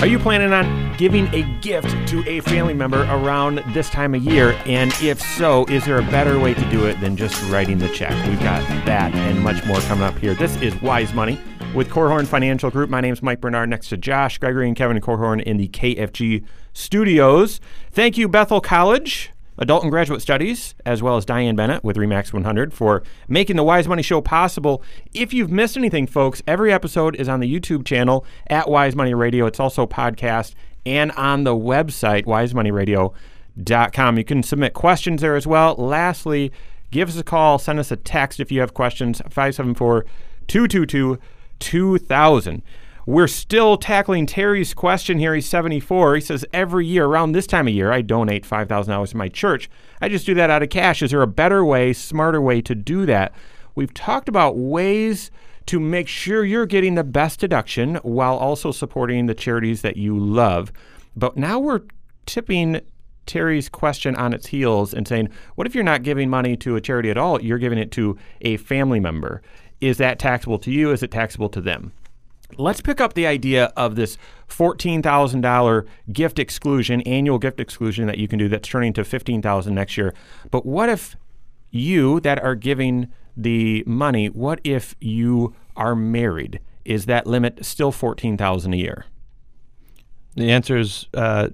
Are 0.00 0.06
you 0.06 0.20
planning 0.20 0.52
on 0.52 0.96
giving 0.96 1.26
a 1.34 1.42
gift 1.60 2.06
to 2.10 2.22
a 2.28 2.38
family 2.42 2.72
member 2.72 3.02
around 3.02 3.64
this 3.74 3.90
time 3.90 4.14
of 4.14 4.22
year? 4.22 4.52
And 4.64 4.92
if 5.02 5.20
so, 5.20 5.64
is 5.64 5.84
there 5.86 5.98
a 5.98 6.02
better 6.02 6.38
way 6.38 6.54
to 6.54 6.70
do 6.70 6.86
it 6.86 7.00
than 7.00 7.16
just 7.16 7.42
writing 7.50 7.78
the 7.78 7.88
check? 7.88 8.12
We've 8.28 8.38
got 8.38 8.62
that 8.86 9.12
and 9.12 9.40
much 9.40 9.64
more 9.64 9.80
coming 9.80 10.04
up 10.04 10.16
here. 10.16 10.34
This 10.34 10.54
is 10.62 10.80
Wise 10.80 11.12
Money 11.12 11.40
with 11.74 11.88
Korhorn 11.88 12.28
Financial 12.28 12.70
Group. 12.70 12.90
My 12.90 13.00
name 13.00 13.12
is 13.12 13.24
Mike 13.24 13.40
Bernard, 13.40 13.70
next 13.70 13.88
to 13.88 13.96
Josh 13.96 14.38
Gregory 14.38 14.68
and 14.68 14.76
Kevin 14.76 15.00
Korhorn 15.00 15.42
in 15.42 15.56
the 15.56 15.66
KFG 15.66 16.44
studios. 16.72 17.58
Thank 17.90 18.16
you, 18.16 18.28
Bethel 18.28 18.60
College. 18.60 19.32
Adult 19.58 19.82
and 19.82 19.90
Graduate 19.90 20.22
Studies, 20.22 20.74
as 20.86 21.02
well 21.02 21.16
as 21.16 21.24
Diane 21.24 21.56
Bennett 21.56 21.82
with 21.82 21.96
Remax 21.96 22.32
100 22.32 22.72
for 22.72 23.02
making 23.26 23.56
the 23.56 23.64
Wise 23.64 23.88
Money 23.88 24.02
Show 24.02 24.20
possible. 24.20 24.82
If 25.12 25.32
you've 25.32 25.50
missed 25.50 25.76
anything, 25.76 26.06
folks, 26.06 26.42
every 26.46 26.72
episode 26.72 27.16
is 27.16 27.28
on 27.28 27.40
the 27.40 27.52
YouTube 27.52 27.84
channel 27.84 28.24
at 28.46 28.70
Wise 28.70 28.94
Money 28.94 29.14
Radio. 29.14 29.46
It's 29.46 29.58
also 29.58 29.86
podcast 29.86 30.54
and 30.86 31.10
on 31.12 31.42
the 31.44 31.56
website, 31.56 32.24
wisemoneyradio.com. 32.24 34.18
You 34.18 34.24
can 34.24 34.42
submit 34.42 34.74
questions 34.74 35.20
there 35.20 35.34
as 35.34 35.46
well. 35.46 35.74
Lastly, 35.74 36.52
give 36.90 37.08
us 37.08 37.18
a 37.18 37.24
call, 37.24 37.58
send 37.58 37.78
us 37.80 37.90
a 37.90 37.96
text 37.96 38.38
if 38.40 38.52
you 38.52 38.60
have 38.60 38.74
questions, 38.74 39.18
574 39.28 40.04
222 40.46 41.18
2000. 41.58 42.62
We're 43.08 43.26
still 43.26 43.78
tackling 43.78 44.26
Terry's 44.26 44.74
question 44.74 45.18
here. 45.18 45.34
He's 45.34 45.48
74. 45.48 46.16
He 46.16 46.20
says, 46.20 46.44
Every 46.52 46.84
year 46.84 47.06
around 47.06 47.32
this 47.32 47.46
time 47.46 47.66
of 47.66 47.72
year, 47.72 47.90
I 47.90 48.02
donate 48.02 48.46
$5,000 48.46 49.08
to 49.08 49.16
my 49.16 49.30
church. 49.30 49.70
I 50.02 50.10
just 50.10 50.26
do 50.26 50.34
that 50.34 50.50
out 50.50 50.62
of 50.62 50.68
cash. 50.68 51.00
Is 51.00 51.12
there 51.12 51.22
a 51.22 51.26
better 51.26 51.64
way, 51.64 51.94
smarter 51.94 52.38
way 52.38 52.60
to 52.60 52.74
do 52.74 53.06
that? 53.06 53.32
We've 53.74 53.94
talked 53.94 54.28
about 54.28 54.58
ways 54.58 55.30
to 55.64 55.80
make 55.80 56.06
sure 56.06 56.44
you're 56.44 56.66
getting 56.66 56.96
the 56.96 57.02
best 57.02 57.40
deduction 57.40 57.94
while 58.02 58.36
also 58.36 58.72
supporting 58.72 59.24
the 59.24 59.34
charities 59.34 59.80
that 59.80 59.96
you 59.96 60.18
love. 60.18 60.70
But 61.16 61.38
now 61.38 61.58
we're 61.58 61.84
tipping 62.26 62.82
Terry's 63.24 63.70
question 63.70 64.16
on 64.16 64.34
its 64.34 64.48
heels 64.48 64.92
and 64.92 65.08
saying, 65.08 65.30
What 65.54 65.66
if 65.66 65.74
you're 65.74 65.82
not 65.82 66.02
giving 66.02 66.28
money 66.28 66.58
to 66.58 66.76
a 66.76 66.80
charity 66.82 67.08
at 67.08 67.16
all? 67.16 67.40
You're 67.40 67.56
giving 67.56 67.78
it 67.78 67.90
to 67.92 68.18
a 68.42 68.58
family 68.58 69.00
member. 69.00 69.40
Is 69.80 69.96
that 69.96 70.18
taxable 70.18 70.58
to 70.58 70.70
you? 70.70 70.92
Is 70.92 71.02
it 71.02 71.10
taxable 71.10 71.48
to 71.48 71.62
them? 71.62 71.92
Let's 72.56 72.80
pick 72.80 73.00
up 73.00 73.12
the 73.12 73.26
idea 73.26 73.72
of 73.76 73.94
this 73.94 74.16
$14,000 74.48 75.86
gift 76.12 76.38
exclusion, 76.38 77.02
annual 77.02 77.38
gift 77.38 77.60
exclusion 77.60 78.06
that 78.06 78.18
you 78.18 78.26
can 78.26 78.38
do 78.38 78.48
that's 78.48 78.68
turning 78.68 78.92
to 78.94 79.04
15,000 79.04 79.74
next 79.74 79.96
year. 79.96 80.14
But 80.50 80.64
what 80.64 80.88
if 80.88 81.16
you 81.70 82.20
that 82.20 82.42
are 82.42 82.54
giving 82.54 83.08
the 83.36 83.84
money, 83.86 84.28
what 84.28 84.60
if 84.64 84.96
you 85.00 85.54
are 85.76 85.94
married? 85.94 86.60
Is 86.84 87.06
that 87.06 87.26
limit 87.26 87.64
still 87.64 87.92
14,000 87.92 88.72
a 88.72 88.76
year? 88.76 89.04
The 90.34 90.50
answer 90.50 90.76
is 90.78 91.06
uh, 91.14 91.48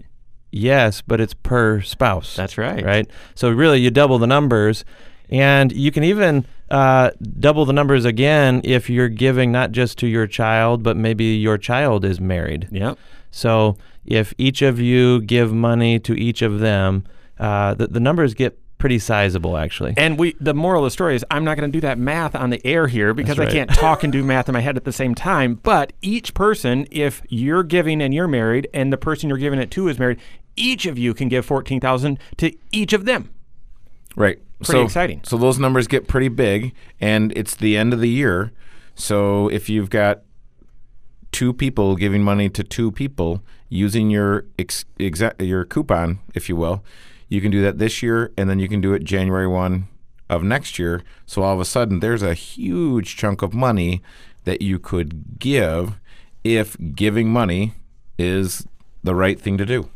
yes, 0.51 1.03
but 1.03 1.21
it's 1.21 1.35
per 1.35 1.81
spouse. 1.81 2.37
That's 2.37 2.57
right. 2.57 2.85
Right. 2.85 3.11
So 3.35 3.51
really, 3.51 3.81
you 3.81 3.91
double 3.91 4.19
the 4.19 4.27
numbers, 4.27 4.85
and 5.29 5.73
you 5.73 5.91
can 5.91 6.05
even 6.05 6.47
uh, 6.70 7.11
double 7.38 7.64
the 7.64 7.72
numbers 7.72 8.05
again 8.05 8.61
if 8.64 8.88
you're 8.88 9.09
giving 9.09 9.53
not 9.53 9.72
just 9.72 9.98
to 9.98 10.07
your 10.07 10.27
child, 10.27 10.83
but 10.83 10.96
maybe 10.96 11.24
your 11.24 11.59
child 11.59 12.05
is 12.05 12.20
married. 12.20 12.68
Yep. 12.70 12.98
So 13.31 13.77
if 14.05 14.35
each 14.38 14.62
of 14.62 14.79
you 14.81 15.20
give 15.20 15.53
money 15.53 15.98
to 16.00 16.14
each 16.14 16.42
of 16.42 16.61
them, 16.61 17.05
uh, 17.38 17.74
the, 17.74 17.88
the 17.88 18.00
numbers 18.00 18.35
get 18.35 18.59
pretty 18.79 18.98
sizable, 18.98 19.57
actually. 19.57 19.94
And 19.96 20.18
we 20.18 20.37
the 20.40 20.53
moral 20.53 20.85
of 20.85 20.88
the 20.88 20.90
story 20.90 21.16
is 21.16 21.24
I'm 21.31 21.42
not 21.42 21.57
going 21.57 21.70
to 21.70 21.74
do 21.74 21.81
that 21.81 21.98
math 21.98 22.35
on 22.35 22.50
the 22.50 22.64
air 22.66 22.87
here 22.87 23.14
because 23.14 23.38
That's 23.38 23.50
I 23.50 23.55
can't 23.55 23.70
talk 23.70 24.05
and 24.05 24.12
do 24.12 24.22
math 24.22 24.48
in 24.48 24.53
my 24.53 24.61
head 24.61 24.77
at 24.77 24.85
the 24.85 24.92
same 24.92 25.14
time. 25.14 25.55
But 25.62 25.94
each 26.03 26.35
person, 26.35 26.87
if 26.90 27.22
you're 27.29 27.62
giving 27.62 28.03
and 28.03 28.12
you're 28.12 28.29
married, 28.29 28.68
and 28.74 28.92
the 28.92 28.98
person 28.98 29.31
you're 29.31 29.38
giving 29.38 29.59
it 29.59 29.70
to 29.70 29.88
is 29.88 29.98
married, 29.98 30.20
each 30.55 30.85
of 30.85 30.98
you 30.98 31.14
can 31.14 31.29
give 31.29 31.46
fourteen 31.46 31.81
thousand 31.81 32.18
to 32.37 32.53
each 32.72 32.92
of 32.92 33.07
them. 33.07 33.31
Right. 34.16 34.38
Pretty 34.59 34.81
so, 34.81 34.85
exciting. 34.85 35.21
So 35.25 35.37
those 35.37 35.59
numbers 35.59 35.87
get 35.87 36.07
pretty 36.07 36.29
big, 36.29 36.75
and 37.01 37.33
it's 37.37 37.55
the 37.55 37.77
end 37.77 37.93
of 37.93 38.01
the 38.01 38.09
year. 38.09 38.53
So 38.95 39.49
if 39.49 39.69
you've 39.69 39.90
got 39.90 40.23
two 41.33 41.53
people 41.53 41.97
giving 41.97 42.23
money 42.23 42.49
to 42.49 42.62
two 42.62 42.93
people 42.93 43.43
using 43.69 44.11
your 44.11 44.47
ex- 44.59 44.85
exa- 45.01 45.35
your 45.45 45.64
coupon, 45.64 46.21
if 46.35 46.49
you 46.49 46.57
will, 46.57 46.85
you 47.29 47.40
can 47.40 47.51
do 47.51 47.61
that 47.62 47.79
this 47.79 48.03
year, 48.03 48.33
and 48.38 48.49
then 48.49 48.59
you 48.59 48.69
can 48.69 48.81
do 48.81 48.93
it 48.95 49.03
January 49.03 49.49
one 49.49 49.88
of 50.31 50.43
next 50.43 50.79
year. 50.79 51.03
So 51.27 51.43
all 51.43 51.55
of 51.55 51.61
a 51.61 51.64
sudden, 51.64 52.01
there's 52.01 52.23
a 52.23 52.35
huge 52.35 53.17
chunk 53.17 53.43
of 53.43 53.53
money 53.53 54.03
that 54.45 54.62
you 54.62 54.79
could 54.79 55.38
give 55.38 55.99
if 56.45 56.77
giving 56.95 57.31
money 57.31 57.75
is 58.19 58.67
the 59.03 59.14
right 59.14 59.40
thing 59.40 59.59
to 59.59 59.67
do. 59.67 59.88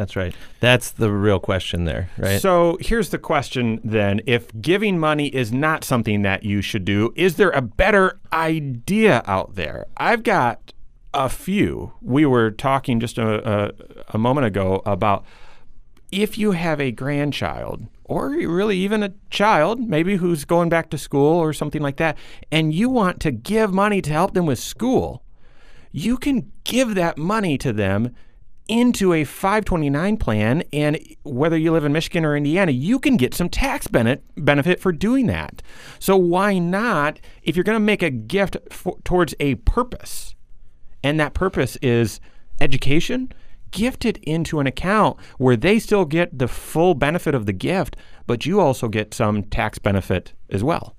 That's 0.00 0.16
right. 0.16 0.34
That's 0.60 0.92
the 0.92 1.12
real 1.12 1.38
question 1.38 1.84
there, 1.84 2.08
right? 2.16 2.40
So 2.40 2.78
here's 2.80 3.10
the 3.10 3.18
question 3.18 3.82
then. 3.84 4.22
If 4.24 4.48
giving 4.58 4.98
money 4.98 5.26
is 5.26 5.52
not 5.52 5.84
something 5.84 6.22
that 6.22 6.42
you 6.42 6.62
should 6.62 6.86
do, 6.86 7.12
is 7.16 7.36
there 7.36 7.50
a 7.50 7.60
better 7.60 8.18
idea 8.32 9.22
out 9.26 9.56
there? 9.56 9.84
I've 9.98 10.22
got 10.22 10.72
a 11.12 11.28
few. 11.28 11.92
We 12.00 12.24
were 12.24 12.50
talking 12.50 12.98
just 12.98 13.18
a, 13.18 13.66
a, 13.66 13.72
a 14.14 14.16
moment 14.16 14.46
ago 14.46 14.80
about 14.86 15.26
if 16.10 16.38
you 16.38 16.52
have 16.52 16.80
a 16.80 16.92
grandchild 16.92 17.86
or 18.04 18.30
really 18.30 18.78
even 18.78 19.02
a 19.02 19.12
child, 19.28 19.80
maybe 19.80 20.16
who's 20.16 20.46
going 20.46 20.70
back 20.70 20.88
to 20.90 20.96
school 20.96 21.36
or 21.36 21.52
something 21.52 21.82
like 21.82 21.98
that, 21.98 22.16
and 22.50 22.72
you 22.72 22.88
want 22.88 23.20
to 23.20 23.30
give 23.30 23.70
money 23.70 24.00
to 24.00 24.10
help 24.10 24.32
them 24.32 24.46
with 24.46 24.58
school, 24.58 25.22
you 25.92 26.16
can 26.16 26.50
give 26.64 26.94
that 26.94 27.18
money 27.18 27.58
to 27.58 27.70
them 27.70 28.14
into 28.70 29.12
a 29.12 29.24
529 29.24 30.16
plan 30.16 30.62
and 30.72 30.96
whether 31.24 31.58
you 31.58 31.72
live 31.72 31.84
in 31.84 31.92
Michigan 31.92 32.24
or 32.24 32.36
Indiana 32.36 32.70
you 32.70 33.00
can 33.00 33.16
get 33.16 33.34
some 33.34 33.48
tax 33.48 33.88
benefit 33.88 34.80
for 34.80 34.92
doing 34.92 35.26
that. 35.26 35.60
So 35.98 36.16
why 36.16 36.58
not 36.58 37.18
if 37.42 37.56
you're 37.56 37.64
going 37.64 37.74
to 37.74 37.80
make 37.80 38.02
a 38.02 38.10
gift 38.10 38.56
for, 38.70 38.96
towards 39.02 39.34
a 39.40 39.56
purpose 39.56 40.36
and 41.02 41.18
that 41.18 41.34
purpose 41.34 41.76
is 41.82 42.20
education 42.60 43.32
gift 43.72 44.04
it 44.04 44.18
into 44.18 44.60
an 44.60 44.68
account 44.68 45.18
where 45.38 45.56
they 45.56 45.80
still 45.80 46.04
get 46.04 46.38
the 46.38 46.48
full 46.48 46.94
benefit 46.94 47.34
of 47.34 47.46
the 47.46 47.52
gift 47.52 47.96
but 48.26 48.46
you 48.46 48.60
also 48.60 48.86
get 48.86 49.12
some 49.12 49.42
tax 49.42 49.80
benefit 49.80 50.32
as 50.48 50.62
well. 50.62 50.94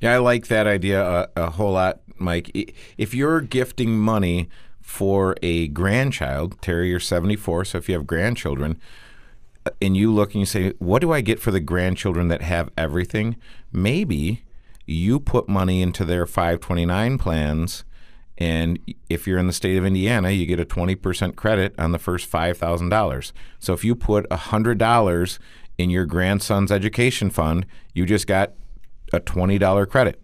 Yeah, 0.00 0.14
I 0.14 0.18
like 0.18 0.46
that 0.46 0.66
idea 0.66 1.04
a, 1.04 1.28
a 1.36 1.50
whole 1.50 1.72
lot, 1.72 2.00
Mike. 2.16 2.50
If 2.96 3.12
you're 3.12 3.42
gifting 3.42 3.98
money 3.98 4.48
for 4.90 5.36
a 5.40 5.68
grandchild, 5.68 6.60
Terry, 6.60 6.90
you're 6.90 6.98
74, 6.98 7.64
so 7.64 7.78
if 7.78 7.88
you 7.88 7.94
have 7.94 8.08
grandchildren, 8.08 8.76
uh, 9.64 9.70
and 9.80 9.96
you 9.96 10.12
look 10.12 10.32
and 10.34 10.40
you 10.40 10.46
say, 10.46 10.72
what 10.78 10.98
do 10.98 11.12
I 11.12 11.20
get 11.20 11.38
for 11.38 11.52
the 11.52 11.60
grandchildren 11.60 12.26
that 12.26 12.42
have 12.42 12.70
everything? 12.76 13.36
Maybe 13.72 14.42
you 14.86 15.20
put 15.20 15.48
money 15.48 15.80
into 15.80 16.04
their 16.04 16.26
529 16.26 17.18
plans. 17.18 17.84
And 18.36 18.80
if 19.08 19.28
you're 19.28 19.38
in 19.38 19.46
the 19.46 19.52
state 19.52 19.76
of 19.78 19.86
Indiana, 19.86 20.30
you 20.30 20.44
get 20.44 20.58
a 20.58 20.66
20% 20.66 21.36
credit 21.36 21.72
on 21.78 21.92
the 21.92 21.98
first 21.98 22.30
$5,000. 22.30 23.32
So 23.60 23.72
if 23.72 23.84
you 23.84 23.94
put 23.94 24.28
$100 24.28 25.38
in 25.78 25.90
your 25.90 26.04
grandson's 26.04 26.72
education 26.72 27.30
fund, 27.30 27.64
you 27.94 28.06
just 28.06 28.26
got 28.26 28.54
a 29.12 29.20
$20 29.20 29.88
credit. 29.88 30.20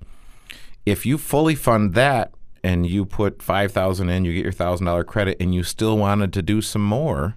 If 0.84 1.06
you 1.06 1.18
fully 1.18 1.54
fund 1.54 1.94
that 1.94 2.32
and 2.66 2.84
you 2.84 3.06
put 3.06 3.40
5000 3.40 4.08
in, 4.08 4.24
you 4.24 4.34
get 4.34 4.42
your 4.42 4.52
$1,000 4.52 5.06
credit 5.06 5.36
and 5.38 5.54
you 5.54 5.62
still 5.62 5.96
wanted 5.96 6.32
to 6.32 6.42
do 6.42 6.60
some 6.60 6.82
more, 6.82 7.36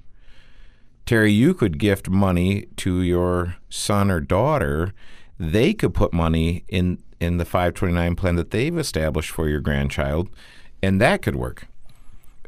Terry, 1.05 1.31
you 1.31 1.53
could 1.53 1.77
gift 1.77 2.09
money 2.09 2.65
to 2.77 3.03
your 3.03 3.55
son 3.69 4.09
or 4.09 4.19
daughter. 4.19 4.91
They 5.39 5.75
could 5.75 5.93
put 5.93 6.13
money 6.13 6.65
in 6.67 7.03
in 7.19 7.37
the 7.37 7.45
529 7.45 8.15
plan 8.15 8.37
that 8.37 8.49
they've 8.49 8.77
established 8.77 9.29
for 9.29 9.47
your 9.47 9.59
grandchild, 9.59 10.29
and 10.81 10.99
that 10.99 11.21
could 11.21 11.35
work. 11.35 11.67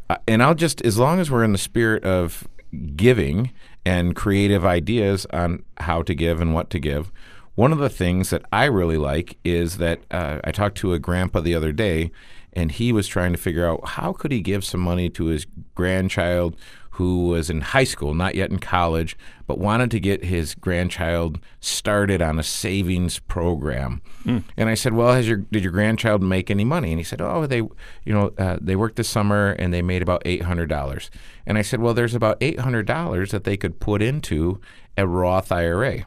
Uh, 0.09 0.15
and 0.27 0.41
I'll 0.41 0.55
just, 0.55 0.81
as 0.81 0.97
long 0.97 1.19
as 1.19 1.29
we're 1.29 1.43
in 1.43 1.51
the 1.51 1.57
spirit 1.57 2.03
of 2.03 2.47
giving 2.95 3.51
and 3.85 4.15
creative 4.15 4.65
ideas 4.65 5.27
on 5.33 5.63
how 5.77 6.01
to 6.03 6.15
give 6.15 6.39
and 6.39 6.53
what 6.53 6.69
to 6.71 6.79
give, 6.79 7.11
one 7.55 7.73
of 7.73 7.79
the 7.79 7.89
things 7.89 8.29
that 8.29 8.43
I 8.51 8.65
really 8.65 8.97
like 8.97 9.37
is 9.43 9.77
that 9.77 9.99
uh, 10.09 10.39
I 10.43 10.51
talked 10.51 10.77
to 10.77 10.93
a 10.93 10.99
grandpa 10.99 11.41
the 11.41 11.53
other 11.53 11.71
day, 11.71 12.11
and 12.53 12.71
he 12.71 12.91
was 12.91 13.07
trying 13.07 13.31
to 13.31 13.37
figure 13.37 13.67
out 13.67 13.89
how 13.89 14.13
could 14.13 14.31
he 14.31 14.41
give 14.41 14.63
some 14.63 14.81
money 14.81 15.09
to 15.09 15.25
his 15.25 15.45
grandchild 15.75 16.55
who 16.95 17.27
was 17.27 17.49
in 17.49 17.61
high 17.61 17.85
school, 17.85 18.13
not 18.13 18.35
yet 18.35 18.51
in 18.51 18.59
college, 18.59 19.17
but 19.47 19.57
wanted 19.57 19.89
to 19.89 19.99
get 19.99 20.25
his 20.25 20.53
grandchild 20.55 21.39
started 21.61 22.21
on 22.21 22.37
a 22.37 22.43
savings 22.43 23.17
program. 23.17 24.01
Mm. 24.25 24.43
And 24.57 24.69
I 24.69 24.73
said, 24.73 24.93
"Well, 24.93 25.13
has 25.13 25.27
your 25.27 25.37
did 25.37 25.63
your 25.63 25.71
grandchild 25.71 26.21
make 26.21 26.51
any 26.51 26.65
money?" 26.65 26.91
And 26.91 26.99
he 26.99 27.03
said, 27.03 27.21
"Oh, 27.21 27.47
they, 27.47 27.57
you 27.57 28.13
know, 28.13 28.33
uh, 28.37 28.57
they 28.59 28.75
worked 28.75 28.97
this 28.97 29.07
summer 29.09 29.51
and 29.51 29.73
they 29.73 29.81
made 29.81 30.01
about 30.01 30.21
eight 30.25 30.43
hundred 30.43 30.67
dollars." 30.67 31.09
And 31.45 31.57
I 31.57 31.61
said, 31.61 31.79
"Well, 31.79 31.93
there's 31.93 32.15
about 32.15 32.37
eight 32.41 32.59
hundred 32.59 32.87
dollars 32.87 33.31
that 33.31 33.45
they 33.45 33.55
could 33.55 33.79
put 33.79 34.01
into 34.01 34.59
a 34.97 35.07
Roth 35.07 35.51
IRA." 35.51 36.03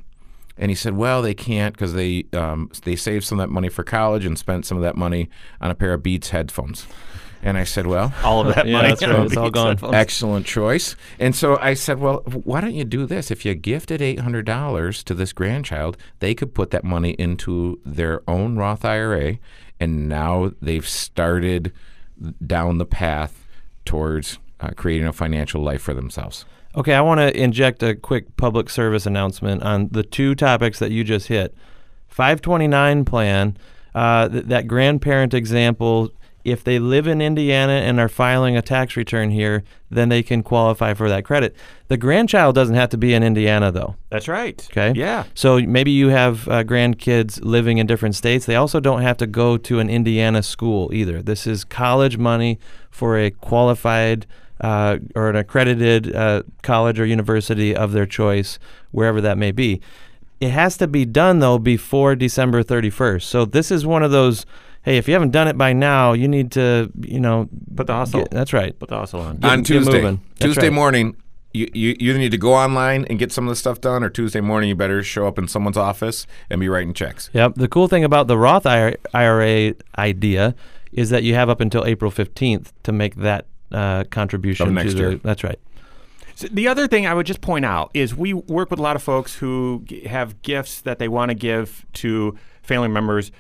And 0.56 0.70
he 0.70 0.74
said, 0.74 0.96
"Well, 0.96 1.20
they 1.20 1.34
can't 1.34 1.74
because 1.74 1.94
they 1.94 2.26
um, 2.32 2.70
they 2.84 2.96
saved 2.96 3.24
some 3.24 3.40
of 3.40 3.48
that 3.48 3.52
money 3.52 3.68
for 3.68 3.82
college 3.82 4.24
and 4.24 4.38
spent 4.38 4.66
some 4.66 4.76
of 4.76 4.82
that 4.84 4.96
money 4.96 5.28
on 5.60 5.70
a 5.70 5.74
pair 5.74 5.94
of 5.94 6.02
Beats 6.02 6.30
headphones." 6.30 6.86
And 7.44 7.58
I 7.58 7.64
said, 7.64 7.86
well, 7.86 8.12
all 8.24 8.40
of 8.40 8.54
that 8.54 8.66
yeah, 8.66 8.72
money. 8.72 8.88
That's 8.88 9.06
right. 9.06 9.26
It's 9.26 9.36
all 9.36 9.50
gone. 9.50 9.78
Excellent 9.94 10.46
choice. 10.46 10.96
And 11.18 11.36
so 11.36 11.58
I 11.58 11.74
said, 11.74 11.98
well, 11.98 12.22
why 12.24 12.62
don't 12.62 12.72
you 12.72 12.84
do 12.84 13.04
this? 13.04 13.30
If 13.30 13.44
you 13.44 13.54
gifted 13.54 14.00
$800 14.00 15.04
to 15.04 15.14
this 15.14 15.34
grandchild, 15.34 15.98
they 16.20 16.34
could 16.34 16.54
put 16.54 16.70
that 16.70 16.84
money 16.84 17.10
into 17.10 17.80
their 17.84 18.22
own 18.26 18.56
Roth 18.56 18.82
IRA. 18.82 19.38
And 19.78 20.08
now 20.08 20.52
they've 20.62 20.88
started 20.88 21.70
down 22.44 22.78
the 22.78 22.86
path 22.86 23.46
towards 23.84 24.38
uh, 24.60 24.70
creating 24.74 25.06
a 25.06 25.12
financial 25.12 25.62
life 25.62 25.82
for 25.82 25.92
themselves. 25.92 26.46
Okay, 26.76 26.94
I 26.94 27.00
want 27.00 27.20
to 27.20 27.37
inject 27.37 27.82
a 27.82 27.94
quick 27.94 28.37
public 28.37 28.68
service 28.68 29.06
announcement 29.06 29.62
on 29.62 29.88
the 29.92 30.02
two 30.02 30.34
topics 30.34 30.78
that 30.80 30.90
you 30.90 31.04
just 31.04 31.28
hit. 31.28 31.54
529 32.08 33.04
plan, 33.04 33.56
uh, 33.94 34.28
th- 34.28 34.44
that 34.46 34.66
grandparent 34.66 35.34
example 35.34 36.10
if 36.44 36.62
they 36.62 36.78
live 36.78 37.06
in 37.06 37.22
Indiana 37.22 37.72
and 37.72 37.98
are 37.98 38.08
filing 38.08 38.56
a 38.56 38.62
tax 38.62 38.96
return 38.96 39.30
here, 39.30 39.64
then 39.90 40.10
they 40.10 40.22
can 40.22 40.42
qualify 40.42 40.92
for 40.92 41.08
that 41.08 41.24
credit. 41.24 41.56
The 41.88 41.96
grandchild 41.96 42.54
doesn't 42.54 42.74
have 42.74 42.90
to 42.90 42.98
be 42.98 43.14
in 43.14 43.22
Indiana, 43.22 43.72
though. 43.72 43.96
That's 44.10 44.28
right. 44.28 44.66
Okay. 44.70 44.92
Yeah. 44.94 45.24
So 45.34 45.58
maybe 45.60 45.90
you 45.90 46.08
have 46.08 46.46
uh, 46.48 46.62
grandkids 46.62 47.42
living 47.42 47.78
in 47.78 47.87
different 47.87 48.14
states. 48.14 48.44
They 48.44 48.56
also 48.56 48.78
don't 48.78 49.00
have 49.02 49.16
to 49.18 49.26
go 49.26 49.56
to 49.56 49.78
an 49.80 49.88
Indiana 49.88 50.42
school 50.42 50.92
either. 50.92 51.22
This 51.22 51.46
is 51.46 51.64
college 51.64 52.18
money 52.18 52.58
for 52.90 53.18
a 53.18 53.30
qualified 53.30 54.26
uh, 54.60 54.98
or 55.14 55.30
an 55.30 55.36
accredited 55.36 56.14
uh, 56.14 56.42
college 56.62 56.98
or 57.00 57.06
university 57.06 57.74
of 57.74 57.92
their 57.92 58.06
choice, 58.06 58.58
wherever 58.90 59.20
that 59.20 59.38
may 59.38 59.52
be. 59.52 59.80
It 60.40 60.50
has 60.50 60.76
to 60.78 60.86
be 60.86 61.04
done, 61.04 61.38
though, 61.38 61.58
before 61.58 62.16
December 62.16 62.62
31st. 62.62 63.22
So 63.22 63.44
this 63.44 63.70
is 63.70 63.86
one 63.86 64.02
of 64.02 64.10
those 64.10 64.46
hey, 64.84 64.98
if 64.98 65.08
you 65.08 65.14
haven't 65.14 65.30
done 65.30 65.48
it 65.48 65.56
by 65.58 65.72
now, 65.72 66.12
you 66.12 66.28
need 66.28 66.52
to, 66.52 66.90
you 67.00 67.18
know, 67.18 67.48
put 67.74 67.86
the 67.86 67.94
hustle. 67.94 68.20
Get, 68.20 68.30
that's 68.30 68.52
right. 68.52 68.78
Put 68.78 68.90
the 68.90 68.98
hustle 68.98 69.20
on. 69.20 69.38
Get, 69.38 69.50
on 69.50 69.64
Tuesday. 69.64 70.18
Tuesday 70.38 70.62
right. 70.64 70.72
morning, 70.72 71.16
you, 71.52 71.68
you 71.74 71.94
either 71.98 72.18
need 72.18 72.32
to 72.32 72.38
go 72.38 72.52
online 72.52 73.04
and 73.06 73.18
get 73.18 73.32
some 73.32 73.46
of 73.46 73.50
the 73.50 73.56
stuff 73.56 73.80
done, 73.80 74.04
or 74.04 74.10
Tuesday 74.10 74.40
morning 74.40 74.68
you 74.68 74.74
better 74.74 75.02
show 75.02 75.26
up 75.26 75.38
in 75.38 75.48
someone's 75.48 75.76
office 75.76 76.26
and 76.50 76.60
be 76.60 76.68
writing 76.68 76.92
checks. 76.92 77.30
Yep. 77.32 77.54
The 77.56 77.68
cool 77.68 77.88
thing 77.88 78.04
about 78.04 78.28
the 78.28 78.36
Roth 78.36 78.66
IRA 78.66 79.74
idea 79.96 80.54
is 80.92 81.10
that 81.10 81.22
you 81.22 81.34
have 81.34 81.48
up 81.48 81.60
until 81.60 81.84
April 81.84 82.10
15th 82.10 82.72
to 82.84 82.92
make 82.92 83.16
that 83.16 83.46
uh, 83.72 84.05
contribution. 84.05 84.68
Of 84.68 84.74
next 84.74 84.92
to 84.92 84.98
year. 84.98 85.14
That's 85.16 85.44
right. 85.44 85.59
So 86.37 86.48
the 86.48 86.66
other 86.66 86.88
thing 86.88 87.07
I 87.07 87.14
would 87.14 87.27
just 87.27 87.40
point 87.40 87.64
out 87.64 87.90
is 87.94 88.14
we 88.14 88.35
work 88.35 88.70
with 88.70 88.81
a 88.81 88.83
lot 88.83 88.96
of 88.96 89.03
folks 89.03 89.37
who 89.37 89.85
have 90.07 90.42
gifts 90.42 90.81
that 90.81 90.98
they 90.98 91.07
want 91.07 91.31
to 91.31 91.35
give 91.35 91.87
to 91.94 92.37
family 92.62 92.88
members 92.88 93.31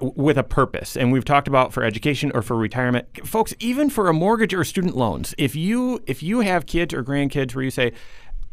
with 0.00 0.36
a 0.36 0.42
purpose. 0.42 0.96
And 0.96 1.12
we've 1.12 1.24
talked 1.24 1.46
about 1.46 1.72
for 1.72 1.84
education 1.84 2.32
or 2.34 2.42
for 2.42 2.56
retirement, 2.56 3.06
folks. 3.24 3.54
Even 3.60 3.90
for 3.90 4.08
a 4.08 4.12
mortgage 4.12 4.52
or 4.52 4.64
student 4.64 4.96
loans, 4.96 5.34
if 5.38 5.54
you 5.54 6.02
if 6.06 6.22
you 6.22 6.40
have 6.40 6.66
kids 6.66 6.92
or 6.92 7.04
grandkids 7.04 7.54
where 7.54 7.64
you 7.64 7.70
say, 7.70 7.92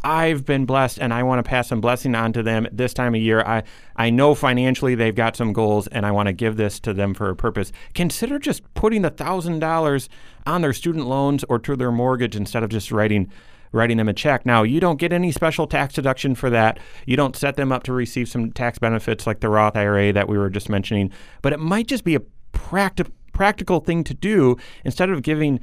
I've 0.05 0.45
been 0.45 0.65
blessed 0.65 0.99
and 0.99 1.11
I 1.11 1.23
want 1.23 1.43
to 1.43 1.49
pass 1.49 1.67
some 1.67 1.81
blessing 1.81 2.13
on 2.13 2.31
to 2.33 2.43
them 2.43 2.67
this 2.71 2.93
time 2.93 3.15
of 3.15 3.21
year. 3.21 3.41
I, 3.41 3.63
I 3.95 4.11
know 4.11 4.35
financially 4.35 4.93
they've 4.93 5.15
got 5.15 5.35
some 5.35 5.51
goals 5.51 5.87
and 5.87 6.05
I 6.05 6.11
want 6.11 6.27
to 6.27 6.33
give 6.33 6.57
this 6.57 6.79
to 6.81 6.93
them 6.93 7.15
for 7.15 7.31
a 7.31 7.35
purpose. 7.35 7.71
Consider 7.95 8.37
just 8.37 8.71
putting 8.75 9.03
a 9.03 9.09
$1,000 9.09 10.09
on 10.45 10.61
their 10.61 10.73
student 10.73 11.07
loans 11.07 11.43
or 11.49 11.57
to 11.57 11.75
their 11.75 11.91
mortgage 11.91 12.35
instead 12.35 12.63
of 12.63 12.69
just 12.69 12.91
writing 12.91 13.31
writing 13.71 13.97
them 13.97 14.07
a 14.07 14.13
check. 14.13 14.45
Now, 14.45 14.63
you 14.63 14.79
don't 14.79 14.97
get 14.97 15.11
any 15.11 15.33
special 15.33 15.67
tax 15.67 15.95
deduction 15.95 16.33
for 16.33 16.49
that. 16.49 16.79
You 17.05 17.17
don't 17.17 17.35
set 17.35 17.57
them 17.57 17.73
up 17.73 17.83
to 17.83 17.91
receive 17.91 18.29
some 18.29 18.53
tax 18.53 18.79
benefits 18.79 19.27
like 19.27 19.41
the 19.41 19.49
Roth 19.49 19.75
IRA 19.75 20.13
that 20.13 20.29
we 20.29 20.37
were 20.37 20.49
just 20.49 20.69
mentioning, 20.69 21.11
but 21.41 21.51
it 21.51 21.59
might 21.59 21.87
just 21.87 22.05
be 22.05 22.15
a 22.15 22.21
practi- 22.53 23.11
practical 23.33 23.81
thing 23.81 24.05
to 24.05 24.13
do 24.13 24.55
instead 24.85 25.09
of 25.09 25.23
giving 25.23 25.59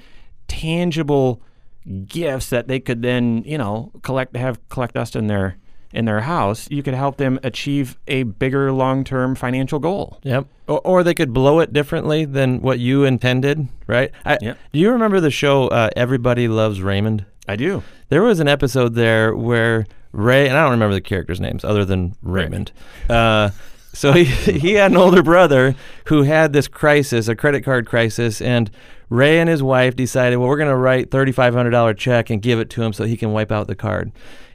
tangible 0.46 1.40
gifts 2.06 2.50
that 2.50 2.68
they 2.68 2.80
could 2.80 3.02
then, 3.02 3.42
you 3.44 3.58
know, 3.58 3.92
collect 4.02 4.36
have 4.36 4.66
collect 4.68 4.94
dust 4.94 5.16
in 5.16 5.26
their 5.26 5.56
in 5.92 6.06
their 6.06 6.22
house, 6.22 6.70
you 6.70 6.82
could 6.82 6.94
help 6.94 7.18
them 7.18 7.38
achieve 7.42 7.98
a 8.08 8.22
bigger 8.22 8.72
long-term 8.72 9.34
financial 9.34 9.78
goal. 9.78 10.18
Yep. 10.22 10.46
Or, 10.66 10.80
or 10.84 11.02
they 11.02 11.12
could 11.14 11.32
blow 11.34 11.60
it 11.60 11.72
differently 11.72 12.24
than 12.24 12.62
what 12.62 12.78
you 12.78 13.04
intended, 13.04 13.68
right? 13.86 14.10
I, 14.24 14.38
yep. 14.40 14.58
Do 14.72 14.78
you 14.78 14.90
remember 14.90 15.20
the 15.20 15.30
show 15.30 15.68
uh, 15.68 15.90
Everybody 15.94 16.48
Loves 16.48 16.80
Raymond? 16.80 17.26
I 17.46 17.56
do. 17.56 17.82
There 18.08 18.22
was 18.22 18.40
an 18.40 18.48
episode 18.48 18.94
there 18.94 19.34
where 19.36 19.86
Ray, 20.12 20.48
and 20.48 20.56
I 20.56 20.62
don't 20.62 20.72
remember 20.72 20.94
the 20.94 21.00
characters' 21.00 21.40
names 21.40 21.64
other 21.64 21.84
than 21.84 22.14
Raymond. 22.22 22.72
Uh, 23.08 23.50
so 23.92 24.12
he 24.12 24.24
he 24.58 24.74
had 24.74 24.90
an 24.90 24.96
older 24.96 25.22
brother 25.22 25.74
who 26.06 26.22
had 26.22 26.52
this 26.52 26.68
crisis, 26.68 27.28
a 27.28 27.36
credit 27.36 27.62
card 27.64 27.86
crisis, 27.86 28.40
and 28.40 28.70
Ray 29.08 29.40
and 29.40 29.48
his 29.48 29.62
wife 29.62 29.94
decided, 29.94 30.36
well, 30.36 30.48
we're 30.48 30.56
going 30.56 30.68
to 30.68 30.76
write 30.76 31.10
thirty 31.10 31.32
five 31.32 31.54
hundred 31.54 31.70
dollar 31.70 31.94
check 31.94 32.30
and 32.30 32.40
give 32.40 32.58
it 32.58 32.70
to 32.70 32.82
him 32.82 32.92
so 32.92 33.04
he 33.04 33.16
can 33.16 33.32
wipe 33.32 33.52
out 33.52 33.66
the 33.66 33.74
card. 33.74 34.12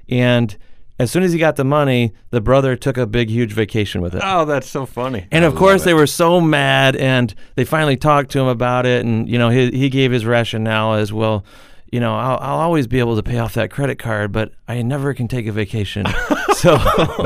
And 0.09 0.55
as 0.99 1.11
soon 1.11 1.21
as 1.21 1.31
he 1.31 1.37
got 1.37 1.57
the 1.57 1.63
money, 1.63 2.13
the 2.31 2.41
brother 2.41 2.75
took 2.75 2.97
a 2.97 3.05
big, 3.05 3.29
huge 3.29 3.53
vacation 3.53 4.01
with 4.01 4.15
it. 4.15 4.21
Oh, 4.23 4.45
that's 4.45 4.67
so 4.67 4.85
funny. 4.85 5.27
And 5.31 5.45
of 5.45 5.55
course, 5.55 5.83
they 5.83 5.93
were 5.93 6.07
so 6.07 6.41
mad, 6.41 6.95
and 6.95 7.33
they 7.55 7.65
finally 7.65 7.97
talked 7.97 8.31
to 8.31 8.39
him 8.39 8.47
about 8.47 8.85
it. 8.87 9.05
And 9.05 9.29
you 9.29 9.37
know, 9.37 9.49
he 9.49 9.69
he 9.71 9.89
gave 9.89 10.11
his 10.11 10.25
rationale 10.25 10.95
as 10.95 11.13
well 11.13 11.45
you 11.91 11.99
know, 11.99 12.15
I'll, 12.15 12.37
I'll 12.39 12.59
always 12.59 12.87
be 12.87 12.99
able 12.99 13.15
to 13.15 13.23
pay 13.23 13.39
off 13.39 13.53
that 13.53 13.71
credit 13.71 13.97
card, 13.97 14.31
but 14.31 14.51
I 14.67 14.81
never 14.81 15.13
can 15.13 15.27
take 15.27 15.47
a 15.47 15.51
vacation. 15.51 16.05
so, 16.55 16.75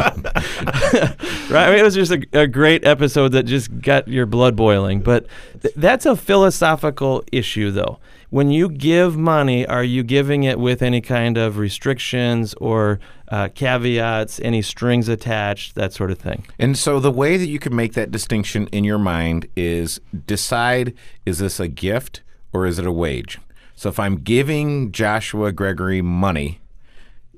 right? 1.50 1.67
I 1.67 1.69
mean, 1.69 1.80
it 1.80 1.84
was 1.84 1.95
just 1.95 2.12
a, 2.12 2.24
a, 2.34 2.47
great 2.47 2.86
episode 2.86 3.30
that 3.30 3.43
just 3.43 3.82
got 3.82 4.08
your 4.08 4.26
blood 4.26 4.56
boiling. 4.56 5.02
But 5.02 5.26
th- 5.62 5.74
that's 5.76 6.06
a 6.06 6.15
philosophical 6.15 7.24
issue, 7.32 7.71
though. 7.71 8.00
When 8.30 8.52
you 8.52 8.69
give 8.69 9.17
money, 9.17 9.65
are 9.65 9.84
you 9.84 10.04
giving 10.04 10.43
it 10.43 10.60
with 10.60 10.82
any 10.82 11.02
kind 11.02 11.38
of 11.38 11.58
restrictions 11.58 12.54
or 12.56 13.00
uh, 13.30 13.50
caveats, 13.54 14.39
any 14.41 14.62
strings 14.62 15.10
attached, 15.10 15.76
that 15.76 15.91
sort 15.91 16.12
of 16.12 16.19
thing? 16.19 16.45
And 16.60 16.78
so 16.78 17.00
the 17.00 17.12
way 17.12 17.36
that 17.36 17.47
you 17.47 17.60
can 17.60 17.76
make 17.76 17.93
that 17.93 18.12
distinction 18.12 18.67
in 18.67 18.84
your 18.84 19.00
mind 19.00 19.47
is 19.56 20.00
decide 20.28 20.93
is 21.26 21.39
this 21.39 21.60
a 21.60 21.67
gift 21.67 22.21
or 22.54 22.65
is 22.65 22.80
it 22.80 22.86
a 22.86 22.91
wage? 22.91 23.39
So 23.76 23.90
if 23.90 24.00
I'm 24.00 24.18
giving 24.18 24.92
Joshua 24.92 25.52
Gregory 25.52 26.02
money 26.02 26.60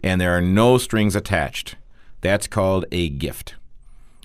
and 0.04 0.20
there 0.20 0.36
are 0.36 0.42
no 0.42 0.78
strings 0.78 1.16
attached, 1.16 1.76
that's 2.22 2.48
called 2.48 2.86
a 2.92 3.10
gift. 3.10 3.56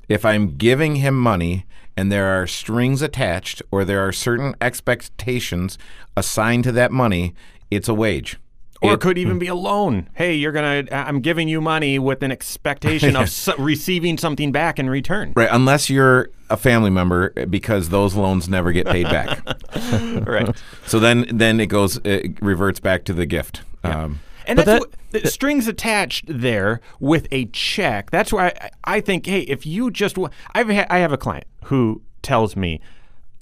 If 0.08 0.24
I'm 0.24 0.56
giving 0.56 0.96
him 0.96 1.18
money 1.18 1.66
and 1.96 2.10
there 2.10 2.26
are 2.26 2.46
strings 2.46 3.02
attached 3.02 3.62
or 3.70 3.84
there 3.84 4.06
are 4.06 4.12
certain 4.12 4.54
expectations 4.60 5.78
assigned 6.16 6.64
to 6.64 6.72
that 6.72 6.92
money, 6.92 7.34
it's 7.70 7.88
a 7.88 7.94
wage. 7.94 8.38
Or 8.80 8.94
It- 8.94 9.00
could 9.00 9.18
even 9.18 9.38
be 9.40 9.48
a 9.48 9.54
loan. 9.54 10.08
Hey, 10.14 10.34
you're 10.34 10.52
gonna. 10.52 10.84
I'm 10.92 11.20
giving 11.20 11.48
you 11.48 11.60
money 11.60 11.98
with 11.98 12.22
an 12.22 12.30
expectation 12.30 13.16
of 13.16 13.28
receiving 13.58 14.16
something 14.18 14.52
back 14.52 14.78
in 14.78 14.88
return. 14.88 15.32
Right, 15.34 15.48
unless 15.50 15.90
you're 15.90 16.30
a 16.48 16.56
family 16.56 16.90
member, 16.90 17.30
because 17.46 17.88
those 17.88 18.14
loans 18.14 18.48
never 18.48 18.70
get 18.72 18.86
paid 18.86 19.04
back. 19.04 19.40
Right. 20.26 20.54
so 20.86 20.98
then, 21.00 21.26
then 21.32 21.60
it 21.60 21.66
goes, 21.66 21.98
it 22.04 22.40
reverts 22.42 22.80
back 22.80 23.04
to 23.04 23.12
the 23.12 23.26
gift. 23.26 23.62
Um, 23.84 24.20
And 24.46 24.56
But 24.56 24.66
that's 24.66 24.66
that- 24.66 24.80
what, 24.80 25.22
the 25.24 25.28
strings 25.30 25.66
attached 25.68 26.24
there 26.28 26.80
with 27.00 27.26
a 27.32 27.46
check. 27.46 28.10
That's 28.10 28.32
why 28.32 28.48
I, 28.60 28.70
I 28.96 29.00
think, 29.00 29.26
hey, 29.26 29.40
if 29.40 29.66
you 29.66 29.90
just, 29.90 30.16
I've 30.54 30.68
ha- 30.70 30.86
I 30.90 30.98
have 30.98 31.12
a 31.12 31.16
client 31.18 31.46
who 31.64 32.02
tells 32.22 32.56
me, 32.56 32.80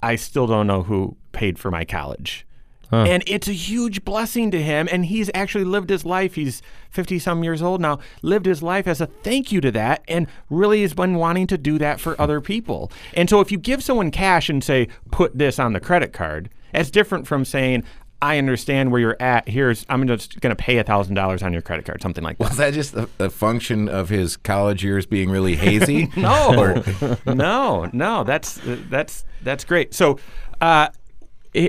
I 0.03 0.17
still 0.17 0.47
don't 0.47 0.67
know 0.67 0.83
who 0.83 1.17
paid 1.33 1.59
for 1.59 1.71
my 1.71 1.85
college. 1.85 2.47
And 2.91 3.23
it's 3.27 3.49
a 3.49 3.53
huge 3.53 4.05
blessing 4.05 4.51
to 4.53 4.63
him. 4.63 4.89
And 4.91 5.07
he's 5.07 5.31
actually 5.35 5.65
lived 5.65 5.91
his 5.91 6.05
life. 6.05 6.35
He's 6.35 6.63
50 6.91 7.19
some 7.19 7.45
years 7.45 7.63
old 7.63 7.81
now, 7.81 7.99
lived 8.23 8.47
his 8.47 8.63
life 8.63 8.87
as 8.87 9.01
a 9.01 9.07
thank 9.07 9.53
you 9.53 9.61
to 9.61 9.71
that, 9.73 10.03
and 10.09 10.27
really 10.51 10.83
has 10.83 10.95
been 10.95 11.17
wanting 11.17 11.47
to 11.49 11.59
do 11.59 11.79
that 11.79 12.01
for 12.01 12.21
other 12.21 12.41
people. 12.41 12.91
And 13.15 13.29
so 13.29 13.41
if 13.41 13.51
you 13.53 13.59
give 13.59 13.83
someone 13.83 14.11
cash 14.11 14.49
and 14.49 14.63
say, 14.63 14.89
put 15.11 15.37
this 15.37 15.59
on 15.59 15.73
the 15.73 15.81
credit 15.81 16.13
card, 16.13 16.49
that's 16.73 16.91
different 16.91 17.27
from 17.27 17.45
saying, 17.45 17.85
I 18.23 18.39
understand 18.39 18.91
where 18.93 19.01
you're 19.01 19.17
at. 19.21 19.49
Here's 19.49 19.85
I'm 19.89 20.07
just 20.07 20.41
going 20.41 20.55
to 20.55 20.61
pay 20.61 20.79
a 20.79 20.85
thousand 20.85 21.15
dollars 21.15 21.43
on 21.43 21.53
your 21.53 21.63
credit 21.63 21.85
card, 21.85 22.01
something 22.01 22.25
like 22.25 22.39
that. 22.39 22.49
was 22.49 22.57
that 22.57 22.73
just 22.73 22.95
a, 22.95 23.09
a 23.19 23.29
function 23.29 23.89
of 23.89 24.09
his 24.09 24.37
college 24.39 24.83
years 24.83 25.05
being 25.05 25.31
really 25.31 25.55
hazy? 25.55 26.11
No, 26.17 26.83
no, 27.27 27.91
no. 27.93 28.25
That's 28.25 28.59
that's 28.65 29.25
that's 29.43 29.65
great. 29.65 29.93
So, 29.93 30.19
uh, 30.61 30.89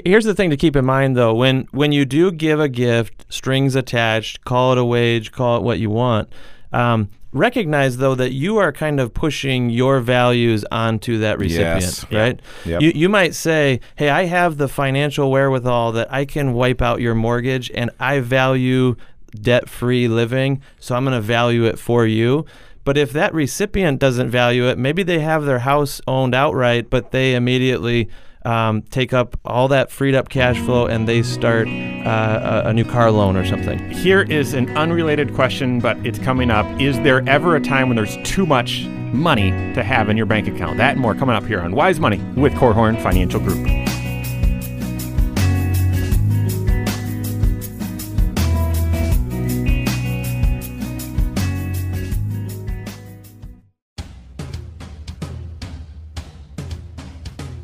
Here's 0.06 0.26
the 0.26 0.34
thing 0.36 0.50
to 0.50 0.58
keep 0.58 0.76
in 0.76 0.86
mind, 0.86 1.16
though: 1.16 1.34
when 1.34 1.68
when 1.72 1.92
you 1.92 2.06
do 2.06 2.32
give 2.32 2.60
a 2.60 2.68
gift, 2.70 3.26
strings 3.30 3.76
attached, 3.76 4.44
call 4.44 4.72
it 4.74 4.78
a 4.78 4.84
wage, 4.86 5.32
call 5.32 5.58
it 5.58 5.64
what 5.64 5.80
you 5.80 5.90
want. 5.90 6.30
Um, 6.74 7.10
recognize 7.32 7.98
though 7.98 8.16
that 8.16 8.32
you 8.34 8.58
are 8.58 8.72
kind 8.72 9.00
of 9.00 9.14
pushing 9.14 9.70
your 9.70 10.00
values 10.00 10.66
onto 10.72 11.20
that 11.20 11.40
recipient, 11.40 11.82
Yes. 11.82 12.06
right? 12.12 12.40
Yep. 12.66 12.82
You 12.82 12.92
you 12.96 13.10
might 13.10 13.34
say, 13.36 13.80
"Hey, 13.96 14.10
I 14.10 14.26
have 14.26 14.58
the 14.58 14.68
financial 14.68 15.32
wherewithal 15.32 15.94
that 15.94 16.12
I 16.12 16.26
can 16.26 16.54
wipe 16.54 16.82
out 16.82 17.00
your 17.00 17.16
mortgage, 17.16 17.72
and 17.74 17.90
I 18.00 18.20
value 18.20 18.96
debt-free 19.42 20.08
living, 20.08 20.62
so 20.80 20.96
I'm 20.96 21.04
going 21.04 21.14
to 21.16 21.22
value 21.22 21.66
it 21.66 21.80
for 21.80 22.06
you." 22.06 22.46
But 22.84 22.98
if 22.98 23.12
that 23.14 23.34
recipient 23.34 24.00
doesn't 24.00 24.30
value 24.30 24.68
it, 24.68 24.78
maybe 24.78 25.04
they 25.04 25.20
have 25.20 25.44
their 25.46 25.60
house 25.60 26.00
owned 26.08 26.34
outright, 26.34 26.90
but 26.90 27.12
they 27.12 27.36
immediately 27.36 28.08
um, 28.48 28.82
take 28.84 29.14
up 29.14 29.38
all 29.44 29.68
that 29.68 29.92
freed 29.92 30.16
up 30.16 30.30
cash 30.30 30.58
flow 30.60 30.86
and 30.88 31.08
they 31.08 31.22
start 31.22 31.68
uh, 31.68 32.62
a, 32.66 32.70
a 32.70 32.74
new 32.74 32.86
car 32.86 33.12
loan 33.12 33.36
or 33.36 33.46
something. 33.46 33.78
here 33.90 34.22
is 34.22 34.54
an 34.54 34.76
unrelated 34.78 35.34
question, 35.36 35.80
but 35.80 35.98
it's 36.06 36.18
coming 36.20 36.50
up. 36.50 36.66
Is 36.80 36.96
there 37.02 37.28
ever 37.28 37.58
a 37.58 37.62
time 37.62 37.90
when 37.90 37.98
there's 37.98 38.18
too 38.24 38.46
much 38.46 38.86
money 39.12 39.52
to 39.74 39.84
have 39.84 40.10
in 40.10 40.16
your 40.16 40.26
bank 40.26 40.48
account? 40.48 40.78
That 40.78 40.94
and 40.94 41.02
more 41.02 41.14
coming 41.14 41.36
up 41.36 41.46
here 41.46 41.60
on 41.60 41.74
Wise 41.76 42.00
Money 42.00 42.20
with 42.38 42.54
Korhorn 42.54 43.02
Financial 43.04 43.42
Group. 43.42 43.68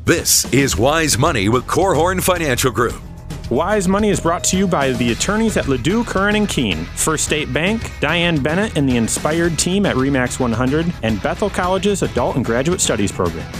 This 0.06 0.44
is 0.52 0.76
Wise 0.76 1.16
Money 1.16 1.48
with 1.48 1.66
Korhorn 1.66 2.22
Financial 2.22 2.70
Group. 2.70 3.00
Wise 3.48 3.88
Money 3.88 4.10
is 4.10 4.20
brought 4.20 4.44
to 4.44 4.56
you 4.58 4.66
by 4.66 4.92
the 4.92 5.12
attorneys 5.12 5.56
at 5.56 5.64
LaDue, 5.64 6.06
Curran 6.06 6.36
and 6.36 6.46
Kuehn, 6.46 6.84
First 6.88 7.24
State 7.24 7.50
Bank, 7.54 7.90
Diane 8.00 8.36
Bennett 8.42 8.76
and 8.76 8.86
the 8.86 8.98
Inspired 8.98 9.58
team 9.58 9.86
at 9.86 9.96
Remax 9.96 10.38
100, 10.38 10.92
and 11.02 11.22
Bethel 11.22 11.48
College's 11.48 12.02
Adult 12.02 12.36
and 12.36 12.44
Graduate 12.44 12.82
Studies 12.82 13.10
program. 13.10 13.50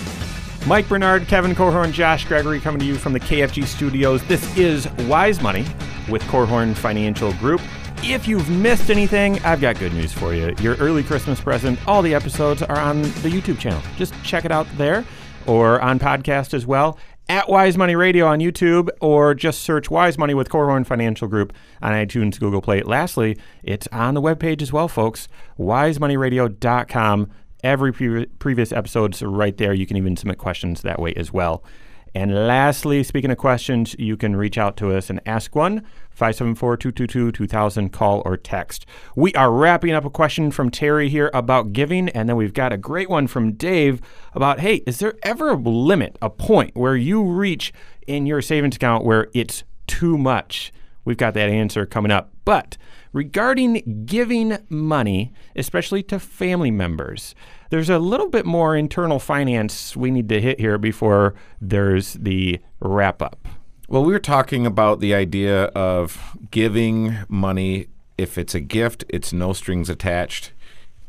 Mike 0.67 0.87
Bernard, 0.87 1.27
Kevin 1.29 1.55
Korhorn, 1.55 1.93
Josh 1.93 2.27
Gregory 2.27 2.61
coming 2.61 2.81
to 2.81 2.85
you 2.85 2.97
from 2.97 3.15
the 3.15 3.21
KFG 3.21 3.65
studios. 3.65 4.23
This 4.25 4.55
is 4.55 4.87
Wise 5.09 5.41
Money 5.41 5.65
with 6.11 6.21
Korhorn 6.25 6.77
Financial 6.77 7.33
Group. 7.35 7.63
If 8.03 8.29
you've 8.29 8.51
missed 8.51 8.91
anything, 8.91 9.43
I've 9.45 9.63
got 9.63 9.79
good 9.79 9.95
news 9.95 10.13
for 10.13 10.35
you. 10.35 10.55
Your 10.61 10.75
early 10.75 11.05
Christmas 11.05 11.41
present, 11.41 11.79
all 11.89 12.03
the 12.03 12.15
episodes 12.15 12.63
are 12.63 12.79
on 12.79 13.01
the 13.01 13.31
YouTube 13.31 13.59
channel. 13.59 13.81
Just 13.97 14.13
check 14.23 14.45
it 14.45 14.53
out 14.53 14.67
there 14.77 15.07
or 15.47 15.81
on 15.81 15.99
podcast 15.99 16.55
as 16.55 16.67
well 16.67 16.99
at 17.29 17.49
Wise 17.49 17.77
Money 17.79 17.97
Radio 17.97 18.27
on 18.27 18.39
YouTube 18.39 18.89
or 19.01 19.35
just 19.35 19.63
search 19.63 19.91
Wise 19.91 20.19
Money 20.19 20.35
with 20.35 20.49
Korhorn 20.49 20.87
Financial 20.87 21.27
Group 21.27 21.53
on 21.81 21.93
iTunes, 21.93 22.39
Google 22.39 22.61
Play. 22.61 22.83
Lastly, 22.83 23.39
it's 23.63 23.89
on 23.93 24.15
the 24.15 24.23
webpage 24.23 24.61
as 24.61 24.73
well, 24.73 24.89
folks. 24.89 25.29
WiseMoneyRadio.com. 25.59 27.31
Every 27.63 27.93
pre- 27.93 28.27
previous 28.27 28.73
episode's 28.73 29.23
right 29.23 29.57
there. 29.57 29.73
You 29.73 29.87
can 29.87 29.97
even 29.97 30.17
submit 30.17 30.37
questions 30.37 30.83
that 30.83 31.01
way 31.01 31.15
as 31.15 31.33
well. 31.33 31.65
And 32.15 32.47
lastly, 32.47 33.03
speaking 33.03 33.33
of 33.33 33.39
questions, 33.39 33.97
you 33.99 34.17
can 34.17 34.37
reach 34.37 34.57
out 34.57 34.77
to 34.77 34.97
us 34.97 35.11
and 35.11 35.21
ask 35.27 35.55
one. 35.57 35.85
574 36.11 36.77
222 36.77 37.33
2000, 37.33 37.89
call 37.91 38.23
or 38.25 38.37
text. 38.37 38.87
We 39.17 39.35
are 39.35 39.51
wrapping 39.51 39.93
up 39.93 40.05
a 40.05 40.11
question 40.11 40.53
from 40.53 40.71
Terry 40.71 41.09
here 41.09 41.29
about 41.35 41.73
giving, 41.73 42.09
and 42.11 42.29
then 42.29 42.37
we've 42.37 42.55
got 42.55 42.73
a 42.73 42.77
great 42.77 43.11
one 43.11 43.27
from 43.27 43.55
Dave 43.55 44.01
about 44.33 44.61
hey, 44.61 44.77
is 44.87 45.01
there 45.01 45.15
ever 45.25 45.51
a 45.51 45.57
limit, 45.57 46.17
a 46.23 46.31
point 46.31 46.77
where 46.77 46.97
you 46.97 47.25
reach 47.25 47.73
in 48.07 48.27
your 48.27 48.41
savings 48.41 48.77
account 48.77 49.05
where 49.05 49.29
it's 49.35 49.65
too 49.89 50.17
much? 50.17 50.73
We've 51.05 51.17
got 51.17 51.35
that 51.35 51.49
answer 51.49 51.85
coming 51.85 52.13
up. 52.13 52.31
But 52.45 52.77
regarding 53.15 54.05
giving 54.05 54.59
money, 54.69 55.33
especially 55.57 56.03
to 56.03 56.19
family 56.19 56.71
members, 56.71 57.35
there's 57.71 57.89
a 57.89 57.99
little 57.99 58.29
bit 58.29 58.45
more 58.45 58.77
internal 58.77 59.19
finance 59.19 59.97
we 59.97 60.11
need 60.11 60.29
to 60.29 60.41
hit 60.41 60.61
here 60.61 60.77
before 60.77 61.35
there's 61.61 62.15
the 62.15 62.61
wrap 62.81 63.23
up. 63.23 63.49
Well, 63.89 64.05
we 64.05 64.13
were 64.13 64.19
talking 64.19 64.67
about 64.67 65.01
the 65.01 65.15
idea 65.15 65.65
of 65.67 66.37
giving 66.51 67.17
money. 67.29 67.87
If 68.19 68.37
it's 68.37 68.55
a 68.55 68.61
gift, 68.61 69.05
it's 69.09 69.33
no 69.33 69.53
strings 69.53 69.89
attached. 69.89 70.53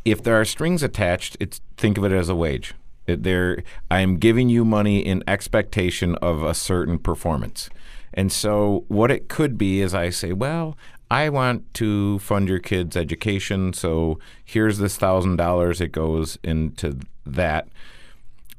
If 0.05 0.21
there 0.21 0.39
are 0.39 0.45
strings 0.45 0.83
attached, 0.83 1.35
it's 1.39 1.61
think 1.77 1.97
of 1.97 2.05
it 2.05 2.11
as 2.11 2.29
a 2.29 2.35
wage. 2.35 2.73
There, 3.07 3.63
I 3.89 3.99
am 4.01 4.17
giving 4.17 4.49
you 4.49 4.63
money 4.65 4.99
in 4.99 5.23
expectation 5.27 6.15
of 6.15 6.43
a 6.43 6.53
certain 6.53 6.99
performance. 6.99 7.69
And 8.15 8.31
so, 8.31 8.85
what 8.87 9.11
it 9.11 9.27
could 9.27 9.57
be 9.57 9.81
is 9.81 9.93
I 9.93 10.09
say, 10.09 10.31
well, 10.31 10.77
I 11.15 11.29
want 11.29 11.73
to 11.75 12.19
fund 12.19 12.49
your 12.49 12.59
kid's 12.59 12.97
education, 12.97 13.71
so 13.71 14.19
here's 14.43 14.79
this 14.79 14.97
thousand 14.97 15.37
dollars. 15.37 15.79
It 15.79 15.93
goes 15.93 16.37
into 16.43 16.99
that 17.25 17.69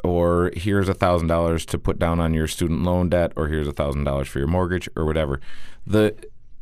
or 0.03 0.53
here's 0.55 0.89
a 0.89 0.95
thousand 0.95 1.27
dollars 1.27 1.67
to 1.67 1.79
put 1.79 1.99
down 1.99 2.19
on 2.19 2.33
your 2.33 2.49
student 2.49 2.83
loan 2.83 3.11
debt, 3.11 3.33
or 3.37 3.49
here's 3.49 3.69
a 3.69 3.73
thousand 3.73 4.05
dollars 4.05 4.29
for 4.29 4.39
your 4.39 4.49
mortgage, 4.49 4.89
or 4.97 5.05
whatever. 5.05 5.39
The 5.87 6.15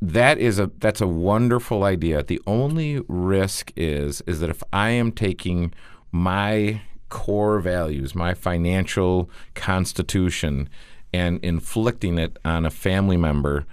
that 0.02 0.38
is 0.38 0.58
a 0.58 0.68
that's 0.78 1.00
a 1.00 1.06
wonderful 1.06 1.84
idea. 1.84 2.24
The 2.24 2.42
only 2.44 3.00
risk 3.06 3.72
is 3.76 4.20
is 4.22 4.40
that 4.40 4.50
if 4.50 4.64
I 4.72 4.90
am 4.90 5.12
taking 5.12 5.72
my 6.10 6.80
core 7.08 7.60
values, 7.60 8.16
my 8.16 8.34
financial 8.34 9.30
constitution, 9.54 10.68
and 11.12 11.38
inflicting 11.44 12.18
it 12.18 12.36
on 12.44 12.66
a 12.66 12.70
family 12.70 13.16
member, 13.16 13.64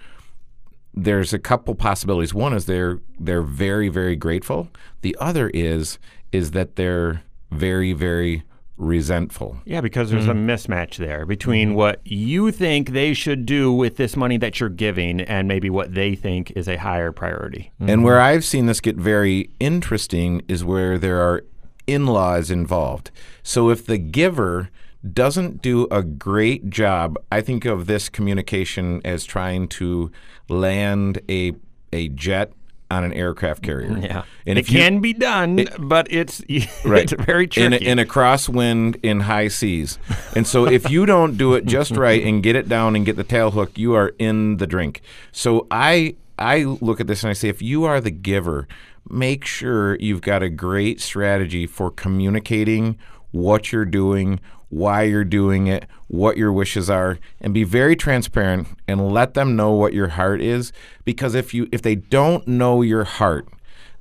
there's 0.94 1.34
a 1.34 1.40
couple 1.40 1.76
possibilities. 1.76 2.34
One 2.34 2.54
is 2.54 2.66
they're 2.66 3.00
they're 3.20 3.42
very 3.42 3.90
very 3.90 4.16
grateful. 4.16 4.70
The 5.02 5.16
other 5.20 5.50
is 5.54 6.00
is 6.32 6.52
that 6.52 6.76
they're 6.76 7.24
very 7.52 7.94
very 7.94 8.44
resentful. 8.78 9.60
Yeah, 9.64 9.80
because 9.82 10.10
there's 10.10 10.28
a 10.28 10.34
mm. 10.34 10.46
mismatch 10.46 10.98
there 10.98 11.26
between 11.26 11.70
mm-hmm. 11.70 11.78
what 11.78 12.02
you 12.04 12.52
think 12.52 12.90
they 12.90 13.14
should 13.14 13.46
do 13.46 13.72
with 13.72 13.98
this 13.98 14.16
money 14.16 14.38
that 14.38 14.60
you're 14.60 14.70
giving 14.70 15.22
and 15.22 15.48
maybe 15.48 15.70
what 15.70 15.94
they 15.94 16.16
think 16.16 16.52
is 16.56 16.68
a 16.68 16.78
higher 16.78 17.12
priority. 17.12 17.72
And 17.80 17.90
mm-hmm. 17.90 18.02
where 18.02 18.20
I've 18.20 18.44
seen 18.44 18.66
this 18.66 18.82
get 18.82 18.96
very 18.96 19.52
interesting 19.60 20.42
is 20.48 20.66
where 20.66 20.98
there 20.98 21.22
are 21.22 21.44
in 21.86 22.08
laws 22.08 22.50
involved. 22.50 23.12
So 23.44 23.70
if 23.70 23.86
the 23.86 24.00
giver 24.00 24.70
doesn't 25.14 25.62
do 25.62 25.88
a 25.90 26.04
great 26.04 26.70
job, 26.70 27.18
I 27.32 27.42
think 27.42 27.66
of 27.66 27.88
this 27.88 28.10
communication 28.10 29.02
as 29.04 29.26
trying 29.26 29.68
to 29.70 30.12
land 30.50 31.22
a 31.30 31.54
a 31.94 32.08
jet 32.10 32.54
on 32.92 33.04
an 33.04 33.14
aircraft 33.14 33.64
mm-hmm. 33.64 33.96
carrier. 33.96 33.98
Yeah. 33.98 34.24
And 34.46 34.60
it 34.60 34.70
you- 34.70 34.80
can 34.80 35.00
be 35.00 35.14
done, 35.14 35.68
but 35.80 36.08
it's 36.12 36.42
right. 36.86 37.04
it's 37.04 37.14
very 37.14 37.46
in 37.56 37.74
a, 37.74 37.78
tricky. 37.78 37.88
in 37.88 38.00
a 38.00 38.06
crosswind 38.06 39.00
in 39.02 39.22
high 39.22 39.48
seas. 39.48 39.98
And 40.36 40.46
so 40.46 40.66
if 40.66 40.90
you 40.90 41.06
don't 41.06 41.38
do 41.38 41.54
it 41.56 41.66
just 41.66 41.92
right 41.92 42.24
and 42.24 42.44
get 42.44 42.56
it 42.56 42.68
down 42.68 42.96
and 42.96 43.06
get 43.06 43.16
the 43.16 43.24
tail 43.24 43.52
hook, 43.52 43.78
you 43.78 43.94
are 43.96 44.14
in 44.20 44.58
the 44.58 44.68
drink. 44.68 45.02
So 45.32 45.68
I 45.72 46.16
I 46.38 46.64
look 46.64 47.00
at 47.00 47.08
this 47.08 47.24
and 47.24 47.30
I 47.30 47.34
say 47.34 47.50
if 47.50 47.62
you 47.62 47.86
are 47.86 48.02
the 48.02 48.12
giver, 48.12 48.68
make 49.10 49.46
sure 49.46 49.96
you've 49.96 50.22
got 50.22 50.44
a 50.44 50.50
great 50.50 51.00
strategy 51.02 51.66
for 51.66 51.92
communicating 51.92 52.98
what 53.32 53.72
you're 53.72 53.86
doing, 53.86 54.40
why 54.72 55.04
you're 55.04 55.24
doing 55.24 55.68
it, 55.68 55.86
what 56.12 56.36
your 56.36 56.52
wishes 56.52 56.90
are 56.90 57.18
and 57.40 57.54
be 57.54 57.64
very 57.64 57.96
transparent 57.96 58.68
and 58.86 59.14
let 59.14 59.34
them 59.34 59.56
know 59.56 59.72
what 59.72 59.94
your 59.94 60.10
heart 60.10 60.42
is 60.42 60.74
because 61.06 61.36
if 61.36 61.54
you 61.54 61.70
if 61.72 61.82
they 61.82 61.96
don't 61.96 62.46
know 62.48 62.82
your 62.82 63.06
heart 63.06 63.48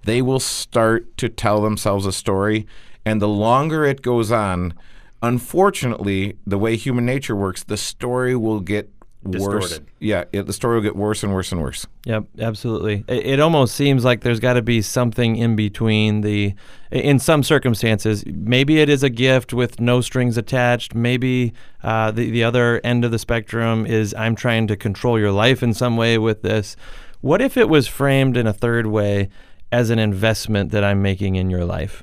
they 0.03 0.21
will 0.21 0.41
start 0.41 1.17
to 1.17 1.29
tell 1.29 1.61
themselves 1.63 2.07
a 2.07 2.13
story 2.13 2.67
and 3.05 3.23
the 3.23 3.29
longer 3.29 3.85
it 3.85 4.03
goes 4.03 4.33
on 4.33 4.75
unfortunately 5.23 6.37
the 6.45 6.59
way 6.59 6.75
human 6.75 7.07
nature 7.07 7.37
works 7.37 7.63
the 7.63 7.77
story 7.77 8.35
will 8.35 8.59
get 8.61 8.91
worse 9.23 9.69
Distorted. 9.69 9.87
yeah 9.99 10.25
it, 10.33 10.47
the 10.47 10.53
story 10.53 10.77
will 10.77 10.83
get 10.83 10.97
worse 10.97 11.23
and 11.23 11.33
worse 11.33 11.53
and 11.53 11.61
worse 11.61 11.87
Yep, 12.07 12.25
absolutely. 12.41 13.05
It, 13.09 13.27
it 13.27 13.41
almost 13.41 13.75
seems 13.75 14.05
like 14.05 14.23
there's 14.23 14.41
got 14.41 14.55
to 14.55 14.63
be 14.63 14.81
something 14.81 15.37
in 15.37 15.55
between 15.55 16.23
the. 16.23 16.55
In 16.91 17.19
some 17.19 17.43
circumstances, 17.43 18.25
maybe 18.27 18.81
it 18.81 18.89
is 18.89 19.03
a 19.03 19.11
gift 19.11 19.53
with 19.53 19.81
no 19.81 20.01
strings 20.01 20.37
attached. 20.37 20.95
Maybe 20.95 21.53
uh, 21.83 22.11
the 22.11 22.31
the 22.31 22.43
other 22.43 22.81
end 22.83 23.05
of 23.05 23.11
the 23.11 23.19
spectrum 23.19 23.85
is 23.85 24.15
I'm 24.15 24.35
trying 24.35 24.67
to 24.69 24.77
control 24.77 25.19
your 25.19 25.31
life 25.31 25.63
in 25.63 25.75
some 25.75 25.97
way 25.97 26.17
with 26.17 26.43
this. 26.43 26.75
What 27.21 27.43
if 27.43 27.57
it 27.59 27.69
was 27.69 27.87
framed 27.87 28.37
in 28.37 28.47
a 28.47 28.53
third 28.53 28.87
way 28.87 29.29
as 29.71 29.91
an 29.91 29.99
investment 29.99 30.73
that 30.73 30.83
I'm 30.83 31.03
making 31.03 31.37
in 31.37 31.51
your 31.51 31.67
life? 31.67 32.03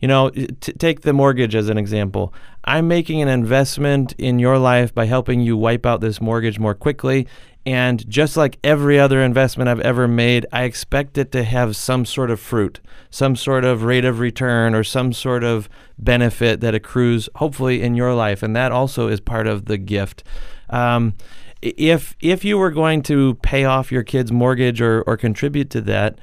You 0.00 0.08
know, 0.08 0.30
t- 0.30 0.72
take 0.72 1.02
the 1.02 1.12
mortgage 1.12 1.54
as 1.54 1.68
an 1.68 1.78
example. 1.78 2.32
I'm 2.64 2.88
making 2.88 3.22
an 3.22 3.28
investment 3.28 4.14
in 4.18 4.38
your 4.38 4.58
life 4.58 4.94
by 4.94 5.06
helping 5.06 5.40
you 5.40 5.56
wipe 5.56 5.86
out 5.86 6.00
this 6.00 6.20
mortgage 6.20 6.58
more 6.58 6.74
quickly. 6.74 7.26
And 7.64 8.08
just 8.08 8.36
like 8.36 8.58
every 8.62 8.98
other 8.98 9.20
investment 9.20 9.68
I've 9.68 9.80
ever 9.80 10.06
made, 10.06 10.46
I 10.52 10.62
expect 10.62 11.18
it 11.18 11.32
to 11.32 11.42
have 11.42 11.74
some 11.74 12.04
sort 12.04 12.30
of 12.30 12.38
fruit, 12.38 12.80
some 13.10 13.34
sort 13.34 13.64
of 13.64 13.82
rate 13.82 14.04
of 14.04 14.20
return, 14.20 14.72
or 14.72 14.84
some 14.84 15.12
sort 15.12 15.42
of 15.42 15.68
benefit 15.98 16.60
that 16.60 16.76
accrues, 16.76 17.28
hopefully, 17.34 17.82
in 17.82 17.96
your 17.96 18.14
life. 18.14 18.42
And 18.44 18.54
that 18.54 18.70
also 18.70 19.08
is 19.08 19.18
part 19.18 19.48
of 19.48 19.64
the 19.64 19.78
gift. 19.78 20.22
Um, 20.70 21.14
if 21.60 22.14
if 22.20 22.44
you 22.44 22.56
were 22.56 22.70
going 22.70 23.02
to 23.02 23.34
pay 23.36 23.64
off 23.64 23.90
your 23.90 24.04
kid's 24.04 24.30
mortgage 24.30 24.80
or, 24.80 25.02
or 25.02 25.16
contribute 25.16 25.70
to 25.70 25.80
that, 25.82 26.18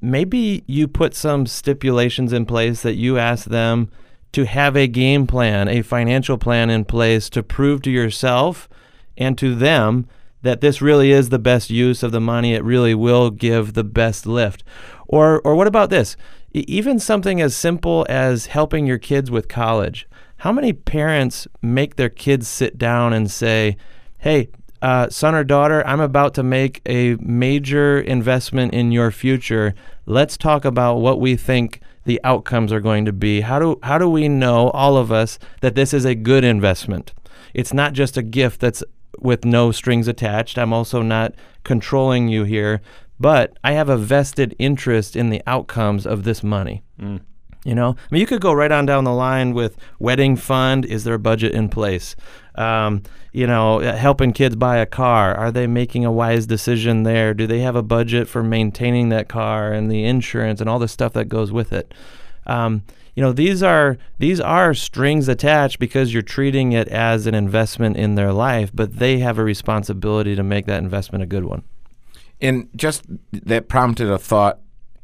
maybe 0.00 0.64
you 0.66 0.88
put 0.88 1.14
some 1.14 1.46
stipulations 1.46 2.32
in 2.32 2.46
place 2.46 2.82
that 2.82 2.94
you 2.94 3.18
ask 3.18 3.46
them 3.46 3.90
to 4.32 4.44
have 4.44 4.76
a 4.76 4.86
game 4.86 5.26
plan, 5.26 5.68
a 5.68 5.82
financial 5.82 6.38
plan 6.38 6.70
in 6.70 6.84
place 6.84 7.30
to 7.30 7.42
prove 7.42 7.82
to 7.82 7.90
yourself 7.90 8.68
and 9.16 9.38
to 9.38 9.54
them 9.54 10.06
that 10.42 10.60
this 10.60 10.82
really 10.82 11.10
is 11.10 11.28
the 11.28 11.38
best 11.38 11.70
use 11.70 12.02
of 12.02 12.12
the 12.12 12.20
money. 12.20 12.54
It 12.54 12.64
really 12.64 12.94
will 12.94 13.30
give 13.30 13.72
the 13.72 13.84
best 13.84 14.26
lift. 14.26 14.62
Or, 15.08 15.40
or 15.40 15.54
what 15.54 15.66
about 15.66 15.90
this? 15.90 16.16
Even 16.52 16.98
something 16.98 17.40
as 17.40 17.56
simple 17.56 18.06
as 18.08 18.46
helping 18.46 18.86
your 18.86 18.98
kids 18.98 19.30
with 19.30 19.48
college. 19.48 20.06
How 20.38 20.52
many 20.52 20.72
parents 20.72 21.48
make 21.62 21.96
their 21.96 22.10
kids 22.10 22.46
sit 22.46 22.78
down 22.78 23.12
and 23.12 23.30
say, 23.30 23.76
hey, 24.18 24.50
uh, 24.82 25.08
son 25.10 25.34
or 25.34 25.44
daughter, 25.44 25.86
I'm 25.86 26.00
about 26.00 26.34
to 26.34 26.42
make 26.42 26.80
a 26.86 27.14
major 27.16 28.00
investment 28.00 28.74
in 28.74 28.92
your 28.92 29.10
future. 29.10 29.74
Let's 30.06 30.36
talk 30.36 30.64
about 30.64 30.96
what 30.96 31.20
we 31.20 31.36
think 31.36 31.80
the 32.04 32.20
outcomes 32.24 32.72
are 32.72 32.80
going 32.80 33.04
to 33.04 33.12
be. 33.12 33.40
How 33.40 33.58
do 33.58 33.78
how 33.82 33.98
do 33.98 34.08
we 34.08 34.28
know 34.28 34.70
all 34.70 34.96
of 34.96 35.10
us 35.10 35.38
that 35.60 35.74
this 35.74 35.92
is 35.92 36.04
a 36.04 36.14
good 36.14 36.44
investment? 36.44 37.12
It's 37.52 37.72
not 37.72 37.92
just 37.92 38.16
a 38.16 38.22
gift 38.22 38.60
that's 38.60 38.84
with 39.18 39.44
no 39.44 39.72
strings 39.72 40.08
attached. 40.08 40.58
I'm 40.58 40.72
also 40.72 41.02
not 41.02 41.34
controlling 41.64 42.28
you 42.28 42.44
here, 42.44 42.80
but 43.18 43.56
I 43.64 43.72
have 43.72 43.88
a 43.88 43.96
vested 43.96 44.54
interest 44.58 45.16
in 45.16 45.30
the 45.30 45.42
outcomes 45.46 46.06
of 46.06 46.24
this 46.24 46.42
money. 46.42 46.82
You 47.64 47.74
know, 47.74 47.96
I 47.98 48.08
mean, 48.12 48.20
you 48.20 48.26
could 48.28 48.40
go 48.40 48.52
right 48.52 48.70
on 48.70 48.86
down 48.86 49.02
the 49.02 49.12
line 49.12 49.52
with 49.52 49.76
wedding 49.98 50.36
fund. 50.36 50.84
Is 50.84 51.02
there 51.02 51.14
a 51.14 51.18
budget 51.18 51.52
in 51.52 51.68
place? 51.68 52.14
Um, 52.56 53.02
you 53.32 53.46
know, 53.46 53.82
uh, 53.82 53.94
helping 53.94 54.32
kids 54.32 54.56
buy 54.56 54.78
a 54.78 54.86
car. 54.86 55.34
Are 55.34 55.52
they 55.52 55.66
making 55.66 56.06
a 56.06 56.12
wise 56.12 56.46
decision 56.46 57.02
there? 57.02 57.34
Do 57.34 57.46
they 57.46 57.60
have 57.60 57.76
a 57.76 57.82
budget 57.82 58.28
for 58.28 58.42
maintaining 58.42 59.10
that 59.10 59.28
car 59.28 59.72
and 59.72 59.90
the 59.90 60.04
insurance 60.04 60.60
and 60.60 60.70
all 60.70 60.78
the 60.78 60.88
stuff 60.88 61.12
that 61.12 61.26
goes 61.28 61.52
with 61.52 61.70
it? 61.72 61.92
Um, 62.46 62.82
you 63.14 63.22
know, 63.22 63.32
these 63.32 63.62
are 63.62 63.98
these 64.18 64.40
are 64.40 64.72
strings 64.74 65.28
attached 65.28 65.78
because 65.78 66.12
you're 66.12 66.22
treating 66.22 66.72
it 66.72 66.88
as 66.88 67.26
an 67.26 67.34
investment 67.34 67.96
in 67.96 68.14
their 68.14 68.32
life, 68.32 68.70
but 68.72 68.98
they 68.98 69.18
have 69.18 69.38
a 69.38 69.44
responsibility 69.44 70.34
to 70.36 70.42
make 70.42 70.66
that 70.66 70.82
investment 70.82 71.22
a 71.22 71.26
good 71.26 71.44
one. 71.44 71.62
and 72.40 72.68
just 72.76 73.04
that 73.32 73.68
prompted 73.68 74.08
a 74.08 74.18
thought. 74.18 74.60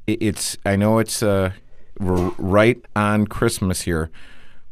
It's 0.07 0.57
I 0.67 0.77
know 0.77 0.99
it's 0.99 1.23
uh, 1.23 1.53
r- 2.01 2.35
right 2.39 2.85
on 2.97 3.27
Christmas 3.27 3.83
here, 3.83 4.11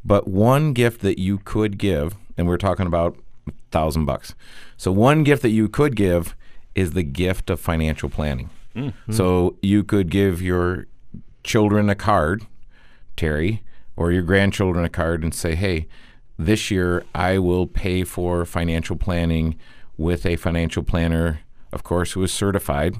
but 0.04 0.28
one 0.28 0.72
gift 0.72 1.00
that 1.02 1.18
you 1.18 1.38
could 1.38 1.78
give, 1.78 2.16
and 2.40 2.48
we're 2.48 2.56
talking 2.56 2.86
about 2.86 3.18
a 3.46 3.52
thousand 3.70 4.06
bucks. 4.06 4.34
So 4.78 4.90
one 4.90 5.24
gift 5.24 5.42
that 5.42 5.50
you 5.50 5.68
could 5.68 5.94
give 5.94 6.34
is 6.74 6.92
the 6.92 7.02
gift 7.02 7.50
of 7.50 7.60
financial 7.60 8.08
planning. 8.08 8.48
Mm-hmm. 8.74 9.12
So 9.12 9.58
you 9.60 9.84
could 9.84 10.10
give 10.10 10.40
your 10.40 10.86
children 11.44 11.90
a 11.90 11.94
card, 11.94 12.46
Terry, 13.14 13.62
or 13.94 14.10
your 14.10 14.22
grandchildren 14.22 14.86
a 14.86 14.88
card 14.88 15.22
and 15.22 15.34
say, 15.34 15.54
hey, 15.54 15.86
this 16.38 16.70
year 16.70 17.04
I 17.14 17.38
will 17.38 17.66
pay 17.66 18.04
for 18.04 18.46
financial 18.46 18.96
planning 18.96 19.58
with 19.98 20.24
a 20.24 20.36
financial 20.36 20.82
planner, 20.82 21.40
of 21.74 21.82
course, 21.82 22.12
who 22.12 22.22
is 22.22 22.32
certified. 22.32 22.96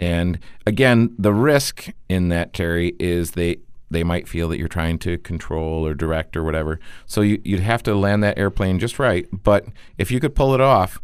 And 0.00 0.40
again, 0.66 1.14
the 1.16 1.32
risk 1.32 1.90
in 2.08 2.28
that, 2.30 2.52
Terry, 2.52 2.96
is 2.98 3.32
they 3.32 3.58
they 3.90 4.04
might 4.04 4.28
feel 4.28 4.48
that 4.48 4.58
you're 4.58 4.68
trying 4.68 4.98
to 5.00 5.18
control 5.18 5.86
or 5.86 5.94
direct 5.94 6.36
or 6.36 6.42
whatever. 6.42 6.80
So 7.06 7.20
you, 7.20 7.40
you'd 7.44 7.60
have 7.60 7.82
to 7.84 7.94
land 7.94 8.22
that 8.22 8.38
airplane 8.38 8.78
just 8.78 8.98
right. 8.98 9.26
But 9.32 9.66
if 9.98 10.10
you 10.10 10.20
could 10.20 10.34
pull 10.34 10.54
it 10.54 10.60
off, 10.60 11.00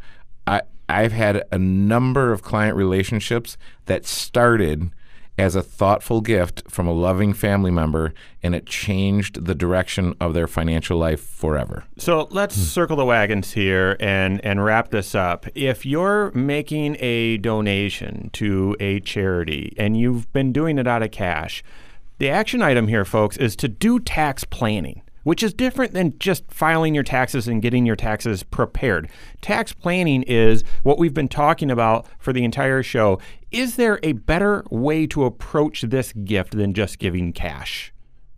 I 0.46 0.62
I've 0.88 1.12
had 1.12 1.44
a 1.52 1.58
number 1.58 2.32
of 2.32 2.42
client 2.42 2.76
relationships 2.76 3.56
that 3.86 4.04
started 4.04 4.90
as 5.40 5.54
a 5.54 5.62
thoughtful 5.62 6.20
gift 6.20 6.62
from 6.68 6.86
a 6.86 6.92
loving 6.92 7.32
family 7.32 7.70
member, 7.70 8.12
and 8.42 8.54
it 8.54 8.66
changed 8.66 9.46
the 9.46 9.54
direction 9.54 10.14
of 10.20 10.34
their 10.34 10.46
financial 10.46 10.98
life 10.98 11.20
forever. 11.20 11.84
So 11.96 12.28
let's 12.30 12.56
hmm. 12.56 12.62
circle 12.62 12.96
the 12.96 13.06
wagons 13.06 13.52
here 13.52 13.96
and, 14.00 14.44
and 14.44 14.62
wrap 14.62 14.90
this 14.90 15.14
up. 15.14 15.46
If 15.54 15.86
you're 15.86 16.30
making 16.32 16.96
a 17.00 17.38
donation 17.38 18.30
to 18.34 18.76
a 18.80 19.00
charity 19.00 19.74
and 19.78 19.98
you've 19.98 20.30
been 20.32 20.52
doing 20.52 20.78
it 20.78 20.86
out 20.86 21.02
of 21.02 21.10
cash, 21.10 21.62
the 22.20 22.30
action 22.30 22.60
item 22.60 22.86
here, 22.86 23.04
folks, 23.04 23.36
is 23.38 23.56
to 23.56 23.66
do 23.66 23.98
tax 23.98 24.44
planning. 24.44 25.02
Which 25.22 25.42
is 25.42 25.52
different 25.52 25.92
than 25.92 26.18
just 26.18 26.50
filing 26.50 26.94
your 26.94 27.04
taxes 27.04 27.46
and 27.46 27.60
getting 27.60 27.84
your 27.84 27.96
taxes 27.96 28.42
prepared. 28.42 29.10
Tax 29.42 29.72
planning 29.72 30.22
is 30.22 30.64
what 30.82 30.98
we've 30.98 31.12
been 31.12 31.28
talking 31.28 31.70
about 31.70 32.06
for 32.18 32.32
the 32.32 32.42
entire 32.42 32.82
show. 32.82 33.20
Is 33.50 33.76
there 33.76 34.00
a 34.02 34.12
better 34.12 34.64
way 34.70 35.06
to 35.08 35.24
approach 35.24 35.82
this 35.82 36.12
gift 36.12 36.56
than 36.56 36.72
just 36.72 36.98
giving 36.98 37.34
cash? 37.34 37.92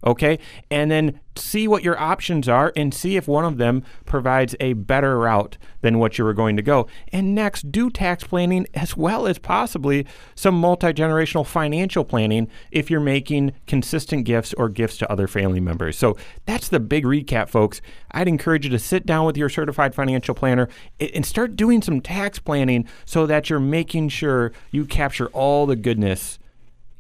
Okay? 0.05 0.39
And 0.71 0.91
then 0.91 1.21
see 1.37 1.67
what 1.67 1.83
your 1.83 1.99
options 1.99 2.49
are 2.49 2.73
and 2.77 2.93
see 2.93 3.17
if 3.17 3.27
one 3.27 3.45
of 3.45 3.57
them 3.57 3.83
provides 4.05 4.55
a 4.61 4.75
better 4.75 5.19
route 5.19 5.57
than 5.81 5.99
what 5.99 6.19
you 6.19 6.25
were 6.25 6.35
going 6.35 6.57
to 6.57 6.63
go. 6.63 6.87
And 7.13 7.35
next, 7.35 7.73
do 7.73 7.91
tax 7.91 8.25
planning 8.25 8.67
as 8.75 8.97
well 8.97 9.27
as 9.27 9.39
possibly 9.39 10.07
some 10.35 10.55
multi 10.55 10.89
generational 10.89 11.47
financial 11.47 12.05
planning 12.05 12.49
if 12.71 12.91
you're 12.91 13.01
making 13.01 13.53
consistent 13.67 14.25
gifts 14.25 14.53
or 14.55 14.69
gifts 14.69 14.99
to 14.99 15.11
other 15.11 15.27
family 15.27 15.61
members. 15.61 15.97
So 15.97 16.17
that's 16.47 16.69
the 16.69 16.81
big 16.81 17.05
recap, 17.05 17.49
folks. 17.49 17.81
I'd 18.11 18.29
encourage 18.29 18.65
you 18.65 18.71
to 18.71 18.79
sit 18.79 19.07
down 19.07 19.25
with 19.27 19.37
your 19.37 19.49
certified 19.49 19.95
financial 19.95 20.35
planner 20.35 20.69
and 21.01 21.25
start 21.25 21.57
doing 21.57 21.83
some 21.83 22.01
tax 22.01 22.39
planning 22.39 22.87
so 23.05 23.27
that 23.27 23.49
you're 23.49 23.61
making 23.61 24.11
sure 24.11 24.53
you 24.71 24.85
capture 24.85 25.29
all 25.29 25.67
the 25.67 25.77
goodness 25.77 26.39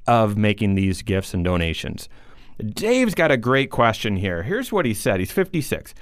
of 0.07 0.37
making 0.37 0.75
these 0.75 1.03
gifts 1.03 1.33
and 1.33 1.45
donations. 1.45 2.09
Dave's 2.59 3.15
got 3.15 3.31
a 3.31 3.37
great 3.37 3.71
question 3.71 4.17
here. 4.17 4.43
Here's 4.43 4.73
what 4.73 4.87
he 4.87 4.95
said. 4.95 5.21
He's 5.21 5.33
56. 5.33 5.95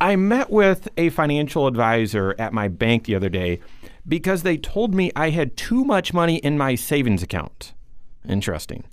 I 0.00 0.16
met 0.16 0.50
with 0.50 0.88
a 0.96 1.10
financial 1.10 1.66
advisor 1.66 2.34
at 2.38 2.52
my 2.52 2.68
bank 2.68 3.04
the 3.04 3.14
other 3.14 3.28
day 3.28 3.60
because 4.06 4.42
they 4.42 4.56
told 4.56 4.94
me 4.94 5.10
I 5.16 5.30
had 5.30 5.56
too 5.56 5.84
much 5.84 6.12
money 6.12 6.36
in 6.36 6.58
my 6.58 6.74
savings 6.74 7.22
account. 7.22 7.72
Interesting. 8.28 8.84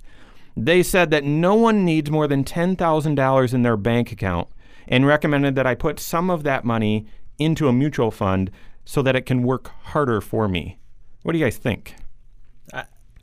They 0.56 0.82
said 0.82 1.10
that 1.10 1.24
no 1.24 1.54
one 1.54 1.84
needs 1.84 2.10
more 2.10 2.26
than 2.26 2.44
$10,000 2.44 3.54
in 3.54 3.62
their 3.62 3.76
bank 3.76 4.12
account 4.12 4.48
and 4.86 5.06
recommended 5.06 5.54
that 5.56 5.66
I 5.66 5.74
put 5.74 5.98
some 6.00 6.30
of 6.30 6.42
that 6.44 6.64
money 6.64 7.06
into 7.38 7.68
a 7.68 7.72
mutual 7.72 8.10
fund 8.10 8.50
so 8.84 9.02
that 9.02 9.16
it 9.16 9.26
can 9.26 9.42
work 9.42 9.70
harder 9.82 10.20
for 10.20 10.46
me. 10.46 10.78
What 11.22 11.32
do 11.32 11.38
you 11.38 11.44
guys 11.44 11.56
think? 11.56 11.96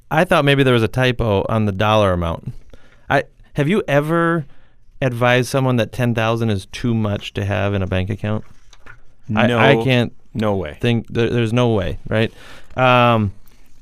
I 0.10 0.26
thought 0.26 0.44
maybe 0.44 0.64
there 0.64 0.74
was 0.74 0.84
a 0.84 0.90
typo 0.90 1.46
on 1.48 1.66
the 1.66 1.72
dollar 1.72 2.12
amount. 2.12 2.52
I 3.10 3.24
have 3.54 3.68
you 3.70 3.84
ever 3.88 4.46
advised 5.02 5.50
someone 5.50 5.76
that 5.78 5.92
ten 5.92 6.14
thousand 6.16 6.50
is 6.50 6.66
too 6.68 6.94
much 6.94 7.34
to 7.34 7.46
have 7.46 7.74
in 7.74 7.82
a 7.82 7.88
bank 7.88 8.10
account? 8.10 8.44
No, 9.28 9.58
I 9.58 9.82
can't 9.84 10.14
No 10.34 10.56
way. 10.56 10.78
think 10.82 11.08
there, 11.08 11.30
there's 11.30 11.54
no 11.54 11.70
way, 11.74 11.98
right? 12.10 12.34
Um, 12.76 13.34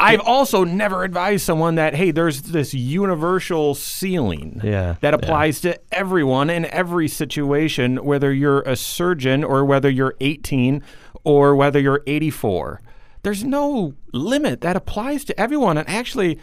I've 0.01 0.21
also 0.21 0.63
never 0.63 1.03
advised 1.03 1.43
someone 1.45 1.75
that 1.75 1.93
hey, 1.95 2.11
there's 2.11 2.41
this 2.43 2.73
universal 2.73 3.75
ceiling 3.75 4.61
Yeah, 4.63 4.95
that 5.01 5.09
yeah. 5.11 5.15
applies 5.15 5.59
to 5.61 5.77
everyone 5.91 6.49
in 6.49 6.65
every 6.65 7.07
situation, 7.09 7.97
whether 8.05 8.31
you're 8.31 8.61
a 8.61 8.75
surgeon 8.77 9.43
or 9.43 9.65
whether 9.65 9.89
you're 9.89 10.15
18 10.21 10.81
or 11.25 11.55
whether 11.55 11.79
you're 11.79 12.01
84. 12.07 12.79
There's 13.23 13.43
no 13.43 13.93
limit 14.13 14.61
that 14.61 14.77
applies 14.77 15.25
to 15.25 15.37
everyone. 15.39 15.77
And 15.77 15.89
actually, 15.89 16.39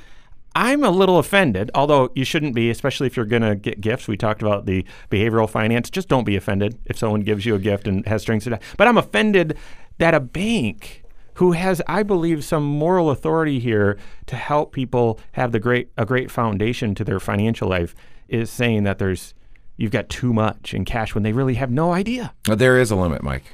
I'm 0.57 0.83
a 0.83 0.91
little 0.91 1.19
offended, 1.19 1.71
although 1.75 2.11
you 2.15 2.25
shouldn't 2.25 2.55
be, 2.55 2.71
especially 2.71 3.07
if 3.07 3.15
you're 3.15 3.27
going 3.27 3.43
to 3.43 3.55
get 3.55 3.79
gifts. 3.83 4.09
We 4.09 4.17
talked 4.17 4.41
about 4.41 4.65
the 4.65 4.87
behavioral 5.11 5.49
finance. 5.51 5.91
Just 5.91 6.09
don't 6.09 6.25
be 6.25 6.35
offended 6.35 6.79
if 6.87 6.97
someone 6.97 7.21
gives 7.21 7.45
you 7.45 7.55
a 7.55 7.59
gift 7.59 7.87
and 7.87 8.07
has 8.07 8.23
strings 8.23 8.47
attached. 8.47 8.65
But 8.79 8.89
I'm 8.89 8.97
offended 8.97 9.59
that 9.99 10.15
a 10.15 10.21
bank 10.21 11.03
who 11.35 11.53
has, 11.53 11.83
I 11.87 12.03
believe, 12.03 12.43
some 12.43 12.65
moral 12.65 13.11
authority 13.11 13.59
here 13.59 13.99
to 14.25 14.37
help 14.37 14.73
people 14.73 15.21
have 15.33 15.53
the 15.53 15.61
great 15.61 15.91
a 15.99 16.07
great 16.07 16.31
foundation 16.31 16.95
to 16.95 17.05
their 17.05 17.21
financial 17.21 17.69
life 17.69 17.95
is 18.27 18.49
saying 18.49 18.85
that 18.85 18.97
there's 18.99 19.35
you've 19.77 19.93
got 19.93 20.09
too 20.09 20.33
much 20.33 20.73
in 20.73 20.87
cash 20.87 21.15
when 21.15 21.23
they 21.23 21.33
really 21.33 21.55
have 21.55 21.71
no 21.71 21.93
idea. 21.93 22.33
But 22.45 22.59
there 22.59 22.81
is 22.81 22.91
a 22.91 22.97
limit, 22.97 23.23
Mike. 23.23 23.45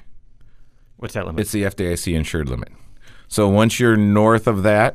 What's 0.98 1.14
that 1.14 1.26
limit? 1.26 1.40
It's 1.40 1.50
the 1.50 1.64
FDIC 1.64 2.14
insured 2.14 2.48
limit. 2.48 2.68
So 3.26 3.48
once 3.48 3.80
you're 3.80 3.96
north 3.96 4.46
of 4.46 4.62
that, 4.62 4.94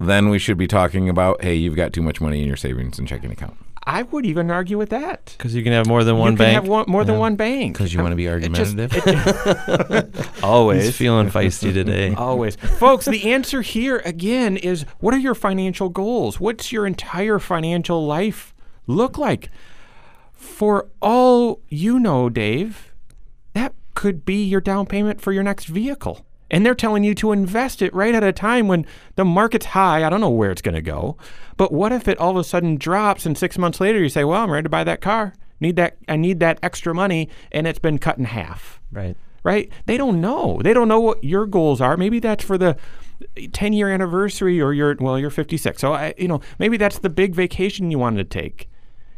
then 0.00 0.28
we 0.28 0.38
should 0.38 0.56
be 0.58 0.66
talking 0.66 1.08
about, 1.08 1.42
hey, 1.42 1.54
you've 1.54 1.76
got 1.76 1.92
too 1.92 2.02
much 2.02 2.20
money 2.20 2.40
in 2.42 2.46
your 2.48 2.56
savings 2.56 2.98
and 2.98 3.06
checking 3.08 3.30
account. 3.30 3.56
I 3.84 4.02
would 4.02 4.26
even 4.26 4.50
argue 4.50 4.76
with 4.76 4.90
that. 4.90 5.34
Because 5.38 5.54
you 5.54 5.62
can 5.62 5.72
have 5.72 5.86
more 5.86 6.04
than 6.04 6.18
one 6.18 6.32
you 6.32 6.36
can 6.36 6.44
bank. 6.44 6.54
have 6.56 6.68
one, 6.68 6.84
more 6.88 7.04
than 7.04 7.16
one 7.16 7.36
bank. 7.36 7.72
Because 7.72 7.94
you 7.94 8.00
want 8.00 8.12
to 8.12 8.16
be 8.16 8.26
It 8.26 8.52
just- 8.52 8.76
argumentative. 8.78 10.38
Always. 10.44 10.84
He's 10.84 10.96
feeling 10.96 11.28
feisty 11.30 11.72
today. 11.72 12.12
Always. 12.16 12.56
Folks, 12.56 13.06
the 13.06 13.32
answer 13.32 13.62
here 13.62 14.02
again 14.04 14.58
is 14.58 14.82
what 15.00 15.14
are 15.14 15.18
your 15.18 15.34
financial 15.34 15.88
goals? 15.88 16.38
What's 16.38 16.70
your 16.70 16.86
entire 16.86 17.38
financial 17.38 18.04
life 18.06 18.54
look 18.86 19.16
like? 19.16 19.48
For 20.34 20.88
all 21.00 21.62
you 21.68 21.98
know, 21.98 22.28
Dave, 22.28 22.92
that 23.54 23.74
could 23.94 24.24
be 24.26 24.44
your 24.44 24.60
down 24.60 24.84
payment 24.84 25.20
for 25.22 25.32
your 25.32 25.42
next 25.42 25.64
vehicle. 25.64 26.26
And 26.50 26.64
they're 26.64 26.74
telling 26.74 27.04
you 27.04 27.14
to 27.16 27.32
invest 27.32 27.82
it 27.82 27.92
right 27.92 28.14
at 28.14 28.24
a 28.24 28.32
time 28.32 28.68
when 28.68 28.86
the 29.16 29.24
market's 29.24 29.66
high. 29.66 30.04
I 30.04 30.08
don't 30.08 30.20
know 30.20 30.30
where 30.30 30.50
it's 30.50 30.62
going 30.62 30.74
to 30.74 30.80
go. 30.82 31.16
But 31.56 31.72
what 31.72 31.92
if 31.92 32.08
it 32.08 32.18
all 32.18 32.30
of 32.30 32.36
a 32.36 32.44
sudden 32.44 32.76
drops 32.76 33.26
and 33.26 33.36
6 33.36 33.58
months 33.58 33.80
later 33.80 33.98
you 33.98 34.08
say, 34.08 34.24
"Well, 34.24 34.42
I'm 34.42 34.50
ready 34.50 34.62
to 34.64 34.68
buy 34.70 34.84
that 34.84 35.00
car. 35.02 35.34
Need 35.60 35.76
that 35.76 35.96
I 36.08 36.16
need 36.16 36.40
that 36.40 36.58
extra 36.62 36.94
money 36.94 37.28
and 37.52 37.66
it's 37.66 37.78
been 37.78 37.98
cut 37.98 38.16
in 38.18 38.24
half." 38.24 38.80
Right. 38.90 39.16
right? 39.42 39.70
They 39.86 39.96
don't 39.98 40.20
know. 40.20 40.60
They 40.64 40.72
don't 40.72 40.88
know 40.88 41.00
what 41.00 41.22
your 41.22 41.44
goals 41.46 41.80
are. 41.82 41.96
Maybe 41.96 42.18
that's 42.18 42.44
for 42.44 42.56
the 42.56 42.76
10 43.52 43.72
year 43.72 43.90
anniversary 43.90 44.60
or 44.60 44.72
you're 44.72 44.96
well, 44.98 45.18
you're 45.18 45.30
56. 45.30 45.78
So 45.80 45.92
I, 45.92 46.14
you 46.16 46.28
know, 46.28 46.40
maybe 46.58 46.76
that's 46.76 46.98
the 47.00 47.10
big 47.10 47.34
vacation 47.34 47.90
you 47.90 47.98
wanted 47.98 48.30
to 48.30 48.38
take. 48.40 48.70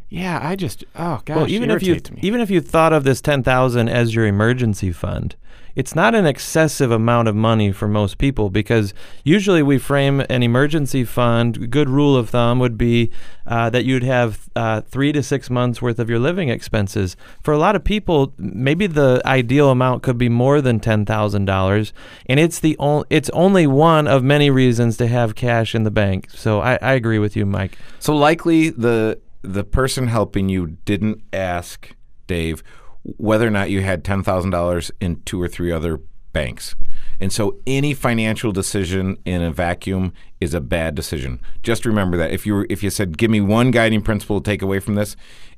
Yeah, 0.09 0.39
I 0.41 0.57
just 0.57 0.83
oh 0.97 1.21
gosh, 1.23 1.37
Well, 1.37 1.47
even 1.47 1.71
if 1.71 1.81
you 1.83 1.93
me. 1.95 2.19
even 2.21 2.41
if 2.41 2.49
you 2.49 2.59
thought 2.59 2.91
of 2.91 3.05
this 3.05 3.21
ten 3.21 3.43
thousand 3.43 3.87
as 3.87 4.13
your 4.13 4.25
emergency 4.25 4.91
fund, 4.91 5.37
it's 5.75 5.95
not 5.95 6.15
an 6.15 6.25
excessive 6.25 6.91
amount 6.91 7.27
of 7.27 7.35
money 7.35 7.71
for 7.71 7.87
most 7.87 8.17
people 8.17 8.49
because 8.49 8.93
usually 9.23 9.63
we 9.63 9.77
frame 9.77 10.21
an 10.29 10.43
emergency 10.43 11.03
fund. 11.03 11.69
Good 11.71 11.89
rule 11.89 12.15
of 12.15 12.29
thumb 12.29 12.59
would 12.59 12.77
be 12.77 13.11
uh, 13.45 13.69
that 13.69 13.85
you'd 13.85 14.03
have 14.03 14.49
uh, 14.55 14.81
three 14.81 15.11
to 15.11 15.23
six 15.23 15.49
months 15.49 15.81
worth 15.81 15.99
of 15.99 16.09
your 16.09 16.19
living 16.19 16.49
expenses. 16.49 17.15
For 17.41 17.53
a 17.53 17.57
lot 17.57 17.75
of 17.75 17.83
people, 17.83 18.33
maybe 18.37 18.87
the 18.87 19.21
ideal 19.25 19.69
amount 19.69 20.03
could 20.03 20.17
be 20.17 20.29
more 20.29 20.61
than 20.61 20.79
ten 20.79 21.05
thousand 21.05 21.45
dollars, 21.45 21.93
and 22.27 22.39
it's 22.39 22.59
the 22.59 22.75
only 22.79 23.05
it's 23.09 23.29
only 23.31 23.67
one 23.67 24.07
of 24.07 24.23
many 24.23 24.49
reasons 24.49 24.97
to 24.97 25.07
have 25.07 25.35
cash 25.35 25.73
in 25.73 25.83
the 25.83 25.91
bank. 25.91 26.29
So 26.31 26.61
I, 26.61 26.77
I 26.81 26.93
agree 26.93 27.19
with 27.19 27.35
you, 27.35 27.45
Mike. 27.45 27.77
so 27.99 28.15
likely 28.15 28.69
the 28.69 29.19
the 29.41 29.63
person 29.63 30.07
helping 30.07 30.49
you 30.49 30.77
didn't 30.85 31.21
ask 31.33 31.95
Dave 32.27 32.63
whether 33.03 33.47
or 33.47 33.51
not 33.51 33.69
you 33.69 33.81
had 33.81 34.03
ten 34.03 34.23
thousand 34.23 34.51
dollars 34.51 34.91
in 34.99 35.21
two 35.23 35.41
or 35.41 35.47
three 35.47 35.71
other 35.71 35.99
banks. 36.33 36.75
And 37.19 37.31
so 37.31 37.57
any 37.67 37.93
financial 37.93 38.51
decision 38.51 39.17
in 39.25 39.41
a 39.41 39.51
vacuum 39.51 40.13
is 40.39 40.53
a 40.53 40.61
bad 40.61 40.95
decision. 40.95 41.41
Just 41.61 41.85
remember 41.85 42.17
that. 42.17 42.31
If 42.31 42.45
you 42.45 42.53
were, 42.53 42.67
if 42.69 42.83
you 42.83 42.89
said 42.89 43.17
give 43.17 43.29
me 43.31 43.41
one 43.41 43.71
guiding 43.71 44.01
principle 44.01 44.41
to 44.41 44.49
take 44.49 44.61
away 44.61 44.79
from 44.79 44.95
this, 44.95 45.15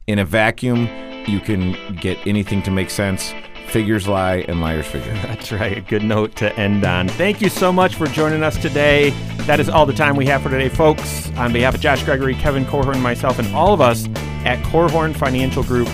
in 0.08 0.20
a 0.20 0.26
vacuum 0.26 0.90
you 1.28 1.40
can 1.40 1.96
get 1.96 2.18
anything 2.28 2.62
to 2.64 2.72
make 2.72 2.90
sense. 2.90 3.34
Figures 3.68 4.08
lie 4.08 4.46
and 4.48 4.62
liars 4.62 4.86
figure. 4.86 5.14
That's 5.24 5.52
right. 5.52 5.78
A 5.78 5.82
good 5.82 6.04
note 6.04 6.36
to 6.38 6.54
end 6.60 6.86
on. 6.86 7.08
Thank 7.08 7.42
you 7.42 7.50
so 7.50 7.72
much 7.72 7.96
for 7.96 8.08
joining 8.08 8.44
us 8.44 8.58
today. 8.62 9.12
That 9.48 9.60
is 9.60 9.70
all 9.70 9.86
the 9.86 9.94
time 9.94 10.16
we 10.16 10.26
have 10.28 10.44
for 10.44 10.50
today, 10.50 10.70
folks. 10.70 11.32
On 11.38 11.52
behalf 11.52 11.76
of 11.76 11.82
Josh 11.82 12.04
Gregory, 12.04 12.36
Kevin 12.36 12.66
Korhorn, 12.66 13.02
myself, 13.02 13.40
and 13.40 13.48
all 13.56 13.74
of 13.74 13.82
us 13.82 14.06
at 14.46 14.60
Korhorn 14.66 15.16
Financial 15.16 15.64
Group, 15.64 15.88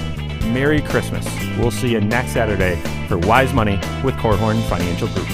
Merry 0.54 0.82
Christmas. 0.82 1.26
We'll 1.58 1.72
see 1.72 1.91
you 1.91 2.02
next 2.02 2.32
Saturday 2.32 2.76
for 3.08 3.18
Wise 3.18 3.54
Money 3.54 3.76
with 4.04 4.16
Korhorn 4.16 4.62
Financial 4.70 5.08
Group. 5.10 5.28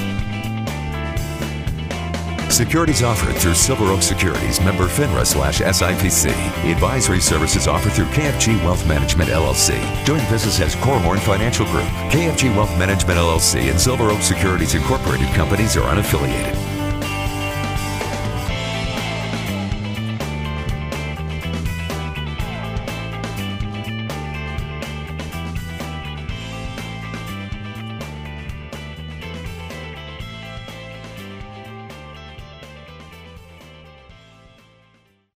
Securities 2.51 3.03
offered 3.03 3.35
through 3.35 3.53
Silver 3.53 3.85
Oak 3.85 4.01
Securities, 4.01 4.61
member 4.61 4.85
FINRA 4.85 5.25
slash 5.25 5.59
SIPC. 5.59 6.31
Advisory 6.71 7.19
services 7.19 7.67
offered 7.67 7.91
through 7.91 8.05
KFG 8.05 8.63
Wealth 8.63 8.87
Management 8.87 9.29
LLC. 9.29 9.75
Doing 10.05 10.21
business 10.29 10.61
as 10.61 10.73
Korhorn 10.77 11.19
Financial 11.19 11.65
Group. 11.65 11.83
KFG 12.11 12.55
Wealth 12.55 12.71
Management 12.79 13.19
LLC 13.19 13.69
and 13.69 13.79
Silver 13.79 14.09
Oak 14.09 14.21
Securities 14.21 14.73
Incorporated 14.73 15.27
companies 15.35 15.75
are 15.75 15.93
unaffiliated. 15.93 16.74